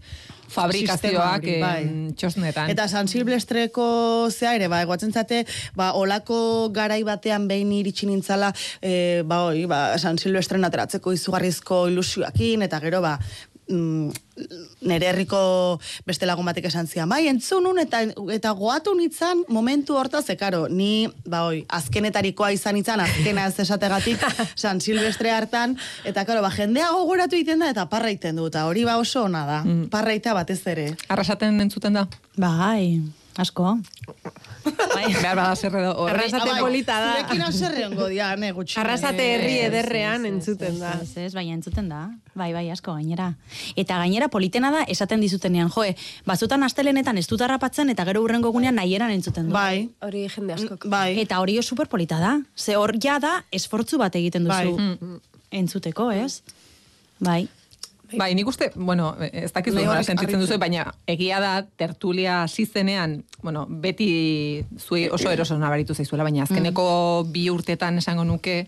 fabrikazioak 0.50 1.44
hori, 1.44 1.56
bai. 1.62 2.12
txosnetan. 2.18 2.70
Eta 2.72 2.86
San 2.90 3.08
Silvestreko 3.10 3.84
zea 4.30 4.54
ere, 4.58 4.68
ba, 4.70 4.82
egoatzen 4.84 5.14
zate, 5.14 5.44
ba, 5.78 5.92
olako 5.98 6.70
garai 6.74 7.00
batean 7.06 7.46
behin 7.50 7.70
iritsi 7.76 8.08
nintzala, 8.10 8.50
e, 8.82 9.22
ba, 9.26 9.44
oi, 9.50 9.64
ba, 9.70 9.80
San 10.02 10.18
Silvestren 10.18 10.66
ateratzeko 10.66 11.14
izugarrizko 11.14 11.84
ilusioakin, 11.92 12.66
eta 12.66 12.82
gero, 12.82 13.02
ba, 13.04 13.16
mm, 13.70 14.10
nere 14.88 15.10
herriko 15.10 15.40
beste 16.08 16.26
lagun 16.28 16.48
batek 16.48 16.68
esan 16.70 16.88
zian, 16.88 17.08
bai, 17.08 17.26
entzunun 17.30 17.78
eta, 17.82 18.02
eta 18.34 18.52
goatu 18.56 18.94
nintzan 18.96 19.44
momentu 19.48 19.96
hortaz, 20.00 20.24
ze, 20.26 20.36
karo, 20.40 20.66
ni, 20.68 21.08
ba, 21.28 21.44
oi, 21.50 21.64
azkenetarikoa 21.68 22.50
izan 22.56 22.78
nintzan, 22.78 23.00
azkena 23.04 23.46
ez 23.46 23.58
esategatik, 23.60 24.22
San 24.62 24.80
Silvestre 24.80 25.32
hartan, 25.34 25.76
eta, 26.04 26.24
karo, 26.24 26.42
ba, 26.44 26.50
jendea 26.54 26.90
gogoratu 26.96 27.38
egiten 27.38 27.64
da, 27.64 27.70
eta 27.74 27.86
parra 27.92 28.10
egiten 28.12 28.40
du, 28.40 28.48
eta 28.50 28.66
hori 28.68 28.84
ba 28.88 28.98
oso 28.98 29.24
ona 29.28 29.46
da, 29.46 29.60
Mm. 29.60 29.88
parra 29.92 30.34
batez 30.34 30.60
ere. 30.66 30.96
Arrasaten 31.08 31.60
entzuten 31.60 31.92
da? 31.92 32.06
Bai, 32.36 33.00
asko. 33.38 33.78
Bai. 34.94 35.06
Behar 35.22 35.36
bada 35.36 35.54
zer 35.56 35.74
edo. 35.80 36.06
Arrasate 36.06 36.50
bai, 36.50 36.60
polita 36.60 36.96
da. 37.00 37.12
Zurekin 37.14 37.42
haserre 37.46 37.84
ongo 37.86 38.08
dia, 38.10 38.30
ne, 38.36 38.50
gutxi. 38.52 38.78
Arrasate 38.80 39.26
herri 39.34 39.58
ederrean 39.66 40.26
entzuten 40.28 40.78
da. 40.80 40.92
Ez, 41.02 41.12
ez, 41.16 41.32
bai, 41.34 41.46
entzuten 41.54 41.88
da. 41.88 42.02
Bai, 42.34 42.50
bai, 42.52 42.66
asko 42.70 42.94
gainera. 42.96 43.30
Eta 43.80 43.98
gainera 44.02 44.28
politena 44.28 44.70
da 44.74 44.82
esaten 44.88 45.20
dizutenean, 45.20 45.70
joe, 45.74 45.94
bazutan 46.26 46.62
astelenetan 46.66 47.18
ez 47.18 47.26
dut 47.30 47.40
harrapatzen 47.46 47.90
eta 47.94 48.04
gero 48.08 48.22
urrengo 48.24 48.52
gunean 48.52 48.74
nahieran 48.80 49.10
entzuten 49.14 49.48
du. 49.48 49.54
Bai, 49.56 49.88
Hori 50.04 50.26
jende 50.28 50.54
askok. 50.58 50.86
bai. 50.90 51.18
Eta 51.20 51.40
hori 51.40 51.56
super 51.62 51.88
polita 51.88 52.18
da. 52.20 52.36
Ze 52.56 52.76
hor 52.76 52.94
ja 53.02 53.18
da 53.18 53.44
esfortzu 53.52 53.98
bat 53.98 54.14
egiten 54.16 54.44
duzu 54.44 54.76
Bai. 54.76 55.20
entzuteko, 55.50 56.10
ez? 56.12 56.42
Bai. 57.20 57.48
Bai, 58.18 58.34
nik 58.34 58.48
uste, 58.48 58.70
bueno, 58.74 59.12
ez 59.20 59.52
nola 59.54 59.92
hori 59.94 60.04
sentitzen 60.04 60.40
duzu, 60.40 60.58
baina 60.58 60.86
egia 61.06 61.40
da 61.40 61.52
tertulia 61.76 62.42
hasi 62.42 62.66
zenean, 62.66 63.24
bueno, 63.42 63.66
beti 63.68 64.64
zuei 64.78 65.08
oso 65.10 65.30
eroso 65.30 65.58
nabaritu 65.58 65.94
zaizuela, 65.94 66.24
baina 66.24 66.42
azkeneko 66.44 67.26
bi 67.30 67.48
urtetan 67.50 67.98
esango 67.98 68.24
nuke, 68.24 68.66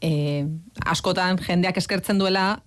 eh, 0.00 0.44
askotan 0.84 1.38
jendeak 1.38 1.76
eskertzen 1.76 2.18
duela 2.18 2.62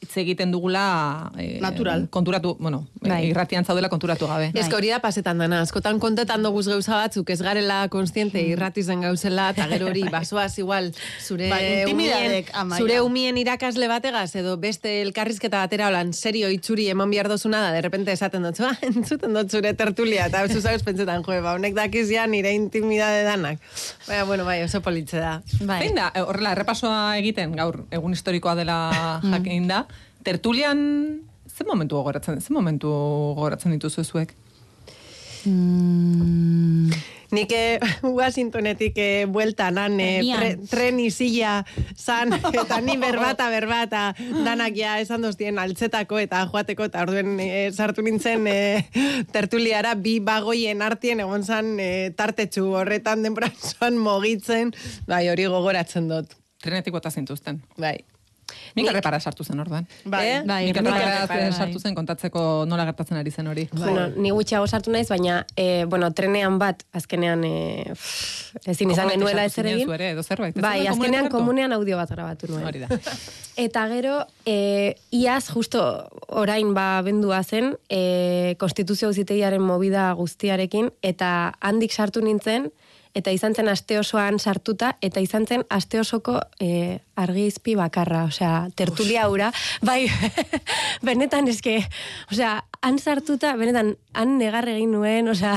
hitz 0.00 0.16
egiten 0.20 0.52
dugula 0.52 1.32
eh, 1.38 1.58
Natural. 1.60 2.08
konturatu, 2.10 2.56
bueno, 2.60 2.86
Bai. 3.00 3.30
irratian 3.30 3.64
zaudela 3.64 3.88
konturatu 3.88 4.26
gabe. 4.28 4.50
Ez 4.54 4.68
que 4.68 4.76
hori 4.76 4.90
da 4.92 5.00
pasetan 5.00 5.38
dana, 5.40 5.62
askotan 5.64 5.98
kontetan 5.98 6.42
doguz 6.44 6.66
gauza 6.68 6.98
batzuk, 7.00 7.30
ez 7.32 7.40
garela 7.42 7.86
konstiente 7.88 8.42
irrati 8.44 8.82
zen 8.82 9.00
gauzela, 9.00 9.48
eta 9.54 9.66
gero 9.72 9.88
hori, 9.88 10.04
basoaz 10.12 10.58
igual, 10.58 10.92
zure 11.24 11.48
Bai, 11.50 11.62
intimidadek, 11.80 12.52
umien, 12.52 12.78
zure 12.78 13.00
umien 13.00 13.40
irakasle 13.40 13.88
bategaz, 13.88 14.28
edo 14.36 14.56
beste 14.60 15.00
elkarrizketa 15.00 15.64
batera 15.64 15.88
holan, 15.88 16.12
serio 16.12 16.50
itxuri 16.52 16.90
eman 16.92 17.10
behar 17.10 17.30
dozuna 17.32 17.62
da, 17.64 17.72
de 17.72 17.80
repente 17.80 18.12
esaten 18.12 18.44
dut, 18.44 18.60
ba, 18.60 18.74
entzuten 18.84 19.32
dut 19.32 19.50
zure 19.50 19.72
tertulia, 19.74 20.28
eta 20.28 20.44
zuzauz 20.52 20.82
pentsetan, 20.84 21.24
jo, 21.24 21.40
ba, 21.40 21.56
honek 21.56 21.76
dakiz 21.78 22.06
ja 22.12 22.26
nire 22.28 22.52
intimidade 22.52 23.24
danak. 23.24 23.64
Baina, 24.06 24.28
bueno, 24.28 24.44
bai, 24.44 24.60
oso 24.68 24.82
politze 24.84 25.24
da. 25.24 25.40
Bai. 25.62 25.80
Zein 25.86 25.96
da, 25.96 26.12
eh, 26.14 26.20
horrela, 26.22 26.52
errepasoa 26.52 27.16
egiten, 27.16 27.56
gaur, 27.56 27.86
egun 27.90 28.12
historikoa 28.12 28.54
dela 28.58 28.78
jakin 29.32 29.72
da, 29.72 29.86
tertulian, 30.26 30.78
ze 31.46 31.64
momentu 31.64 31.96
gogoratzen, 31.96 32.40
ze 32.40 32.52
momentu 32.52 32.90
gogoratzen 33.38 33.72
dituzu 33.76 34.04
zuek? 34.04 34.34
Nik 37.30 37.52
eh, 37.54 37.78
Washingtonetik 38.18 38.98
eh, 38.98 39.26
bueltan 39.30 39.78
han 39.78 40.00
eh, 40.00 40.18
Trenian. 40.18 40.38
tre, 40.38 40.50
tren 40.70 40.98
isilla 41.02 41.52
zan, 41.94 42.34
eta 42.62 42.80
ni 42.82 42.96
berbata 42.98 43.48
berbata 43.50 44.02
danak 44.46 44.74
ja 44.78 44.96
esan 45.02 45.22
doztien 45.26 45.58
altzetako 45.62 46.18
eta 46.22 46.42
joateko, 46.50 46.88
eta 46.90 47.04
orduen 47.06 47.38
eh, 47.42 47.70
sartu 47.70 48.02
nintzen 48.06 48.46
eh, 48.50 48.82
tertuliara 49.34 49.94
bi 49.94 50.18
bagoien 50.18 50.82
artien 50.82 51.22
egon 51.22 51.46
zan 51.46 51.76
eh, 51.78 52.10
tartetxu 52.16 52.66
horretan 52.80 53.22
denboran 53.26 54.02
mogitzen, 54.08 54.74
bai 55.06 55.28
hori 55.30 55.46
gogoratzen 55.50 56.10
dut. 56.10 56.34
Trenetik 56.62 56.94
bota 56.94 57.10
zintuzten. 57.10 57.62
Bai. 57.78 57.98
Nik 58.76 58.88
errepara 58.90 59.18
sartu 59.20 59.44
zen 59.44 59.60
orduan. 59.60 59.86
Bai. 60.04 60.22
Eh? 60.28 60.40
Bai, 60.46 60.58
Nik 60.68 60.76
errepara, 60.78 61.26
bai. 61.26 61.52
sartu 61.52 61.80
zen 61.80 61.96
kontatzeko 61.96 62.42
nola 62.68 62.84
gertatzen 62.88 63.18
ari 63.18 63.30
zen 63.30 63.48
hori. 63.50 63.66
Bueno, 63.72 64.06
ni 64.14 64.30
gutxiago 64.34 64.66
sartu 64.66 64.92
naiz, 64.94 65.08
baina, 65.10 65.40
e, 65.56 65.84
bueno, 65.90 66.12
trenean 66.14 66.58
bat, 66.60 66.84
azkenean, 66.96 67.42
e, 67.44 67.94
pff, 67.94 68.68
ezin 68.74 68.92
izan 68.94 69.10
genuela 69.14 69.46
ez 69.48 69.56
ere 69.58 69.72
egin. 69.74 69.88
zu 69.88 69.96
ere, 69.96 70.10
edo 70.14 70.22
zerbait. 70.22 70.60
Bai, 70.62 70.86
azkenean 70.86 71.30
komunean 71.32 71.74
audio 71.74 71.98
bat 71.98 72.12
grabatu 72.14 72.50
nuen. 72.52 72.66
Hori 72.68 72.84
da. 72.84 73.00
Eta 73.66 73.86
gero, 73.88 74.18
e, 74.44 74.94
iaz, 75.16 75.48
justo 75.50 75.82
orain 76.28 76.74
ba 76.76 77.02
bendua 77.02 77.42
zen, 77.42 77.74
e, 77.88 78.54
konstituzio 78.60 79.08
auzitegiaren 79.08 79.62
movida 79.62 80.12
guztiarekin, 80.12 80.92
eta 81.02 81.54
handik 81.64 81.92
sartu 81.92 82.20
nintzen, 82.20 82.70
eta 83.16 83.32
izan 83.32 83.54
zen 83.56 83.70
aste 83.72 83.96
osoan 83.98 84.38
sartuta, 84.38 84.92
eta 85.00 85.22
izan 85.24 85.46
zen 85.48 85.64
aste 85.72 86.00
osoko 86.02 86.36
e, 86.60 86.98
argizpi 87.16 87.74
bakarra, 87.78 88.26
osea, 88.28 88.68
tertulia 88.76 89.28
hura, 89.32 89.48
bai, 89.88 90.04
benetan 91.06 91.48
eske, 91.48 91.78
osea, 92.30 92.58
han 92.84 92.98
sartuta, 93.00 93.54
benetan, 93.56 93.94
han 94.12 94.36
negar 94.38 94.68
egin 94.68 94.92
nuen, 94.92 95.32
osea, 95.32 95.56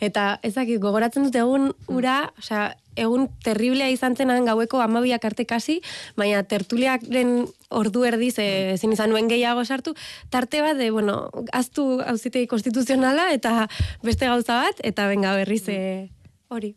eta 0.00 0.36
ezakit, 0.46 0.78
gogoratzen 0.82 1.26
dut 1.26 1.40
egun 1.42 1.72
ura, 1.90 2.20
osea, 2.38 2.70
egun 3.00 3.26
terriblea 3.44 3.88
izan 3.90 4.14
zenan 4.18 4.46
gaueko 4.46 4.80
amabiak 4.82 5.24
arte 5.24 5.46
kasi, 5.48 5.80
baina 6.20 6.42
tertuliaren 6.46 7.48
ordu 7.70 8.04
erdiz 8.06 8.34
ezin 8.42 8.94
izan 8.94 9.10
nuen 9.10 9.30
gehiago 9.30 9.64
sartu, 9.64 9.96
tarte 10.30 10.62
bat, 10.62 10.78
de, 10.78 10.90
bueno, 10.94 11.24
aztu 11.56 12.00
hauzitegi 12.06 12.46
konstituzionala 12.50 13.30
eta 13.34 13.66
beste 14.06 14.30
gauza 14.30 14.62
bat, 14.66 14.82
eta 14.86 15.10
benga 15.10 15.34
berriz 15.38 15.64
e, 15.70 15.80
hori. 16.50 16.74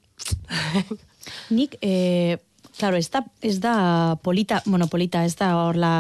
Nik, 1.50 1.78
eh, 1.82 2.38
claro, 2.78 2.98
ez 2.98 3.10
da, 3.12 3.24
ez 3.42 3.60
da 3.60 4.18
polita, 4.24 4.62
bueno, 4.66 4.88
polita, 4.88 5.24
ez 5.26 5.36
da 5.40 5.54
horla 5.58 5.94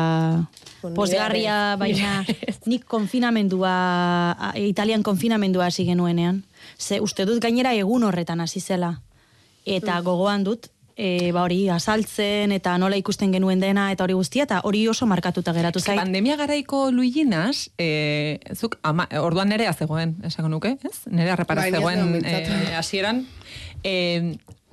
Bueno, 0.81 0.95
posgarria, 0.95 1.75
baina 1.79 2.23
nik 2.69 2.85
konfinamendua, 2.85 3.73
Italian 4.59 5.03
konfinamendua 5.03 5.69
hasi 5.71 5.85
genuenean. 5.87 6.43
Ze 6.77 6.99
uste 7.01 7.25
dut 7.25 7.41
gainera 7.43 7.73
egun 7.73 8.03
horretan 8.03 8.41
hasi 8.43 8.59
zela. 8.59 9.01
Eta 9.65 9.99
Mm. 9.99 10.03
gogoan 10.03 10.43
dut, 10.43 10.67
e, 10.95 11.31
ba 11.31 11.43
hori, 11.43 11.67
azaltzen 11.69 12.51
eta 12.55 12.77
nola 12.77 12.97
ikusten 12.99 13.33
genuen 13.33 13.59
dena 13.59 13.89
eta 13.91 14.05
hori 14.05 14.13
guztia, 14.17 14.47
eta 14.47 14.61
hori 14.63 14.87
oso 14.87 15.05
markatuta 15.09 15.53
geratu 15.53 15.79
zait. 15.79 15.99
pandemia 15.99 16.37
garaiko 16.37 16.91
Luiginas, 16.91 17.69
eh, 17.77 18.39
zuk 18.55 18.77
ama, 18.83 19.07
orduan 19.21 19.49
nerea 19.49 19.73
zegoen, 19.73 20.17
esango 20.23 20.49
nuke, 20.49 20.77
ez? 20.83 20.97
Nerea 21.09 21.35
repara 21.35 21.63
ni 21.63 21.67
ez 21.67 21.75
zegoen 21.75 22.21
eh, 22.25 22.75
hasieran. 22.77 23.25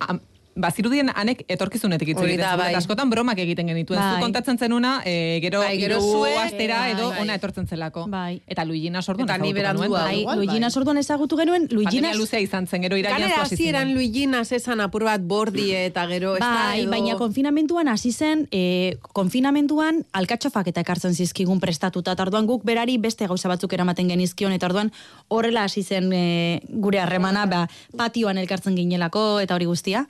Am- 0.01 0.21
Bazirudien 0.57 1.11
anek 1.15 1.45
etorkizunetik 1.49 2.09
hitz 2.11 2.21
egiten 2.25 2.59
bai. 2.59 2.75
askotan 2.75 3.11
bromak 3.11 3.39
egiten 3.39 3.69
genituen. 3.71 4.01
Bai. 4.01 4.17
Zu 4.17 4.25
kontatzen 4.25 4.59
zenuna, 4.59 5.01
eh, 5.05 5.39
gero, 5.43 5.61
Bai, 5.61 5.79
gero 5.79 6.01
zuek, 6.01 6.37
astera 6.43 6.81
bai, 6.81 6.93
edo 6.93 7.11
bai. 7.11 7.21
ona 7.23 7.35
etortzen 7.39 7.67
zelako. 7.67 8.07
Bai. 8.11 8.41
Eta 8.47 8.65
Luiginas 8.65 9.09
orduan 9.09 9.29
Eta 9.29 9.39
nuen. 9.39 9.91
Bai, 9.91 10.21
igual, 10.21 10.37
Luiginas 10.37 10.75
bai. 10.75 10.81
orduan 10.81 10.99
ezagutu 10.99 11.37
genuen, 11.37 11.69
Pandemia 11.69 11.91
Luiginas... 11.91 12.17
luzea 12.17 12.41
izan 12.41 12.67
zen, 12.67 12.83
gero 12.83 12.97
iraian 12.97 13.21
Ganera 13.21 13.43
hasi 13.43 13.55
hasieran 13.55 13.89
zinen. 13.89 13.95
Luiginas 13.95 14.53
esan 14.53 14.81
apur 14.81 15.05
bat 15.05 15.21
bordi 15.21 15.73
eta 15.73 16.07
gero 16.07 16.35
ez 16.35 16.41
Bai, 16.41 16.83
edo... 16.83 16.91
baina 16.91 17.17
konfinamenduan 17.17 17.89
hasi 17.89 18.13
zen, 18.13 18.49
e, 18.51 18.97
konfinamenduan 19.13 20.05
alkatxofak 20.13 20.67
eta 20.67 20.81
ekartzen 20.81 21.15
zizkigun 21.15 21.61
prestatuta, 21.61 22.13
eta 22.13 22.23
orduan 22.23 22.47
guk 22.47 22.65
berari 22.65 22.99
beste 22.99 23.27
gauza 23.27 23.49
batzuk 23.49 23.73
eramaten 23.73 24.09
genizkion, 24.09 24.53
eta 24.53 24.67
orduan 24.67 24.93
horrela 25.29 25.65
hasi 25.65 25.83
zen 25.83 26.13
e, 26.13 26.61
gure 26.69 26.99
harremana, 26.99 27.47
ba, 27.47 27.67
patioan 27.97 28.39
elkartzen 28.39 28.77
ginelako, 28.77 29.41
eta 29.41 29.55
hori 29.55 29.65
guztia. 29.71 30.07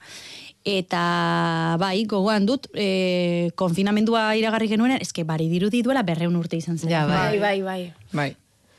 Eta 0.64 1.76
bai, 1.80 2.04
gogoan 2.04 2.44
dut, 2.44 2.68
e, 2.74 3.48
konfinamendua 3.56 4.34
iragarri 4.36 4.68
genuen, 4.68 4.92
eske 5.00 5.24
bari 5.24 5.48
dirudi 5.48 5.80
duela 5.82 6.02
berreun 6.04 6.36
urte 6.36 6.58
izan 6.60 6.76
zen. 6.76 6.90
Ja, 6.92 7.06
bai. 7.08 7.38
Bai, 7.40 7.62
bai, 7.62 7.82
bai. 8.12 8.30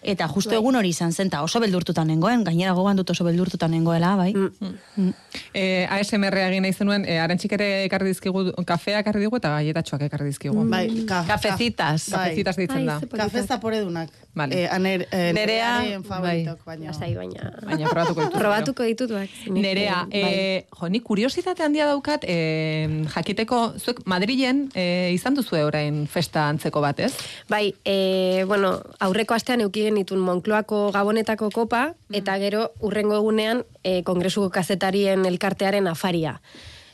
Bai. 0.02 0.16
Eta 0.16 0.28
justo 0.28 0.56
egun 0.58 0.76
hori 0.76 0.90
izan 0.90 1.12
zen, 1.14 1.30
eta 1.30 1.44
oso 1.46 1.60
beldurtutan 1.62 2.08
nengoen, 2.10 2.44
gainera 2.44 2.74
gogoan 2.74 2.98
dut 2.98 3.12
oso 3.14 3.26
beldurtutan 3.28 3.70
nengoela, 3.72 4.16
bai. 4.18 4.32
Mm. 4.34 5.12
Eh, 5.54 5.86
ASMR 5.94 6.38
egin 6.48 6.66
nahi 6.66 6.74
zenuen, 6.74 7.06
eh, 7.06 7.20
arantxik 7.22 7.54
ere 7.54 7.68
ekarri 7.86 8.10
dizkigu, 8.10 8.48
kafea 8.66 9.04
ekarri 9.04 9.22
digu 9.22 9.38
eta 9.38 9.52
galletatxoak 9.54 10.08
ekarri 10.08 10.32
dizkigu. 10.32 10.66
Bai, 10.72 10.88
ka, 11.06 11.22
Kafecitas. 11.28 12.10
Bai. 12.10 12.32
Kafecitas 12.32 12.56
deitzen 12.58 12.90
da. 12.90 12.98
Kafe 13.14 13.46
zaporedunak. 13.46 14.10
Vale. 14.34 14.64
Eh, 14.64 14.68
aner, 14.72 15.06
eh, 15.12 15.34
Nerea, 15.36 16.02
favoritok, 16.08 16.66
baina. 16.66 16.90
Lasai, 16.90 17.14
baina... 17.16 17.52
Baina 17.68 17.90
probatuko 17.90 18.22
ditut. 18.24 18.40
Probatuko 18.40 18.84
ditut, 18.88 19.12
bak. 19.12 19.38
Nerea, 19.54 20.08
eh, 20.10 20.66
jo, 20.80 20.90
nik 20.90 21.04
kuriositate 21.04 21.66
handia 21.66 21.86
daukat, 21.92 22.26
eh, 22.26 23.04
jakiteko, 23.14 23.62
zuek 23.78 24.02
Madrilen 24.06 24.70
eh, 24.74 25.12
izan 25.14 25.36
duzu 25.36 25.60
orain 25.60 26.06
festa 26.08 26.48
antzeko 26.50 26.82
bat, 26.82 27.00
ez? 27.04 27.12
Bai, 27.52 27.74
e, 27.84 28.44
bueno, 28.48 28.72
aurreko 29.04 29.36
astean 29.36 29.62
euki 29.66 29.91
genitun 29.92 30.24
Monkloako 30.24 30.90
Gabonetako 30.96 31.52
kopa, 31.52 31.92
eta 32.16 32.38
gero 32.40 32.72
urrengo 32.80 33.18
egunean 33.20 33.66
e, 33.84 34.02
Kongresuko 34.08 34.50
kazetarien 34.50 35.28
elkartearen 35.28 35.90
afaria. 35.92 36.40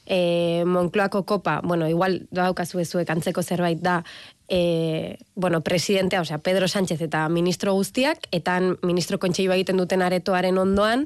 E, 0.07 0.63
Monkloako 0.65 1.23
kopa, 1.29 1.59
bueno, 1.63 1.87
igual 1.91 2.23
daukazu 2.33 2.81
zuek 2.85 3.09
antzeko 3.13 3.43
zerbait 3.43 3.79
da, 3.83 4.01
e, 4.47 5.17
bueno, 5.35 5.61
presidentea, 5.61 6.21
osea, 6.21 6.37
Pedro 6.39 6.67
Sánchez 6.67 7.01
eta 7.01 7.27
ministro 7.29 7.73
guztiak, 7.73 8.27
eta 8.31 8.55
han 8.55 8.77
ministro 8.81 9.19
kontseioa 9.19 9.55
egiten 9.55 9.77
duten 9.77 10.01
aretoaren 10.01 10.57
ondoan, 10.57 11.05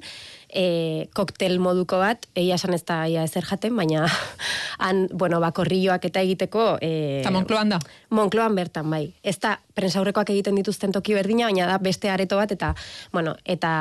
e, 0.50 1.10
koktel 1.18 1.58
moduko 1.60 1.98
bat, 2.02 2.28
egia 2.36 2.60
esan 2.60 2.76
ez 2.78 2.84
da 2.86 3.02
ia 3.10 3.24
ezer 3.26 3.46
jaten, 3.48 3.76
baina 3.76 4.06
han, 4.86 5.08
bueno, 5.14 5.40
bakorrilloak 5.42 6.06
eta 6.06 6.22
egiteko... 6.22 6.78
E, 6.82 7.22
Eta 7.22 7.34
Moncloan 7.34 7.74
da? 7.74 7.80
Monkloan 8.10 8.56
bertan, 8.56 8.90
bai. 8.92 9.08
Ez 9.24 9.40
da, 9.42 9.58
prensaurrekoak 9.74 10.30
egiten 10.30 10.58
dituzten 10.60 10.94
toki 10.94 11.18
berdina, 11.18 11.50
baina 11.50 11.70
da 11.70 11.80
beste 11.82 12.10
areto 12.14 12.38
bat, 12.38 12.52
eta, 12.52 12.76
bueno, 13.14 13.36
eta 13.46 13.72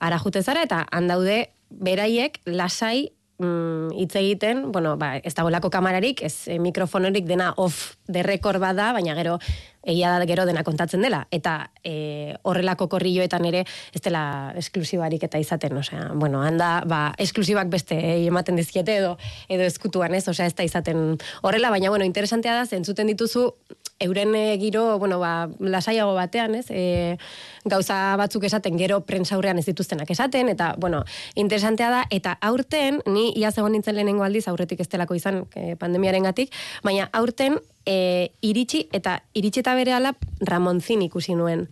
ara 0.00 0.18
jute 0.22 0.42
zara, 0.42 0.66
eta 0.66 0.84
handaude 0.90 1.44
beraiek 1.70 2.40
lasai 2.46 3.10
mm, 3.38 3.92
hitz 3.96 4.14
egiten, 4.16 4.70
bueno, 4.72 4.96
ba, 4.96 5.16
ez 5.18 5.34
dagoelako 5.34 5.70
kamararik, 5.70 6.22
ez 6.22 6.48
eh, 6.48 6.58
mikrofonorik 6.62 7.26
dena 7.26 7.52
off 7.56 7.96
de 8.08 8.22
record 8.22 8.60
bada, 8.60 8.92
baina 8.96 9.14
gero 9.18 9.38
egia 9.86 10.10
da 10.18 10.26
gero 10.26 10.44
dena 10.46 10.64
kontatzen 10.66 11.04
dela. 11.04 11.22
Eta 11.30 11.70
e, 11.86 12.34
horrelako 12.42 12.88
korrilloetan 12.90 13.46
ere 13.46 13.62
ez 13.94 14.02
dela 14.02 14.52
esklusibarik 14.58 15.22
eta 15.28 15.38
izaten, 15.38 15.76
osea, 15.78 16.10
bueno, 16.14 16.42
handa, 16.42 16.80
ba, 16.90 17.14
esklusibak 17.22 17.70
beste 17.70 17.98
eh, 17.98 18.18
ematen 18.26 18.58
dizkiete 18.58 18.98
edo 18.98 19.16
edo 19.48 19.62
eskutuan, 19.62 20.14
ez? 20.18 20.26
Osea, 20.28 20.50
ez 20.50 20.56
da 20.58 20.66
izaten 20.66 21.20
horrela, 21.42 21.70
baina 21.70 21.94
bueno, 21.94 22.04
interesantea 22.04 22.58
da 22.58 22.66
zentzuten 22.66 23.14
dituzu 23.14 23.52
euren 23.98 24.34
eh, 24.34 24.58
giro, 24.60 24.98
bueno, 24.98 25.18
ba, 25.18 25.48
lasaiago 25.58 26.14
batean, 26.14 26.54
ez? 26.54 26.66
E, 26.70 27.16
gauza 27.64 28.16
batzuk 28.20 28.44
esaten 28.44 28.76
gero 28.78 29.00
prentsaurrean 29.08 29.58
ez 29.58 29.66
dituztenak 29.66 30.10
esaten, 30.12 30.50
eta, 30.52 30.74
bueno, 30.78 31.02
interesantea 31.34 31.90
da, 31.90 32.02
eta 32.10 32.36
aurten, 32.40 33.00
ni 33.06 33.30
ia 33.36 33.52
egon 33.56 33.72
nintzen 33.72 33.96
lehenengo 33.96 34.24
aldiz, 34.24 34.46
aurretik 34.48 34.80
ez 34.84 34.88
delako 34.92 35.16
izan 35.16 35.44
e, 35.54 35.76
pandemiaren 35.80 36.28
gatik, 36.28 36.52
baina 36.84 37.08
aurten 37.12 37.60
e, 37.86 38.32
iritsi, 38.42 38.86
eta 38.92 39.22
iritsi 39.34 39.64
eta 39.64 39.74
bere 39.74 39.96
Ramonzin 40.40 41.02
ikusi 41.02 41.34
nuen. 41.34 41.68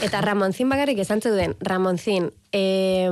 Eta 0.00 0.20
Ramonzin 0.20 0.68
bakarrik 0.68 0.98
esan 0.98 1.20
zeuden, 1.20 1.54
Ramonzin, 1.60 2.30
eh, 2.52 3.10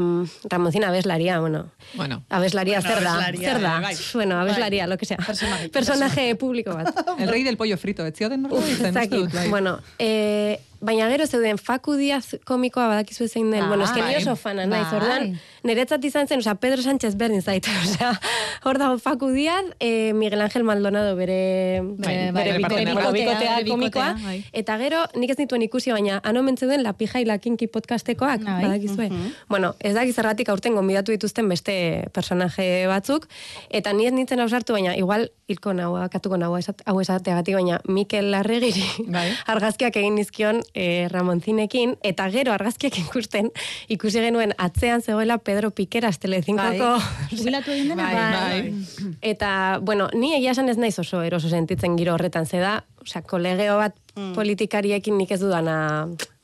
Ramonzin 0.48 0.84
abeslaria, 0.84 1.38
bueno. 1.40 1.66
Bueno. 1.94 2.24
Abeslaria 2.30 2.80
Bueno, 2.80 2.94
zer 2.94 3.04
da, 3.04 3.14
abeslaria, 3.14 3.52
zer 3.52 3.60
da, 3.60 3.80
bai. 3.80 3.94
bueno, 4.14 4.40
abeslaria, 4.40 4.86
lo 4.86 4.96
que 4.96 5.06
sea. 5.06 5.16
Personaje, 5.18 5.68
Personaje 5.68 6.34
publiko 6.36 6.74
bat. 6.74 6.94
El 7.18 7.28
rey 7.28 7.42
del 7.42 7.56
pollo 7.56 7.76
frito, 7.76 8.02
Uf, 8.04 8.18
norbait 8.20 8.62
ez 8.64 8.70
izen, 8.70 8.86
uste 8.88 8.92
dakit. 8.92 9.10
dut, 9.18 9.32
bai. 9.34 9.48
Bueno, 9.48 9.80
eh, 9.98 10.60
baina 10.80 11.08
gero 11.10 11.26
zeuden 11.26 11.58
Faku 11.58 11.94
Diaz 11.98 12.34
komikoa 12.48 12.86
badakizu 12.88 13.28
zein 13.28 13.50
den. 13.50 13.62
Ah, 13.64 13.68
bueno, 13.68 13.84
eske 13.84 14.00
ni 14.02 14.16
oso 14.16 14.34
fana 14.36 14.64
naiz, 14.66 14.86
Bai. 14.88 14.96
orduan, 15.00 15.40
niretzat 15.64 16.04
izan 16.04 16.26
zen, 16.28 16.40
osea, 16.40 16.54
Pedro 16.56 16.82
Sánchez 16.82 17.14
berdin 17.20 17.42
zait, 17.42 17.66
osea, 17.84 18.14
hor 18.64 18.78
dago 18.80 18.98
Faku 18.98 19.28
Diaz, 19.34 19.64
eh, 19.80 20.12
Miguel 20.14 20.40
Ángel 20.40 20.64
Maldonado 20.64 21.14
bere, 21.16 21.80
Bai, 21.82 22.14
bere, 22.32 22.32
bere 22.32 22.86
bikotea 23.12 23.56
Bere 23.60 23.68
komikoa, 23.68 24.14
bai. 24.24 24.38
eta 24.52 24.78
gero 24.80 25.04
nik 25.16 25.30
ez 25.30 25.38
nituen 25.38 25.62
ikusi, 25.68 25.92
baina 25.92 26.20
han 26.24 26.36
omen 26.40 26.56
zeuden 26.56 26.82
La 26.82 26.94
Pija 26.94 27.20
y 27.20 27.24
la 27.26 27.38
Kinky 27.38 27.66
podcastekoak, 27.66 28.42
Bai. 28.44 28.62
badakizue. 28.64 29.10
Bueno, 29.48 29.74
ez 29.80 29.94
dakiz 29.94 30.14
zergatik 30.16 30.48
aurten 30.48 30.74
gonbidatu 30.74 31.12
dituzten 31.12 31.48
beste 31.48 32.08
personaje 32.14 32.86
batzuk, 32.88 33.28
eta 33.68 33.92
ni 33.92 34.06
ez 34.06 34.12
nintzen 34.12 34.40
ausartu, 34.40 34.72
baina 34.72 34.96
igual 34.96 35.28
hilko 35.46 35.72
nau, 35.74 35.96
akatuko 35.96 36.36
nau 36.38 36.54
esat- 36.56 36.82
hau 36.86 37.00
esateagatik, 37.00 37.54
baina 37.54 37.80
Mikel 37.88 38.30
Larregiri 38.32 38.84
Bai. 39.08 39.28
argazkiak 39.52 39.96
egin 39.96 40.14
nizkion 40.16 40.62
e, 40.74 41.08
Ramonzinekin, 41.08 41.96
eta 42.06 42.28
gero 42.30 42.52
argazkiak 42.52 42.98
ikusten, 43.04 43.50
ikusi 43.88 44.22
genuen 44.24 44.54
atzean 44.58 45.02
zegoela 45.02 45.38
Pedro 45.38 45.70
Piqueras 45.70 46.18
Telecinkoko. 46.18 46.92
Jubilatu 47.32 47.74
egin 47.74 47.92
dena? 47.92 48.10
Bai, 48.10 48.62
bai. 48.62 49.08
Eta, 49.22 49.80
bueno, 49.82 50.08
ni 50.14 50.34
egia 50.36 50.54
esan 50.56 50.68
ez 50.68 50.78
naiz 50.78 50.98
oso 51.02 51.22
eroso 51.26 51.48
sentitzen 51.48 51.96
giro 51.98 52.14
horretan, 52.14 52.46
ze 52.46 52.62
da, 52.62 52.80
osea, 53.02 53.22
kolegeo 53.22 53.78
bat 53.80 53.96
politikariekin 54.34 55.16
nik 55.16 55.30
ez 55.32 55.40
dudana, 55.40 55.76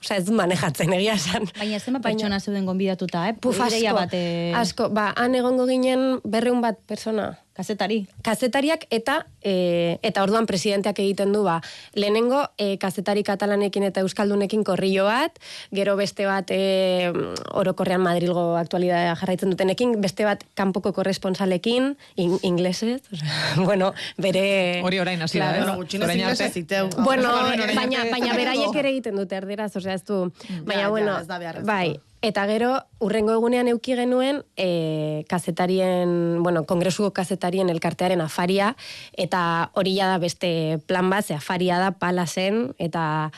osea, 0.00 0.20
ez 0.20 0.30
manejatzen 0.30 0.92
egia 0.96 1.16
esan. 1.18 1.48
Baina 1.58 1.80
zenbat 1.80 2.06
pertsona 2.06 2.40
zeuden 2.40 2.68
gonbidatuta, 2.68 3.26
eh? 3.30 3.34
Puf, 3.40 3.60
asko, 3.60 3.96
bat, 3.96 4.14
eh, 4.16 4.52
asko, 4.56 4.88
ba, 4.94 5.10
han 5.16 5.34
egongo 5.38 5.66
ginen 5.70 6.20
berreun 6.24 6.62
bat 6.64 6.80
persona. 6.86 7.34
Kazetari. 7.56 8.04
Kazetariak 8.26 8.86
eta 8.90 9.22
e, 9.42 9.98
eta 10.06 10.22
orduan 10.26 10.46
presidenteak 10.46 10.98
egiten 11.02 11.32
du 11.32 11.42
ba 11.46 11.60
lehenengo 11.96 12.42
e, 12.58 12.76
kazetari 12.82 13.24
katalanekin 13.26 13.86
eta 13.88 14.04
euskaldunekin 14.04 14.64
korrillo 14.64 15.06
bat, 15.08 15.38
gero 15.74 15.96
beste 15.96 16.26
bat 16.28 16.50
e, 16.52 17.10
orokorrean 17.56 18.04
Madrilgo 18.04 18.56
aktualitatea 18.60 19.16
jarraitzen 19.22 19.54
dutenekin, 19.54 19.96
beste 20.02 20.26
bat 20.28 20.44
kanpoko 20.54 20.92
korresponsalekin, 20.96 21.94
in, 22.16 22.38
inglesez, 22.42 23.02
bueno, 23.68 23.92
bere 24.20 24.82
Hori 24.86 25.00
orain 25.00 25.22
hasi 25.22 25.40
da, 25.40 25.52
Claro. 25.56 25.76
gutxinez 25.80 26.06
Orain 26.06 26.24
arte. 26.24 26.82
Bueno, 26.98 27.32
baina, 27.74 28.04
baina 28.10 28.34
beraiek 28.36 28.76
ere 28.76 28.92
egiten 28.92 29.16
dute 29.16 29.38
erderaz, 29.38 29.70
osea, 29.76 29.96
ez 29.96 30.04
du. 30.04 30.26
Baina, 30.66 30.82
ja, 30.82 30.90
bueno, 30.92 31.16
bai, 31.64 31.96
eta 32.26 32.42
gero, 32.50 32.72
urrengo 32.98 33.36
egunean 33.36 33.68
euki 33.70 33.94
genuen, 33.94 34.42
e, 34.58 35.22
kazetarien, 35.30 36.42
bueno, 36.42 36.64
kongresuko 36.66 37.12
kazetarien 37.14 37.70
elkartearen 37.70 38.20
afaria, 38.24 38.72
eta 39.14 39.70
hori 39.78 39.94
da 40.00 40.16
beste 40.18 40.80
plan 40.90 41.10
bat, 41.10 41.24
ze 41.24 41.38
afaria 41.38 41.78
da 41.78 41.92
palazen, 41.94 42.74
eta 42.78 43.30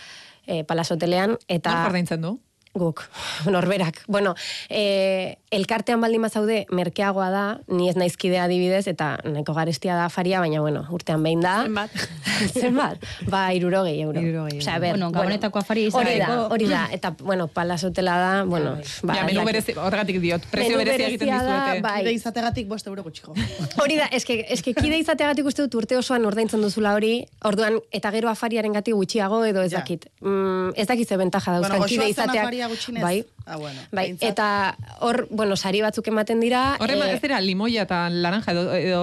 e, 0.47 0.65
palasotelean, 0.65 1.37
eta... 1.49 1.83
Nor 1.85 2.21
du? 2.25 2.39
Guk, 2.79 3.03
norberak. 3.55 4.05
Bueno, 4.07 4.35
e, 4.69 5.39
elkartean 5.51 6.01
baldin 6.01 6.23
bazaude 6.23 6.67
merkeagoa 6.75 7.29
da, 7.33 7.45
ni 7.73 7.89
ez 7.89 7.97
naizkidea 7.97 8.45
adibidez, 8.45 8.87
eta 8.91 9.15
nahiko 9.25 9.55
garestia 9.57 9.95
da 9.97 10.05
afaria, 10.11 10.41
baina 10.45 10.61
bueno, 10.61 10.85
urtean 10.93 11.23
behin 11.25 11.41
da. 11.41 11.63
Zenbat? 11.65 11.91
Zenbat? 12.61 13.05
Ba, 13.31 13.47
irurogei 13.57 14.01
euro. 14.03 14.21
Hirurogei 14.21 14.59
Osea, 14.59 14.75
a 14.75 14.77
euro. 14.77 14.83
ber, 14.87 14.93
Bueno, 14.99 15.11
Gabonetako 15.13 15.59
afaria 15.63 15.89
Hori 15.93 16.19
da, 16.19 16.29
hori 16.53 16.67
da, 16.69 16.83
eta, 16.93 17.15
bueno, 17.23 17.47
palasotela 17.49 18.17
da, 18.19 18.33
bueno, 18.45 18.77
ba, 19.03 19.15
ja, 19.17 19.25
menu 19.25 19.45
berezi, 19.47 19.73
horregatik 19.79 20.21
diot, 20.21 20.45
prezio 20.51 20.77
berezia 20.79 21.07
egiten 21.09 21.31
dizuete. 21.33 21.81
bai. 21.83 22.01
Kide 22.03 22.13
izategatik 22.19 22.69
bost 22.69 22.87
euro 22.87 23.03
gutxiko. 23.07 23.35
Hori 23.83 23.97
da, 23.97 24.09
eske, 24.13 24.45
eske 24.49 24.75
kide 24.75 24.99
izateagatik 24.99 25.47
uste 25.49 25.63
dut 25.67 25.75
urte 25.81 25.97
osoan 25.97 26.27
ordaintzen 26.29 26.61
duzula 26.61 26.93
hori, 26.99 27.25
orduan, 27.45 27.79
eta 27.93 28.11
gero 28.13 28.29
afariaren 28.29 28.73
gutxiago 28.89 29.45
edo 29.45 29.63
ez 29.63 29.73
Ja. 29.73 29.79
dakit. 29.79 30.07
Mm, 30.21 30.71
ez 30.77 30.87
dakit 30.87 31.09
ze 31.09 31.17
bentaja 31.17 31.53
dauzkan 31.53 31.79
Bueno, 31.79 31.89
kide 31.89 32.09
izateak. 32.09 32.53
Bai, 33.01 33.25
Ah, 33.47 33.57
bueno, 33.57 33.81
bai. 33.93 34.17
eta 34.21 34.77
hor, 35.01 35.27
bueno, 35.39 35.57
sari 35.57 35.81
batzuk 35.85 36.09
ematen 36.11 36.41
dira. 36.43 36.63
Horre, 36.83 36.97
eh, 36.99 37.15
ez 37.15 37.21
dira 37.23 37.39
limoia 37.41 37.85
eta 37.87 38.01
laranja 38.11 38.53
edo, 38.53 38.65
edo 38.75 39.03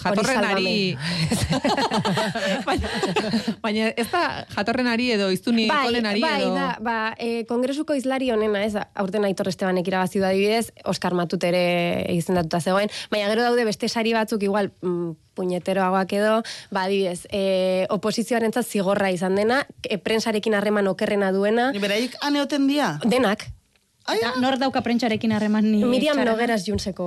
jatorrenari... 0.00 0.96
baina, 2.68 2.92
baina 3.60 3.90
ez 3.92 4.06
da 4.08 4.22
jatorrenari 4.54 5.10
edo 5.18 5.28
iztuni 5.34 5.66
Bai, 5.68 5.82
kolenari 5.90 6.22
bai, 6.24 6.38
edo... 6.46 6.54
da, 6.56 6.68
ba, 6.84 6.96
e, 7.20 7.44
kongresuko 7.50 7.96
izlari 7.98 8.30
honena, 8.32 8.64
ez, 8.64 8.72
aurten 8.96 9.28
Aitor 9.28 9.50
Estebanek 9.52 9.90
irabazi 9.92 10.22
du 10.22 10.28
adibidez, 10.28 10.70
Oskar 10.88 11.16
Matut 11.18 11.44
ere 11.44 11.64
izendatuta 12.14 12.62
zegoen, 12.64 12.92
baina 13.12 13.28
gero 13.32 13.44
daude 13.44 13.66
beste 13.68 13.90
sari 13.92 14.14
batzuk 14.16 14.46
igual 14.48 14.72
mm, 14.80 15.10
puñeteroagoak 15.36 16.14
edo, 16.16 16.38
ba, 16.72 16.86
adibidez, 16.86 17.26
e, 17.28 17.84
oposizioarentzat 17.92 18.64
zigorra 18.64 19.12
izan 19.12 19.36
dena, 19.36 19.66
e, 19.84 20.00
prensarekin 20.00 20.56
harreman 20.56 20.88
okerrena 20.88 21.28
duena, 21.36 21.68
beraik 21.76 22.16
aneoten 22.24 22.70
dia? 22.70 22.94
denak, 23.04 23.50
Eta 24.04 24.34
nor 24.36 24.58
dauka 24.60 24.82
prentxarekin 24.84 25.32
harreman 25.32 25.64
ni 25.72 25.80
Miriam 25.88 26.18
txarra? 26.18 26.34
Nogueras 26.34 26.66
Junseko 26.66 27.06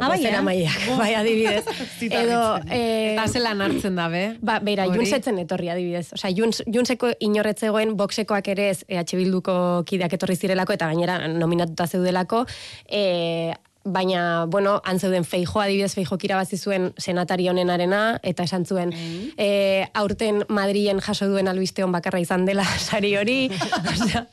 Ah, 0.00 0.08
bai, 0.08 0.18
bozera 0.22 0.38
eh? 0.38 0.44
maiak, 0.46 0.86
bai, 0.96 1.10
adibidez. 1.18 1.64
Edo, 2.22 2.40
eh, 2.72 3.12
Eta 3.12 3.26
zelan 3.28 3.60
hartzen 3.60 3.98
da, 4.00 4.08
be? 4.08 4.22
Ba, 4.40 4.58
beira, 4.64 4.86
Hori. 4.88 4.96
Junsetzen 5.02 5.38
etorri 5.42 5.68
adibidez. 5.68 6.06
Osea, 6.16 6.32
Juns, 6.36 6.62
Junseko 6.64 7.12
inorretzegoen 7.20 7.92
boxekoak 8.00 8.48
ere 8.54 8.70
ez 8.72 8.78
EH 8.88 9.04
Bilduko 9.20 9.54
kideak 9.84 10.16
etorri 10.16 10.38
zirelako 10.40 10.78
eta 10.78 10.88
gainera 10.88 11.18
nominatuta 11.28 11.86
zeudelako. 11.86 12.46
E, 12.88 13.52
baina, 13.84 14.44
bueno, 14.46 14.82
han 14.84 14.98
zeuden 15.00 15.24
feijo 15.24 15.60
adibidez 15.60 15.94
feijo 15.94 16.18
irabazi 16.20 16.58
zuen 16.58 16.92
senatari 16.98 17.48
honenarena 17.48 18.20
eta 18.22 18.44
esan 18.44 18.66
zuen 18.66 18.92
e, 19.36 19.86
aurten 19.94 20.44
Madrilen 20.48 21.00
jaso 21.00 21.28
duen 21.28 21.48
albiste 21.48 21.82
hon 21.84 21.92
bakarra 21.92 22.20
izan 22.20 22.44
dela 22.46 22.64
sari 22.90 23.16
hori. 23.16 23.50
Osea, 23.94 24.26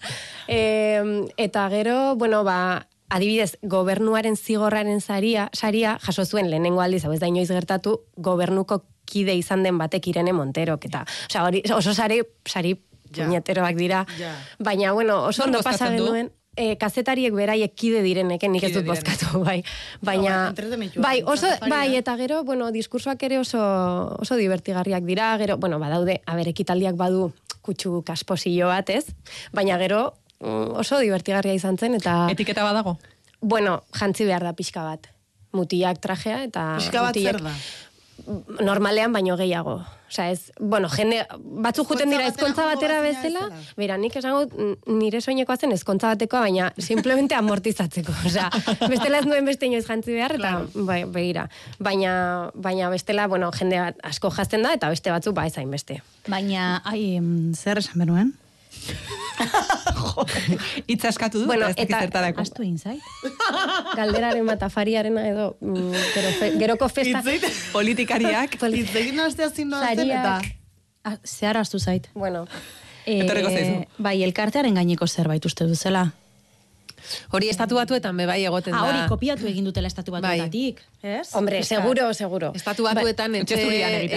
e, 0.48 1.30
eta 1.38 1.70
gero, 1.70 2.16
bueno, 2.16 2.44
ba, 2.44 2.88
adibidez, 3.10 3.58
gobernuaren 3.62 4.36
zigorraren 4.36 5.00
saria, 5.02 5.50
saria 5.54 5.98
jaso 6.04 6.26
zuen 6.26 6.50
lehenengo 6.52 6.82
aldiz, 6.82 7.06
hau 7.06 7.14
ez 7.14 7.22
da 7.22 7.28
inoiz 7.28 7.48
gertatu, 7.48 8.02
gobernuko 8.18 8.84
kide 9.08 9.34
izan 9.40 9.64
den 9.64 9.78
batek 9.80 10.08
Irene 10.12 10.34
Monterok, 10.36 10.84
eta 10.86 11.06
osea, 11.30 11.46
hori, 11.48 11.64
oso 11.74 11.94
sari, 11.94 12.22
sari 12.46 12.76
Ja. 13.16 13.24
dira, 13.78 14.06
Ja. 14.20 14.36
baina, 14.60 14.92
bueno, 14.92 15.24
oso 15.24 15.46
ondo 15.46 15.62
pasa 15.64 15.88
genuen, 15.88 16.34
e, 16.58 16.76
kazetariek 16.82 17.34
beraiek 17.38 17.74
kide 17.78 18.02
direneken, 18.04 18.52
nik 18.52 18.64
ez 18.66 18.74
dut 18.74 18.84
direnek. 18.84 19.06
bozkatu, 19.06 19.40
bai. 19.48 19.62
Baina, 20.02 20.52
bai, 20.58 20.90
bai, 20.96 21.16
oso, 21.24 21.48
bai, 21.70 21.96
eta 21.96 22.18
gero, 22.20 22.44
bueno, 22.44 22.72
diskursoak 22.76 23.24
ere 23.30 23.40
oso, 23.40 23.62
oso 24.20 24.36
divertigarriak 24.36 25.06
dira, 25.08 25.36
gero, 25.38 25.58
bueno, 25.58 25.80
badaude, 25.80 26.22
aber, 26.26 26.50
ekitaldiak 26.50 26.98
badu 27.00 27.32
kutsu 27.62 28.02
kasposillo 28.08 28.68
bat, 28.72 28.90
ez? 28.90 29.06
Baina 29.54 29.78
gero, 29.78 30.14
mm, 30.40 30.74
oso 30.84 31.00
divertigarria 31.04 31.54
izan 31.54 31.78
zen, 31.78 31.96
eta... 32.00 32.26
Etiketa 32.32 32.64
badago. 32.66 32.98
Bueno, 33.42 33.84
jantzi 33.94 34.26
behar 34.26 34.44
da 34.44 34.54
pixka 34.58 34.84
bat. 34.84 35.12
Mutiak 35.54 36.02
trajea 36.02 36.42
eta... 36.48 36.74
Pixka 36.82 37.02
bat 37.06 37.16
mutilek- 37.16 37.38
zer 37.38 37.44
da? 37.46 37.54
Normalean 38.64 39.14
baino 39.14 39.38
gehiago. 39.38 39.82
Osea, 40.08 40.32
ez, 40.32 40.52
bueno, 40.60 40.88
jende, 40.88 41.20
batzuk 41.64 41.90
juten 41.92 42.10
dira 42.14 42.30
Ezkontza 42.30 42.64
batera 42.70 43.02
bezala, 43.04 43.50
bera, 43.76 43.98
nik 44.00 44.16
esango 44.16 44.46
nire 44.88 45.20
soinekoa 45.20 45.58
zen 45.58 45.76
ezkontza 45.76 46.14
batekoa, 46.14 46.46
baina 46.48 46.70
simplemente 46.90 47.36
amortizatzeko. 47.36 48.16
Osea, 48.30 48.48
bestela 48.88 49.20
ez 49.20 49.28
nuen 49.28 49.46
beste 49.48 49.68
inoiz 49.68 49.84
jantzi 49.88 50.16
behar, 50.16 50.38
eta 50.40 50.54
bai, 50.88 51.02
begira. 51.12 51.48
Baina, 51.84 52.16
baina 52.56 52.90
bestela, 52.94 53.28
bueno, 53.28 53.52
jende 53.60 53.84
asko 54.08 54.32
jazten 54.32 54.64
da, 54.64 54.74
eta 54.80 54.92
beste 54.96 55.12
batzuk 55.12 55.36
ba 55.36 55.48
ezain 55.52 55.72
beste. 55.72 56.00
Baina, 56.32 56.78
ai, 56.88 57.20
zer 57.56 57.84
esan 57.84 58.00
benuen? 58.00 58.36
Hitz 60.88 61.06
askatu 61.06 61.40
dut, 61.44 61.48
Bueno, 61.50 61.68
ez 61.68 61.76
dakit 61.76 61.90
eta- 61.92 62.00
zertarako. 62.08 62.42
Astu 62.42 62.64
egin 62.64 62.78
zait? 62.80 63.02
Galderaren 64.00 64.46
bat 64.50 64.64
afariarena 64.68 65.28
edo 65.30 65.50
mm, 65.62 65.92
gero 66.16 66.32
fe, 66.40 66.52
geroko 66.60 66.90
festa. 66.90 67.22
Hitz 67.26 67.52
Politikariak, 67.78 68.58
Hitz 68.62 68.96
egin 69.04 69.20
hastea 69.24 69.50
zin 69.52 69.70
doa 69.74 69.92
zen, 69.94 70.12
eta... 70.12 70.40
Ah, 71.08 71.18
Zehar 71.24 71.58
astu 71.62 71.80
zait. 71.80 72.10
Bueno, 72.14 72.46
Etorriko 73.08 73.50
zaizu. 73.54 73.86
bai, 74.04 74.18
elkartearen 74.26 74.76
gaineko 74.76 75.08
zerbait 75.08 75.46
uste 75.48 75.64
duzela. 75.70 76.10
Hori 77.32 77.50
estatu 77.50 77.76
batuetan 77.76 78.18
be 78.18 78.26
bai 78.26 78.44
egoten 78.46 78.74
Ah, 78.74 78.82
da. 78.82 78.90
hori 78.90 79.08
kopiatu 79.10 79.48
egin 79.48 79.66
dutela 79.66 79.88
estatu 79.88 80.12
Bai. 80.12 80.22
batuetatik, 80.22 80.82
ez? 81.04 81.34
hombre, 81.34 81.64
seguro, 81.64 82.14
seguro. 82.14 82.52
Estatu 82.56 82.84
batuetan 82.84 83.32
Ba, 83.32 83.38
etxe, 83.40 83.56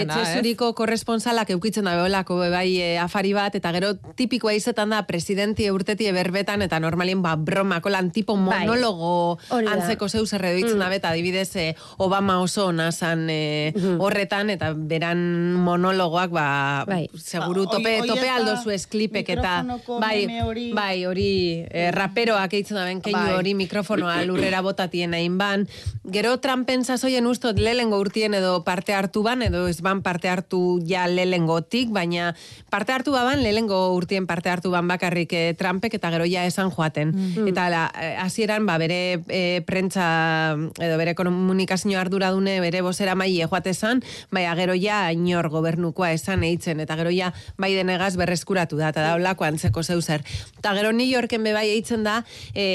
etxe 0.01 0.25
zuriko 0.35 0.73
korresponsalak 0.75 1.49
eukitzen 1.51 1.85
da 1.85 1.95
beholako 1.95 2.37
bai 2.51 2.77
e, 2.81 2.97
afari 2.99 3.33
bat, 3.33 3.55
eta 3.55 3.71
gero 3.71 3.93
tipikoa 4.15 4.53
izetan 4.53 4.89
da 4.89 5.03
presidenti 5.07 5.69
urteti 5.71 6.11
berbetan, 6.11 6.61
eta 6.61 6.79
normalien 6.79 7.21
ba 7.21 7.35
bromako 7.35 7.89
lan 7.89 8.11
tipo 8.11 8.35
Bai. 8.35 8.65
monologo 8.67 9.37
da. 9.49 9.61
antzeko 9.73 10.09
zeu 10.09 10.25
zer 10.25 10.41
ditzen 10.55 10.79
da, 10.79 10.89
eta 10.93 11.09
adibidez 11.09 11.55
e, 11.55 11.75
Obama 11.97 12.39
oso 12.41 12.67
ona 12.67 12.91
zan 12.91 13.29
e, 13.29 13.73
horretan, 13.99 14.49
eta 14.49 14.73
beran 14.75 15.53
monologoak 15.55 16.31
ba, 16.31 16.83
Bai. 16.87 17.09
seguru 17.15 17.65
Ba, 17.65 17.71
hoi- 17.77 17.83
tope, 17.83 18.07
tope 18.07 18.29
aldo 18.29 18.57
zu 18.63 18.71
esklipek, 18.71 19.29
eta 19.29 19.63
bai, 19.99 20.27
bai, 20.73 21.05
hori 21.05 21.65
e, 21.69 21.91
raperoak 21.91 22.53
eitzen 22.53 22.77
da 22.81 22.89
ben, 22.89 23.01
keinu 23.05 23.19
Bai. 23.19 23.37
hori 23.37 23.53
mikrofonoa 23.57 24.17
lurrera 24.25 24.61
botatien 24.65 25.13
hain 25.13 25.37
ban. 25.37 25.67
Gero 26.11 26.33
Trumpen 26.41 26.83
sasoien 26.85 27.27
ustot 27.29 27.57
lehengo 27.59 27.99
urtien 28.01 28.33
edo 28.37 28.63
parte 28.65 28.95
hartu 28.97 29.23
ban, 29.23 29.41
edo 29.45 29.67
ez 29.69 29.79
ban 29.85 30.01
parte 30.01 30.29
hartu 30.29 30.79
ja 30.87 31.05
lehengotik, 31.07 31.91
baina 31.93 32.33
parte 32.69 32.93
hartu 32.95 33.13
baban 33.13 33.43
lehengo 33.43 33.93
urtien 33.95 34.27
parte 34.27 34.49
hartu 34.49 34.71
ban 34.73 34.87
bakarrik 34.89 35.33
eh, 35.33 35.53
Trumpek 35.57 35.93
eta 35.99 36.11
gero 36.13 36.25
ja 36.25 36.45
esan 36.49 36.71
joaten. 36.71 37.13
Eta 37.47 37.69
la, 37.69 37.85
eh, 38.01 38.15
hasieran 38.19 38.65
ba, 38.65 38.77
bere 38.81 39.21
e, 39.27 39.61
prentza 39.67 40.55
edo 40.81 40.97
bere 40.97 41.13
komunikazio 41.15 41.99
arduradune 41.99 42.59
bere 42.63 42.81
bozera 42.81 43.15
maile 43.15 43.47
joate 43.47 43.73
esan, 43.75 44.01
baina 44.31 44.55
gero 44.59 44.75
ja 44.79 45.03
inor 45.13 45.49
gobernukoa 45.53 46.11
esan 46.15 46.45
eitzen, 46.47 46.79
eta 46.83 46.97
gero 46.99 47.13
ja 47.13 47.31
bai 47.61 47.73
denegaz 47.75 48.15
berreskuratu 48.19 48.79
da, 48.79 48.91
eta 48.93 49.05
da 49.05 49.15
olako 49.19 49.45
antzeko 49.47 49.83
zeu 49.83 50.01
zer. 50.01 50.25
Eta 50.57 50.73
gero 50.77 50.91
New 50.95 51.07
Yorken 51.07 51.43
be 51.43 51.53
bai 51.53 51.67
eitzen 51.69 52.03
da, 52.07 52.21
e, 52.53 52.65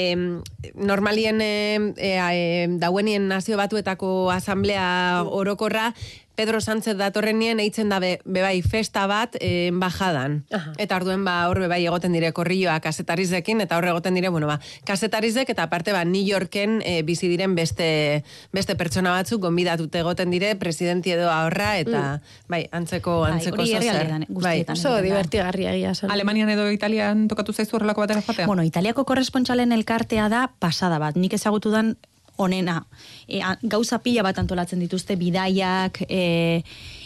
normalien 0.75 1.41
e, 1.41 1.93
e, 1.97 2.11
e, 2.17 2.67
dauenien 2.81 3.27
nazio 3.27 3.57
batuetako 3.57 4.31
asamblea 4.31 5.23
orokorra, 5.23 5.93
Pedro 6.37 6.61
Sánchez 6.61 6.93
datorrenien 6.99 7.59
eitzen 7.59 7.89
da 7.89 7.97
be, 7.99 8.19
be 8.23 8.43
bai 8.45 8.61
festa 8.61 9.07
bat 9.09 9.35
e, 9.41 9.67
embajadan. 9.71 10.43
Aha. 10.53 10.73
Eta 10.77 10.99
orduen 11.01 11.23
ba 11.25 11.39
hor 11.49 11.63
be 11.63 11.69
bai 11.71 11.81
egoten 11.81 12.13
dire 12.13 12.29
korrilloa 12.37 12.77
kasetarizekin 12.83 13.63
eta 13.65 13.79
hor 13.79 13.89
egoten 13.89 14.13
dire, 14.13 14.29
bueno, 14.29 14.45
ba, 14.45 14.59
kasetarizek 14.85 15.49
eta 15.49 15.65
aparte 15.65 15.95
ba 15.95 16.03
New 16.05 16.21
Yorken 16.21 16.83
e, 16.85 17.01
bizi 17.01 17.27
diren 17.31 17.55
beste 17.57 18.23
beste 18.53 18.77
pertsona 18.77 19.15
batzuk 19.17 19.41
gonbidatute 19.41 20.03
egoten 20.05 20.29
dire 20.29 20.53
presidenti 20.61 21.15
edo 21.15 21.31
ahorra 21.33 21.73
eta 21.81 22.03
bai, 22.47 22.67
antzeko 22.71 23.17
Bai, 23.23 23.31
antzeko 23.33 23.61
hori 23.63 23.73
zer. 23.81 24.11
Bai. 24.29 24.57
Oso 24.69 24.93
divertigarria 25.01 25.73
egia. 25.73 25.95
Alemanian 26.13 26.51
edo 26.53 26.69
Italian 26.71 27.25
tokatu 27.31 27.53
zaizu 27.53 27.79
horrelako 27.79 28.05
batera 28.05 28.21
joatea? 28.21 28.45
Bueno, 28.45 28.65
Italiako 28.67 29.07
korrespontsalen 29.09 29.73
elkartea 29.73 30.29
da 30.29 30.45
pasada 30.59 30.99
bat. 31.01 31.17
Nik 31.17 31.33
ezagutu 31.33 31.73
dan 31.73 31.95
onena. 32.37 32.85
E, 33.27 33.41
a- 33.41 33.57
gauza 33.61 33.99
pila 33.99 34.23
bat 34.23 34.37
antolatzen 34.39 34.79
dituzte, 34.79 35.15
bidaiak, 35.19 36.01
e, 36.09 36.63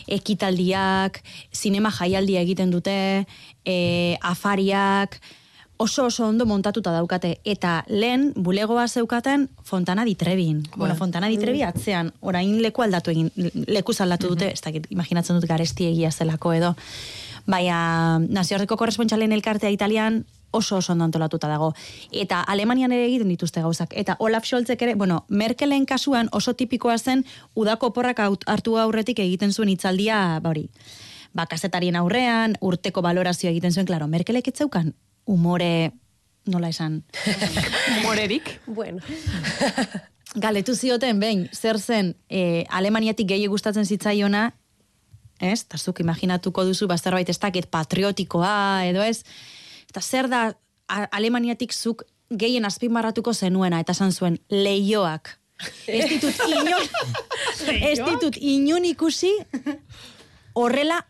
ekitaldiak, 0.08 1.22
sinema 1.52 1.92
jaialdia 1.92 2.42
egiten 2.42 2.72
dute, 2.72 3.26
e, 3.66 4.18
afariak, 4.22 5.20
oso 5.82 6.06
oso 6.06 6.28
ondo 6.28 6.46
montatuta 6.46 6.92
daukate. 6.94 7.40
Eta 7.44 7.84
lehen, 7.90 8.32
bulegoa 8.36 8.88
zeukaten 8.88 9.50
Fontana 9.64 10.06
di 10.06 10.14
Trebin. 10.16 10.62
Bueno, 10.78 10.96
Fontana 10.96 11.28
di 11.28 11.38
Trevi 11.38 11.64
atzean, 11.64 12.14
orain 12.22 12.62
leku 12.62 12.84
aldatu 12.84 13.12
egin, 13.12 13.32
leku 13.68 13.96
aldatu 13.98 14.30
dute, 14.36 14.52
ez 14.54 14.62
dakit, 14.62 14.86
imaginatzen 14.94 15.40
dut 15.40 15.50
garesti 15.50 15.88
egia 15.90 16.12
zelako 16.12 16.54
edo. 16.54 16.76
Baina, 17.50 18.20
nazioarteko 18.20 18.78
korrespontxalen 18.78 19.32
elkartea 19.34 19.74
Italian 19.74 20.26
oso 20.52 20.78
oso 20.78 20.93
ondo 20.93 21.06
antolatuta 21.06 21.47
dago. 21.47 21.74
Eta 22.12 22.41
Alemanian 22.41 22.91
ere 22.91 23.06
egiten 23.06 23.30
dituzte 23.32 23.62
gauzak. 23.62 23.93
Eta 23.95 24.16
Olaf 24.20 24.45
Scholzek 24.45 24.82
ere, 24.82 24.95
bueno, 24.95 25.26
Merkelen 25.30 25.86
kasuan 25.86 26.30
oso 26.32 26.54
tipikoa 26.54 26.97
zen 26.97 27.26
udako 27.56 27.93
porrak 27.93 28.20
hartu 28.20 28.78
aurretik 28.78 29.20
egiten 29.20 29.54
zuen 29.54 29.70
hitzaldia, 29.70 30.39
ba 30.43 30.49
hori, 30.49 30.68
ba, 31.34 31.47
kazetarien 31.47 31.95
aurrean, 31.95 32.56
urteko 32.62 33.02
balorazioa 33.02 33.52
egiten 33.52 33.74
zuen, 33.74 33.88
klaro, 33.88 34.08
Merkelek 34.08 34.47
ez 34.47 34.58
zeukan 34.58 34.93
umore 35.26 35.91
nola 36.45 36.70
esan, 36.70 37.04
Morerik. 38.06 38.60
Bueno, 38.66 38.99
Galetu 40.36 40.76
zioten, 40.76 41.20
behin, 41.20 41.49
zer 41.52 41.80
zen 41.80 42.16
e, 42.30 42.64
Alemaniatik 42.70 43.28
gehi 43.34 43.47
gustatzen 43.52 43.86
zitzaiona, 43.86 44.54
ez? 45.41 45.66
Ta 45.68 45.78
zuk 45.78 45.99
imaginatuko 45.99 46.64
duzu, 46.66 46.88
ba, 46.88 46.97
zerbait 46.97 47.30
ez 47.30 47.39
dakit 47.39 47.68
patriotikoa, 47.68 48.86
edo 48.88 49.04
ez? 49.04 49.26
Eta 49.92 50.02
zer 50.02 50.30
da 50.32 50.42
A- 50.88 51.08
Alemaniatik 51.12 51.74
zuk 51.76 52.04
gehien 52.32 52.66
azpimarratuko 52.66 53.34
zenuena, 53.34 53.80
eta 53.84 53.92
esan 53.92 54.12
zuen, 54.12 54.39
leioak. 54.50 55.38
ez 55.88 56.08
ditut 56.10 56.36
inon, 56.48 56.88
ez 57.70 58.00
ditut 58.00 58.38
inon 58.39 58.86
ikusi 58.88 59.30
horrela 60.54 61.06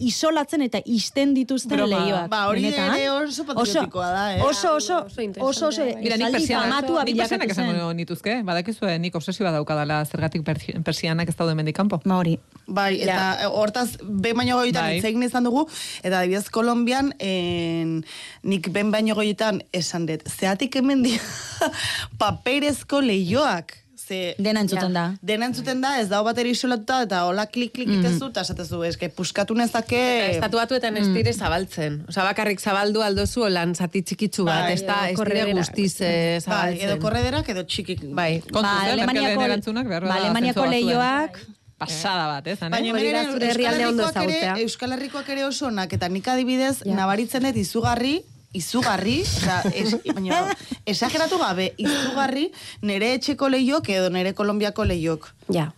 isolatzen 0.00 0.62
eta 0.64 0.80
isten 0.86 1.34
dituzten 1.36 1.76
Broma. 1.76 1.98
leioak. 2.00 2.28
Ba, 2.32 2.46
hori 2.48 2.64
ere 2.70 3.10
oso 3.12 3.44
patriotikoa 3.44 4.08
da, 4.10 4.24
eh? 4.36 4.40
Oso, 4.42 4.74
oso, 4.76 4.98
Oso 5.06 5.22
oso, 5.40 5.66
oso, 5.68 5.84
Mira, 6.00 6.16
nik 6.16 6.32
persianak, 6.32 6.88
nik 7.06 7.16
persianak 7.20 7.50
esango 7.54 7.92
nituzke, 7.94 8.38
badakizue 8.46 8.98
nik 8.98 9.14
obsesioa 9.14 9.52
daukadala 9.54 10.00
zergatik 10.04 10.42
persi- 10.46 10.76
persianak 10.84 11.28
ez 11.28 11.36
daude 11.36 11.54
mendikampo. 11.54 12.00
Ba, 12.04 12.16
hori. 12.16 12.38
Bai, 12.66 13.00
eta 13.02 13.50
hortaz, 13.50 13.96
behin 14.02 14.36
baino 14.36 14.56
goitan 14.56 14.84
Bai. 14.84 14.96
hitz 14.98 15.04
egin 15.10 15.22
izan 15.26 15.44
dugu, 15.44 15.66
eta 16.02 16.20
adibidez 16.20 16.48
Kolombian, 16.50 17.12
en, 17.18 18.04
nik 18.42 18.68
behin 18.72 18.90
baino 18.94 19.14
goitan 19.14 19.62
esan 19.72 20.06
dut, 20.06 20.22
zeatik 20.28 20.76
hemen 20.80 21.02
dira 21.02 21.70
paperezko 22.20 23.00
leioak. 23.04 23.76
Ze, 24.10 24.34
Dena 24.42 24.64
entzuten 24.64 24.94
da. 24.96 25.04
Dena 25.22 25.46
entzuten 25.46 25.78
da, 25.84 25.92
ez 26.02 26.08
dago 26.10 26.24
bateri 26.26 26.50
isolatuta, 26.56 26.96
eta 27.06 27.20
hola 27.28 27.44
klik 27.46 27.70
klik 27.76 27.92
itezu, 27.94 28.30
eta 28.32 28.42
esatezu, 28.42 28.80
eske, 28.88 29.06
puskatu 29.14 29.54
nezake... 29.54 30.00
Estatuatuetan 30.32 30.98
ez 30.98 31.04
dire 31.14 31.30
zabaltzen. 31.36 32.00
Osa, 32.10 32.24
bakarrik 32.26 32.58
zabaldu 32.58 33.04
aldozu 33.06 33.46
lan 33.54 33.76
zati 33.78 34.02
txikitsu 34.08 34.48
bat. 34.48 34.64
Bai, 34.66 34.74
ez 34.74 34.82
da, 34.88 34.98
ez 35.12 35.28
dire 35.30 35.46
guztiz 35.60 35.92
eh, 36.00 36.10
Bai, 36.10 36.42
zabaltzen. 36.42 36.82
edo 36.88 36.98
korrederak, 37.06 37.54
edo 37.54 37.62
txikik. 37.70 38.02
Bai. 38.18 38.32
Kontuz, 38.50 38.74
eh, 38.88 38.98
Merkelen 39.04 39.46
erantzunak 39.46 39.86
behar 39.94 40.08
ba, 40.08 40.14
bada 40.16 40.26
Alemaniako 40.26 40.66
zentzu 40.66 40.66
batzuen. 40.66 40.90
leioak, 40.90 41.40
Pasada 41.80 42.26
bat, 42.28 42.46
ez? 42.50 42.58
ane? 42.60 42.74
Baina 42.74 42.90
hemen 42.90 43.06
Euskal 43.06 43.46
Herrikoak 43.46 43.78
ere, 43.78 44.08
ezagutzea. 44.10 44.56
Euskal 44.66 44.92
Herrikoak 44.98 45.28
ere 45.32 45.46
oso 45.46 45.70
onak, 45.70 45.94
eta 45.96 46.10
nik 46.12 46.26
adibidez, 46.28 46.82
nabaritzen 46.84 47.46
dut 47.46 47.56
izugarri, 47.56 48.18
izugarri, 48.52 49.20
oza, 49.22 49.60
es, 49.74 49.94
baina, 50.14 50.40
esageratu 50.86 51.38
gabe, 51.38 51.72
izugarri, 51.78 52.48
nere 52.82 53.14
etxeko 53.18 53.48
lehiok 53.48 53.88
edo 53.94 54.08
nere 54.10 54.34
Kolombiako 54.34 54.84
lehiok. 54.84 55.30
ja. 55.54 55.70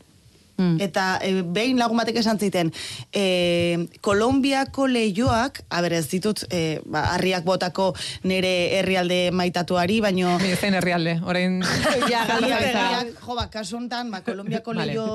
Mm. 0.56 0.80
Eta 0.84 1.18
e, 1.24 1.42
behin 1.42 1.78
lagun 1.80 1.96
batek 1.96 2.18
esan 2.20 2.38
ziten, 2.38 2.72
e, 3.12 3.88
Kolombiako 4.04 4.86
lehioak, 4.90 5.62
a 5.70 5.80
ber, 5.84 5.96
ez 5.96 6.06
ditut, 6.10 6.44
e, 6.50 6.80
ba, 6.84 7.04
harriak 7.14 7.44
botako 7.44 7.92
nere 8.28 8.78
herrialde 8.78 9.30
maitatuari, 9.32 10.00
baino... 10.04 10.36
Mi 10.42 10.54
zen 10.56 10.76
herrialde, 10.78 11.18
orain... 11.24 11.60
Ja, 12.12 12.24
Herriak, 12.26 13.12
jo, 13.22 13.36
ba, 13.36 13.46
kasu 13.52 13.78
honetan, 13.78 14.10
ba, 14.12 14.22
Kolombiako 14.26 14.74
Vale. 14.74 14.92
leio, 14.92 15.06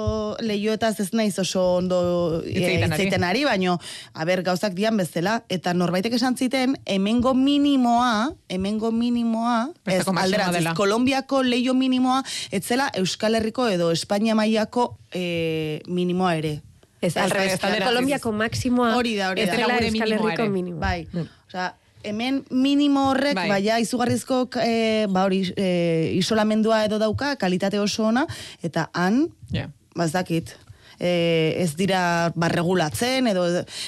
leioetaz 0.41 0.95
ez 1.03 1.09
naiz 1.13 1.37
oso 1.41 1.63
ondo 1.77 2.41
Hitz 2.45 2.63
egiten 2.97 3.25
ari. 3.27 3.43
baino, 3.45 3.77
a 4.13 4.25
ber, 4.25 4.41
gauzak 4.43 4.73
dian 4.77 4.97
bezala, 4.97 5.41
eta 5.49 5.73
norbaitek 5.77 6.17
esan 6.17 6.37
ziten, 6.37 6.77
hemengo 6.85 7.33
minimoa, 7.37 8.31
hemengo 8.49 8.91
minimoa, 8.91 9.69
ez, 9.85 10.03
alderantziz. 10.07 10.73
Kolombiako 10.77 11.43
leio 11.43 11.73
minimoa, 11.77 12.23
etzela 12.51 12.89
Euskal 12.97 13.37
Herriko 13.37 13.67
edo 13.69 13.91
Espainia 13.91 14.35
mailako 14.35 14.97
e, 15.13 15.81
minimoa 15.87 16.35
ere. 16.35 16.61
Ez, 17.01 17.15
Al 17.17 17.29
revés. 17.29 17.59
Kolombiako 17.61 18.31
maksimoa 18.33 18.95
Hori 18.97 19.15
da, 19.15 19.29
hori 19.29 19.41
ez 19.41 19.49
da. 19.51 19.55
dela 19.55 19.73
Gure 19.75 19.87
Euskal 19.91 20.11
Herriko 20.15 20.47
minimoa. 20.49 20.79
Bai. 20.79 21.07
Osea, 21.47 21.67
hemen 22.03 22.43
minimo 22.49 23.09
horrek, 23.11 23.35
Bai. 23.35 23.47
baina 23.49 23.77
izugarrizko 23.79 24.47
e, 24.63 25.05
ba 25.09 25.23
hori, 25.27 25.43
e, 25.55 26.13
isolamendua 26.17 26.83
edo 26.85 26.97
dauka, 26.97 27.35
kalitate 27.37 27.79
oso 27.79 28.05
ona, 28.09 28.25
eta 28.63 28.89
han, 28.93 29.27
Ja. 29.51 29.69
ba 29.95 30.05
ez 30.05 30.11
dakit, 30.11 30.55
e, 30.99 31.55
ez 31.63 31.73
dira 31.79 32.31
barregulatzen, 32.35 33.27
edo 33.31 33.45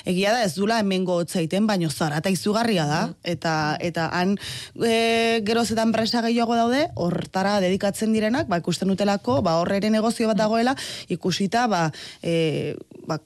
egia 0.09 0.33
da 0.35 0.43
ez 0.45 0.53
dula 0.55 0.79
hemengo 0.83 1.19
hotzaiten, 1.21 1.67
baino 1.69 1.89
zara 1.89 2.19
eta 2.21 2.31
izugarria 2.33 2.85
da, 2.89 3.01
eta, 3.23 3.53
eta 3.81 4.09
han 4.15 4.35
e, 4.75 5.41
geroz 5.45 5.69
eta 5.71 5.85
enpresa 5.87 6.23
gehiago 6.25 6.57
daude, 6.57 6.85
hortara 6.95 7.59
dedikatzen 7.63 8.13
direnak, 8.15 8.49
ba, 8.49 8.61
ikusten 8.61 8.91
dutelako, 8.91 9.39
ba, 9.45 9.57
horre 9.61 9.79
ere 9.81 9.91
negozio 9.93 10.29
bat 10.29 10.39
dagoela, 10.39 10.75
ikusita, 11.09 11.67
ba, 11.71 11.87
e, 12.21 12.75
ba, 13.07 13.19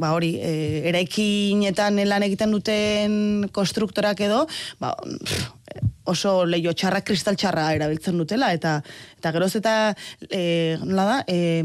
ba 0.00 0.12
hori, 0.16 0.34
e, 0.40 0.88
eraikinetan 0.90 2.00
lan 2.08 2.26
egiten 2.26 2.52
duten 2.54 3.48
konstruktorak 3.56 4.20
edo, 4.26 4.44
ba, 4.82 4.94
pff, 5.00 5.56
oso 6.10 6.44
leio 6.48 6.72
txarra, 6.74 7.02
kristal 7.06 7.36
txarra 7.38 7.68
erabiltzen 7.76 8.18
dutela, 8.18 8.50
eta 8.56 8.80
eta 9.20 9.32
geroz 9.36 9.52
eta, 9.60 9.76
e, 10.26 10.76
nola 10.82 11.06
da, 11.06 11.18
e, 11.28 11.62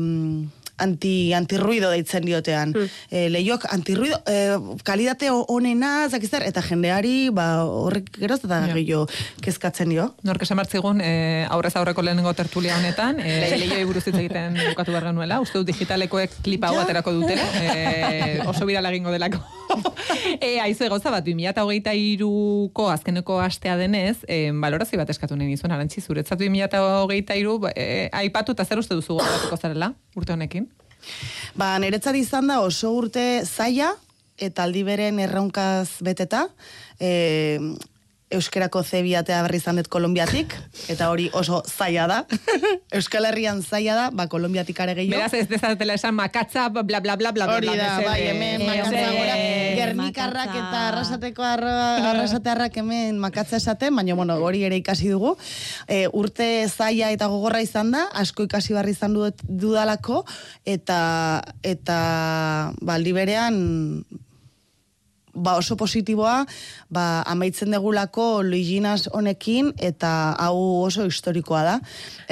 anti, 0.77 1.33
antirruido 1.33 1.89
deitzen 1.91 2.25
diotean. 2.25 2.73
E, 3.09 3.29
leioak 3.29 3.65
antirruido, 3.73 4.17
e, 4.27 4.57
kalidate 4.83 5.29
o- 5.31 5.45
onena, 5.47 6.07
zakizar, 6.09 6.43
eta 6.43 6.61
jendeari, 6.61 7.29
ba, 7.31 7.63
horrek 7.65 8.09
geroz 8.19 8.39
eta 8.43 8.61
Ja. 8.67 8.73
gehiago 8.73 9.07
kezkatzen 9.41 9.89
dio. 9.89 10.15
Nork 10.23 10.41
esan 10.41 10.57
martzigun, 10.57 11.01
e, 11.01 11.45
aurrez 11.49 11.75
aurreko 11.75 12.01
lehenengo 12.01 12.33
tertulia 12.33 12.77
honetan, 12.77 13.19
e, 13.19 13.55
lehioi 13.57 13.83
buruz 13.85 14.03
hitz 14.07 14.17
egiten 14.17 14.55
bukatu 14.73 14.91
behar 14.91 15.05
genuela, 15.11 15.39
uste 15.41 15.57
dut 15.59 15.67
digitalekoek 15.67 16.41
klipa 16.43 16.67
hau 16.67 16.79
aterako 16.83 17.11
dutela, 17.13 17.43
e, 17.61 18.41
oso 18.47 18.65
birala 18.65 18.89
egingo 18.91 19.11
delako. 19.11 19.39
e, 20.41 20.59
aizu 20.61 20.89
gauza 20.89 21.09
bat, 21.11 21.25
2008ko 21.25 22.89
azkeneko 22.91 23.39
astea 23.41 23.75
denez, 23.77 24.17
e, 24.27 24.51
balorazio 24.51 24.99
bat 24.99 25.09
eskatu 25.09 25.35
nahi 25.37 25.47
nizuen, 25.53 25.71
arantzi 25.75 26.01
zuretzat 26.01 26.39
2008 26.39 27.71
e, 27.75 28.09
aipatu 28.11 28.51
eta 28.55 28.65
zer 28.65 28.79
uste 28.81 28.95
duzu 28.97 29.15
gogoratuko 29.17 29.57
zarela, 29.57 29.93
urte 30.15 30.33
honekin? 30.33 30.64
Ba, 31.55 31.75
niretzat 31.79 32.15
izan 32.19 32.47
da 32.51 32.61
oso 32.63 32.91
urte 32.95 33.43
zaila, 33.45 33.93
eta 34.37 34.65
aldi 34.67 34.83
beren 34.83 35.19
erraunkaz 35.23 36.01
beteta, 36.03 36.47
e, 36.99 37.59
euskerako 38.33 38.81
zebiatea 38.83 39.43
berri 39.45 39.59
izan 39.61 39.77
dut 39.77 39.87
Kolombiatik, 39.91 40.55
eta 40.89 41.11
hori 41.11 41.27
oso 41.37 41.61
zaila 41.69 42.07
da. 42.09 42.17
Euskal 42.97 43.27
Herrian 43.29 43.61
zaila 43.61 43.95
da, 43.95 44.05
ba, 44.09 44.25
Kolombiatik 44.31 44.79
are 44.81 44.95
gehiago. 44.97 45.19
Beraz 45.19 45.33
ez 45.37 45.47
dezatela 45.49 45.93
esan 45.93 46.15
makatza, 46.17 46.67
bla 46.69 46.83
bla 46.83 47.15
bla 47.15 47.31
bla. 47.31 47.47
Hori 47.55 47.69
da, 47.77 47.99
bai, 48.05 48.21
hemen 48.31 48.65
Eh, 48.65 48.67
makatza 48.67 48.89
hombre, 48.89 49.19
gora, 49.19 49.35
gernikarrak 49.79 50.51
eta 50.55 50.81
arrasateko 50.89 51.45
arra, 51.45 51.75
arrasatearrak 52.11 52.77
hemen 52.81 53.19
makatza 53.21 53.59
esaten, 53.61 53.95
baina 53.95 54.15
bueno, 54.17 54.37
hori 54.41 54.63
ere 54.65 54.79
ikasi 54.81 55.11
dugu. 55.13 55.35
E, 55.87 56.05
urte 56.11 56.47
zaila 56.69 57.11
eta 57.13 57.29
gogorra 57.31 57.61
izan 57.61 57.91
da, 57.93 58.07
asko 58.13 58.47
ikasi 58.49 58.73
barri 58.73 58.95
izan 58.95 59.15
dudalako, 59.15 60.23
eta, 60.65 60.99
eta 61.63 61.99
ba, 62.81 62.97
aldi 62.97 63.13
berean, 63.15 63.59
ba 65.35 65.57
oso 65.59 65.75
positiboa, 65.77 66.45
ba 66.89 67.21
amaitzen 67.27 67.71
degulako 67.75 68.43
Luiginas 68.43 69.09
honekin 69.11 69.73
eta 69.77 70.35
hau 70.39 70.83
oso 70.85 71.05
historikoa 71.05 71.63
da. 71.63 71.75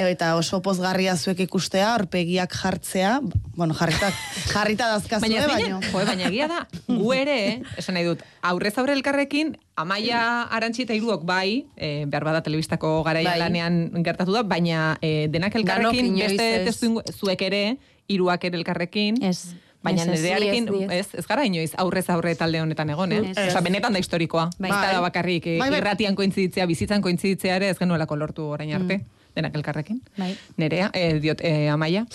Eta 0.00 0.34
oso 0.36 0.60
pozgarria 0.64 1.16
zuek 1.16 1.44
ikustea, 1.46 1.92
aurpegiak 1.94 2.54
jartzea, 2.54 3.20
bueno, 3.56 3.74
jarrita 3.74 4.10
jarrita 4.54 4.88
dazkazue, 4.96 5.28
Baina, 5.28 5.46
baino. 5.46 5.80
baina, 5.80 5.92
jo, 5.92 6.06
baina 6.08 6.28
egia 6.30 6.48
da, 6.50 6.62
gu 6.88 7.12
ere, 7.14 7.38
esan 7.78 7.94
nahi 7.98 8.08
dut, 8.08 8.24
aurrez 8.42 8.74
aurre 8.78 8.96
elkarrekin, 8.96 9.54
Amaia 9.76 10.44
Arantxi 10.54 10.84
eta 10.84 10.94
Iruok 10.94 11.24
bai, 11.26 11.64
e, 11.74 12.04
behar 12.06 12.22
bada 12.28 12.42
telebistako 12.46 13.00
garaia 13.06 13.32
Bai. 13.32 13.40
lanean 13.42 14.04
gertatu 14.06 14.34
da, 14.36 14.44
baina 14.46 14.94
e, 15.02 15.26
denak 15.34 15.56
elkarrekin, 15.58 16.12
beste 16.14 16.46
testu 16.68 16.92
zuek 17.18 17.42
ere, 17.42 17.62
Iruak 18.08 18.44
ere 18.46 18.60
elkarrekin, 18.60 19.18
Ez. 19.24 19.54
Baina 19.84 20.06
nerearekin, 20.08 20.68
ez, 20.90 21.08
ez, 21.12 21.26
gara 21.28 21.44
inoiz 21.44 21.74
aurrez 21.76 22.06
aurre 22.10 22.34
talde 22.40 22.62
honetan 22.62 22.90
egon, 22.94 23.12
eh? 23.12 23.20
Osa, 23.46 23.60
benetan 23.64 23.92
da 23.92 24.00
historikoa. 24.00 24.48
Bai. 24.58 24.70
Da 24.72 25.02
bakarrik, 25.04 25.46
eh, 25.46 25.58
Bai, 25.60 25.68
bai. 25.70 25.82
irratian 25.82 26.16
kointziditzea, 26.16 26.66
bizitzan 26.70 27.04
kointziditzea 27.04 27.58
ere 27.60 27.68
ez 27.68 27.78
genuelako 27.78 28.16
lortu 28.16 28.48
orain 28.56 28.72
arte. 28.74 29.02
Denak 29.36 29.56
elkarrekin. 29.58 30.00
Bai. 30.16 30.30
Nerea, 30.56 30.90
eh, 30.94 31.18
diot, 31.20 31.40
eh, 31.42 31.68
Amaia. 31.72 32.06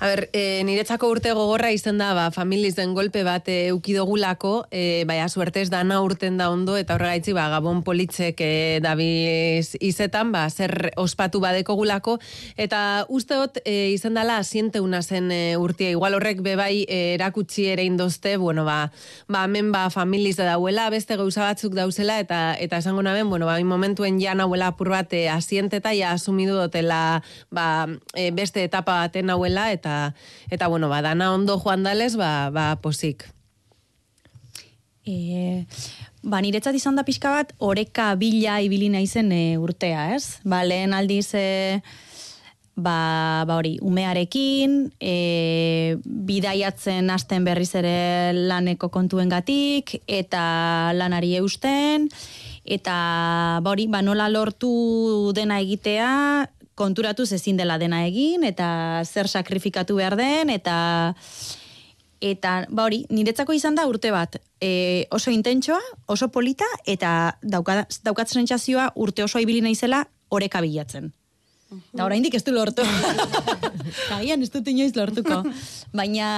A 0.00 0.08
ber, 0.08 0.30
e, 0.32 0.62
niretzako 0.64 1.10
urte 1.12 1.34
gogorra 1.36 1.68
izan 1.76 1.98
da, 2.00 2.14
ba, 2.16 2.30
familiz 2.32 2.72
den 2.72 2.94
golpe 2.96 3.20
bat 3.20 3.44
e, 3.52 3.66
eukidogulako, 3.68 4.52
e, 4.72 5.04
baina 5.04 5.26
suertez 5.28 5.66
dana 5.68 5.98
urten 6.00 6.38
da 6.40 6.46
ondo, 6.48 6.78
eta 6.80 6.94
horregaitzi, 6.96 7.34
ba, 7.36 7.50
gabon 7.52 7.82
politzek 7.84 8.40
e, 8.40 8.78
dabiz 8.80 9.76
izetan, 9.76 10.30
ba, 10.32 10.46
zer 10.48 10.94
ospatu 10.96 11.42
badeko 11.44 11.76
gulako, 11.76 12.14
eta 12.56 13.04
usteot 13.12 13.60
e, 13.66 13.90
izan 13.92 14.16
dela 14.16 14.38
asienteuna 14.40 15.02
zen 15.02 15.28
e, 15.36 15.42
urtia, 15.60 15.92
igual 15.92 16.16
horrek 16.16 16.40
bebai 16.48 16.86
e, 16.88 17.02
erakutsi 17.18 17.68
ere 17.74 17.84
indozte, 17.84 18.38
bueno, 18.40 18.64
ba, 18.64 18.78
ba, 19.28 19.44
hemen 19.44 19.68
ba, 19.68 19.84
familiz 19.92 20.38
da 20.40 20.48
dauela, 20.48 20.88
beste 20.88 21.20
gauza 21.20 21.44
batzuk 21.44 21.76
dauzela, 21.76 22.16
eta 22.24 22.40
eta 22.56 22.80
esango 22.80 23.04
naben, 23.04 23.28
bueno, 23.28 23.44
ba, 23.52 23.58
momentuen 23.60 24.16
ja 24.16 24.32
nahuela 24.32 24.72
apur 24.72 24.94
bat 24.96 25.12
e, 25.12 25.26
asienteta, 25.28 25.92
ja 25.92 26.16
asumidu 26.16 26.56
dotela 26.56 27.20
ba, 27.52 27.84
e, 28.16 28.30
beste 28.32 28.64
etapa 28.64 28.96
baten 29.04 29.28
nahuela, 29.28 29.68
eta 29.76 29.89
eta 30.50 30.68
bueno, 30.68 30.88
ba, 30.88 31.02
dana 31.02 31.32
ondo 31.34 31.58
joan 31.60 31.82
dalez, 31.86 32.16
ba, 32.16 32.50
ba, 32.54 32.72
posik. 32.82 33.28
E, 35.06 35.64
Ba, 36.20 36.42
niretzat 36.44 36.76
izan 36.76 36.98
da 36.98 37.04
pixka 37.06 37.30
bat, 37.32 37.52
oreka 37.64 38.10
bila 38.20 38.58
ibili 38.60 38.90
naizen 38.92 39.32
e, 39.32 39.56
urtea, 39.56 40.10
ez? 40.12 40.36
Ba, 40.44 40.60
lehen 40.68 40.92
aldiz, 40.92 41.30
e, 41.32 41.80
ba, 42.76 43.46
ba 43.48 43.56
hori, 43.56 43.78
umearekin, 43.80 44.90
e, 45.00 45.96
bidaiatzen 46.04 47.08
hasten 47.08 47.48
berriz 47.48 47.70
ere 47.80 48.34
laneko 48.36 48.90
kontuengatik 48.92 49.96
eta 50.04 50.92
lanari 50.92 51.38
eusten, 51.40 52.10
eta 52.68 52.96
ba 53.64 53.72
hori, 53.72 53.88
ba, 53.88 54.04
nola 54.04 54.28
lortu 54.28 55.32
dena 55.32 55.56
egitea, 55.64 56.10
konturatu 56.80 57.28
ezin 57.28 57.60
dela 57.60 57.76
dena 57.78 58.04
egin, 58.08 58.44
eta 58.48 59.02
zer 59.04 59.28
sakrifikatu 59.28 60.00
behar 60.00 60.16
den, 60.20 60.50
eta 60.56 60.80
Eta, 62.20 62.66
ba 62.68 62.84
hori, 62.84 63.06
niretzako 63.08 63.54
izan 63.56 63.78
da 63.78 63.86
urte 63.88 64.10
bat, 64.12 64.36
e, 64.60 65.06
oso 65.08 65.32
intentsoa, 65.32 65.80
oso 66.12 66.28
polita, 66.28 66.66
eta 66.84 67.38
dauka, 67.40 67.86
daukat 68.04 68.28
sentsazioa 68.28 68.90
urte 69.00 69.24
oso 69.24 69.40
ibili 69.40 69.62
naizela 69.64 70.02
oreka 70.28 70.60
bilatzen. 70.60 71.08
Eta 71.94 72.04
oraindik 72.04 72.36
ez 72.36 72.42
du 72.44 72.52
lortu. 72.52 72.84
Agian 74.18 74.44
ez 74.44 74.50
dut 74.52 74.68
inoiz 74.68 74.92
lortuko. 74.98 75.40
Baina, 75.96 76.28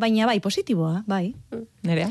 baina 0.00 0.30
bai, 0.30 0.38
positiboa, 0.40 1.02
bai. 1.10 1.34
Nerea? 1.84 2.08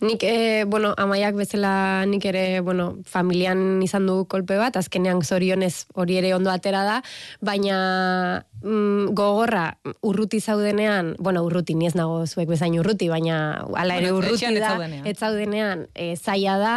Nik, 0.00 0.22
e, 0.24 0.64
bueno, 0.64 0.94
amaiak 0.96 1.36
bezala 1.36 2.06
nik 2.08 2.24
ere, 2.24 2.60
bueno, 2.64 2.96
familian 3.04 3.82
izan 3.84 4.06
du 4.08 4.24
kolpe 4.24 4.56
bat, 4.56 4.78
azkenean 4.80 5.20
zorionez 5.20 5.86
hori 5.92 6.16
ere 6.16 6.32
ondo 6.32 6.48
atera 6.50 6.82
da, 6.88 6.96
baina 7.44 8.44
mm, 8.62 9.12
gogorra 9.12 9.66
urruti 10.00 10.40
zaudenean, 10.40 11.14
bueno, 11.18 11.44
urruti, 11.44 11.76
ni 11.76 11.90
ez 11.90 11.94
nago 11.94 12.24
zuek 12.26 12.48
bezain 12.48 12.78
urruti, 12.80 13.10
baina 13.12 13.60
ala 13.76 14.00
ere 14.00 14.14
urruti 14.16 14.54
da, 14.56 14.76
ez 15.04 15.18
zaudenean, 15.18 15.86
e, 15.94 16.14
zaila 16.16 16.56
da, 16.56 16.74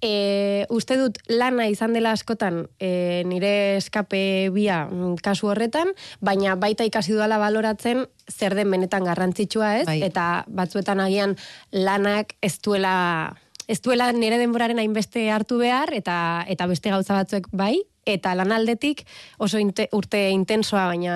E, 0.00 0.64
uste 0.72 0.96
dut 0.96 1.18
lana 1.28 1.66
izan 1.68 1.92
dela 1.92 2.14
askotan 2.16 2.62
e, 2.80 3.22
nire 3.28 3.76
eskape 3.76 4.48
bia 4.54 4.86
mm, 4.86 5.20
kasu 5.24 5.50
horretan, 5.52 5.92
baina 6.24 6.56
baita 6.56 6.86
ikasi 6.88 7.12
dudala 7.12 7.36
baloratzen 7.42 8.06
zer 8.30 8.56
den 8.56 8.70
benetan 8.70 9.04
garrantzitsua 9.04 9.76
ez, 9.82 9.86
Bai. 9.90 10.00
eta 10.06 10.46
batzuetan 10.48 11.04
agian 11.04 11.36
lanak 11.72 12.32
ez 12.40 12.56
duela 12.64 13.36
ez 13.70 13.78
duela 13.84 14.08
nire 14.10 14.38
denboraren 14.40 14.80
hainbeste 14.82 15.28
hartu 15.30 15.60
behar, 15.60 15.92
eta 15.94 16.44
eta 16.50 16.66
beste 16.66 16.90
gauza 16.90 17.14
batzuek 17.20 17.46
bai, 17.54 17.76
eta 18.08 18.32
lanaldetik 18.34 19.04
oso 19.38 19.60
inte, 19.62 19.86
urte 19.94 20.24
intensoa, 20.34 20.88
baina 20.90 21.14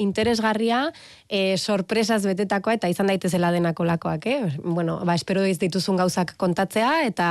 interesgarria, 0.00 0.86
e, 1.28 1.56
sorpresaz 1.58 2.22
betetakoa, 2.26 2.74
eta 2.80 2.90
izan 2.90 3.12
daitezela 3.12 3.52
denako 3.54 3.86
lakoak, 3.86 4.26
eh? 4.26 4.40
Bueno, 4.64 4.98
ba, 5.06 5.14
espero 5.14 5.44
ez 5.46 5.58
dituzun 5.62 6.00
gauzak 6.00 6.34
kontatzea, 6.40 7.04
eta 7.06 7.28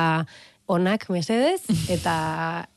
onak 0.71 1.07
mesedez, 1.11 1.61
eta, 1.95 2.15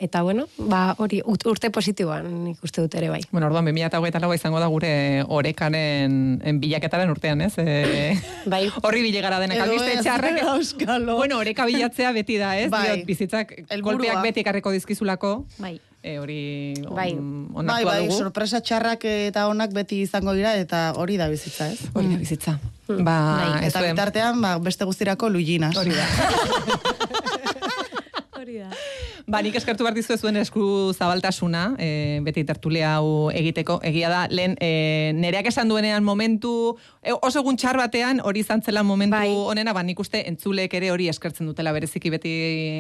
eta 0.03 0.22
bueno, 0.26 0.49
ba, 0.59 0.95
hori, 0.99 1.20
urte 1.24 1.70
positiboan 1.74 2.26
nik 2.49 2.64
uste 2.66 2.82
dut 2.82 2.97
ere 2.99 3.11
bai. 3.12 3.22
Bueno, 3.30 3.47
orduan, 3.51 3.68
2008 3.70 4.20
laua 4.24 4.38
izango 4.38 4.61
da 4.62 4.68
gure 4.72 4.92
orekaren 5.28 6.18
en 6.42 6.61
bilaketaren 6.62 7.11
urtean, 7.14 7.45
ez? 7.47 7.55
E, 7.59 8.16
Bai. 8.55 8.66
horri 8.82 9.05
bile 9.07 9.22
gara 9.24 9.38
denak 9.42 9.62
albiste 9.64 10.01
txarrak. 10.03 10.42
Bueno, 11.14 11.38
oreka 11.38 11.66
bilatzea 11.70 12.12
beti 12.16 12.38
da, 12.40 12.57
ez? 12.59 12.70
Bai. 12.72 12.84
Diot, 12.90 13.07
bizitzak 13.09 13.59
kolpeak 13.82 14.22
beti 14.26 14.42
ekarreko 14.42 14.74
dizkizulako. 14.74 15.36
Bai. 15.62 15.76
E, 16.05 16.18
hori 16.20 16.74
on, 16.84 16.97
Bai. 16.99 17.12
onartua 17.16 17.64
Bai, 17.64 17.84
bai, 17.88 18.01
dugu. 18.05 18.18
sorpresa 18.18 18.61
txarrak 18.61 19.07
eta 19.09 19.47
onak 19.49 19.72
beti 19.72 20.03
izango 20.05 20.34
dira, 20.36 20.53
eta 20.61 20.90
hori 21.01 21.16
da 21.16 21.30
bizitza, 21.32 21.70
ez? 21.72 21.86
Hori 21.95 22.11
da 22.12 22.18
bizitza. 22.20 22.59
Ba, 22.90 23.14
Bai, 23.40 23.70
Eta 23.70 23.80
bitartean, 23.86 24.42
ba, 24.45 24.59
beste 24.61 24.84
guztirako 24.84 25.30
luiginas. 25.32 25.72
Hori 25.80 25.97
da. 25.97 26.05
Hori 28.55 28.59
da. 28.59 29.13
Ba, 29.24 29.38
nik 29.40 29.54
eskertu 29.56 29.86
behar 29.86 29.94
dizu 29.96 30.18
zuen 30.20 30.36
esku 30.36 30.92
zabaltasuna, 30.92 31.62
e, 31.80 32.20
beti 32.26 32.42
tertulia 32.44 32.90
hau 32.98 33.30
egiteko, 33.32 33.78
egia 33.88 34.10
da, 34.12 34.26
lehen 34.28 34.52
e, 34.60 35.14
nereak 35.16 35.46
esan 35.48 35.70
duenean 35.72 36.04
momentu, 36.04 36.76
e, 37.00 37.14
oso 37.14 37.40
egun 37.40 37.56
txar 37.56 37.78
batean, 37.80 38.20
hori 38.20 38.42
izan 38.44 38.60
zela 38.60 38.82
momentu 38.84 39.16
Bai. 39.16 39.30
onena, 39.32 39.72
ba, 39.72 39.80
nik 39.82 40.02
uste 40.04 40.20
entzulek 40.28 40.76
ere 40.76 40.90
hori 40.92 41.08
eskertzen 41.08 41.48
dutela, 41.48 41.72
bereziki 41.72 42.12
beti 42.12 42.34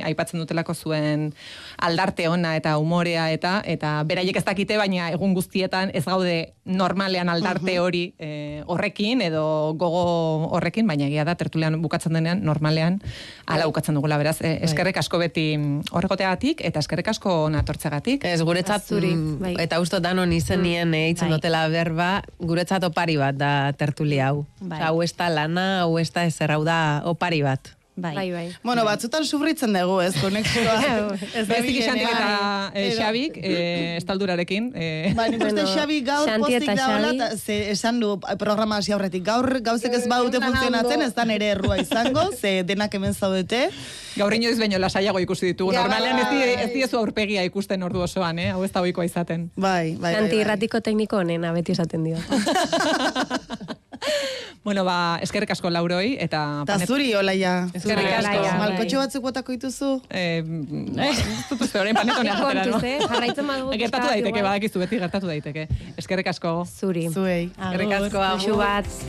aipatzen 0.04 0.42
dutelako 0.42 0.74
zuen 0.74 1.30
aldarte 1.78 2.28
ona 2.28 2.52
eta 2.60 2.76
umorea 2.76 3.30
eta 3.32 3.54
eta 3.64 3.94
beraiek 4.04 4.36
ez 4.36 4.44
dakite, 4.44 4.76
baina 4.76 5.08
egun 5.16 5.32
guztietan 5.32 5.94
ez 5.96 6.04
gaude 6.04 6.52
normalean 6.68 7.32
aldarte 7.32 7.78
hori 7.80 8.04
e, 8.18 8.60
horrekin 8.68 9.24
edo 9.24 9.46
gogo 9.80 10.04
horrekin, 10.52 10.84
baina 10.86 11.08
egia 11.08 11.24
da 11.24 11.38
tertulian 11.40 11.80
bukatzen 11.80 12.12
denean 12.12 12.44
normalean 12.44 13.00
ala 13.46 13.64
bukatzen 13.64 13.96
dugula, 13.96 14.20
beraz, 14.20 14.42
e, 14.44 14.58
eskerrek 14.68 15.00
asko 15.00 15.24
beti 15.24 15.48
mm, 15.56 15.88
horregoteagatik 16.34 16.62
eta 16.64 16.80
eskerrek 16.80 17.08
asko 17.08 17.48
natortzegatik. 17.50 18.24
Ez, 18.24 18.42
guretzat, 18.42 18.84
Zuri, 18.86 19.14
mm, 19.14 19.38
bai. 19.40 19.54
eta 19.58 19.80
usto 19.80 20.00
danon 20.00 20.32
izenien 20.32 20.88
mm, 20.88 20.94
eitzen 20.94 21.28
bai. 21.28 21.38
dutela 21.38 21.68
berba, 21.68 22.22
guretzat 22.38 22.84
opari 22.84 23.16
bat 23.16 23.36
da 23.36 23.72
tertulia 23.72 24.28
hau. 24.30 24.46
Bai. 24.60 24.78
Osea, 24.78 24.88
hau 24.88 25.02
ez 25.02 25.12
da 25.16 25.28
lana, 25.28 25.82
hau 25.82 25.98
ez 25.98 26.10
da 26.12 26.24
ezer, 26.24 26.50
hau 26.50 26.64
da 26.64 27.02
opari 27.04 27.42
bat. 27.42 27.74
Bai. 27.96 28.14
Bai, 28.16 28.30
bai. 28.32 28.56
Bueno, 28.64 28.82
batzutan 28.84 29.24
sufritzen 29.24 29.72
dugu, 29.72 30.00
ez, 30.02 30.16
konexioa. 30.18 30.80
ez 31.38 31.44
da 31.46 31.60
Bezik 31.60 31.76
Xantik 31.84 32.08
eta 32.10 32.72
e, 32.74 32.88
Edo- 32.88 32.96
Xabik, 32.98 33.36
e, 33.38 33.96
estaldurarekin. 34.00 34.72
E, 34.74 35.12
Ba, 35.14 35.28
nik 35.30 35.38
uste 35.38 35.52
Bueno, 35.62 35.74
Xabi 35.76 36.00
gaur 36.02 36.32
pozik 36.42 36.56
eta 36.64 36.74
daola, 36.74 37.12
ta, 37.20 37.28
ze 37.38 37.70
esan 37.70 38.00
du 38.02 38.16
programa 38.38 38.80
hasi 38.82 38.90
aurretik. 38.96 39.22
Gaur 39.24 39.60
gauzek 39.62 39.94
ez 39.94 40.08
badute 40.10 40.40
funtzionatzen, 40.42 41.02
ez 41.06 41.14
da 41.14 41.24
nere 41.24 41.52
errua 41.54 41.78
izango, 41.78 42.32
ze 42.34 42.64
denak 42.66 42.94
hemen 42.98 43.14
zaudete. 43.14 43.68
gaur 44.16 44.34
inoiz 44.34 44.58
baino 44.58 44.78
lasaiago 44.78 45.18
ikusi 45.22 45.46
ditugu. 45.52 45.72
Ja, 45.74 45.80
Normalean 45.86 46.18
ez, 46.18 46.26
di, 46.30 46.38
bai. 46.42 46.64
ez 46.64 46.72
diezu 46.74 46.98
aurpegia 46.98 47.42
ikusten 47.46 47.82
ordu 47.82 48.00
osoan, 48.00 48.38
eh? 48.38 48.50
hau 48.50 48.64
ez 48.64 48.72
da 48.72 48.80
ohikoa 48.82 49.04
izaten. 49.06 49.50
Bai, 49.56 49.94
bai, 49.94 49.98
bai. 50.02 50.14
Santi 50.18 50.36
bai. 50.36 50.40
irratiko 50.44 50.80
tekniko 50.80 51.16
onena, 51.22 51.52
beti 51.52 51.72
esaten 51.78 52.04
dio. 52.10 52.18
bueno, 54.66 54.84
ba, 54.86 55.18
eskerrik 55.24 55.50
asko 55.54 55.70
lauroi, 55.70 56.16
eta... 56.20 56.40
Ta 56.66 56.74
panet- 56.76 56.88
zuri, 56.90 57.10
olaia. 57.18 57.54
Eskerrik 57.74 58.08
asko. 58.18 58.30
Olaia, 58.34 58.54
Malkotxo 58.60 58.98
bai. 58.98 59.06
batzuk 59.06 59.22
botako 59.28 59.56
dituzu? 59.56 59.90
Eh, 60.10 60.42
ez 61.08 61.16
dut 61.50 61.64
uste 61.66 61.80
orain 61.82 61.96
panetonea 61.98 62.38
jatera, 62.40 62.64
Kontuz, 62.70 62.82
eh? 62.90 62.98
Jarraitzen 63.04 63.50
badugu 63.50 63.76
Gertatu 63.84 64.10
daiteke, 64.12 64.44
badakizu 64.48 64.84
beti 64.84 65.00
gertatu 65.02 65.30
daiteke. 65.32 65.66
Eskerrik 66.00 66.30
asko. 66.34 66.54
Zuri. 66.70 67.08
Zuei. 67.12 67.50
Eskerrik 67.52 67.96
asko. 68.00 68.58
Bat. 68.60 68.94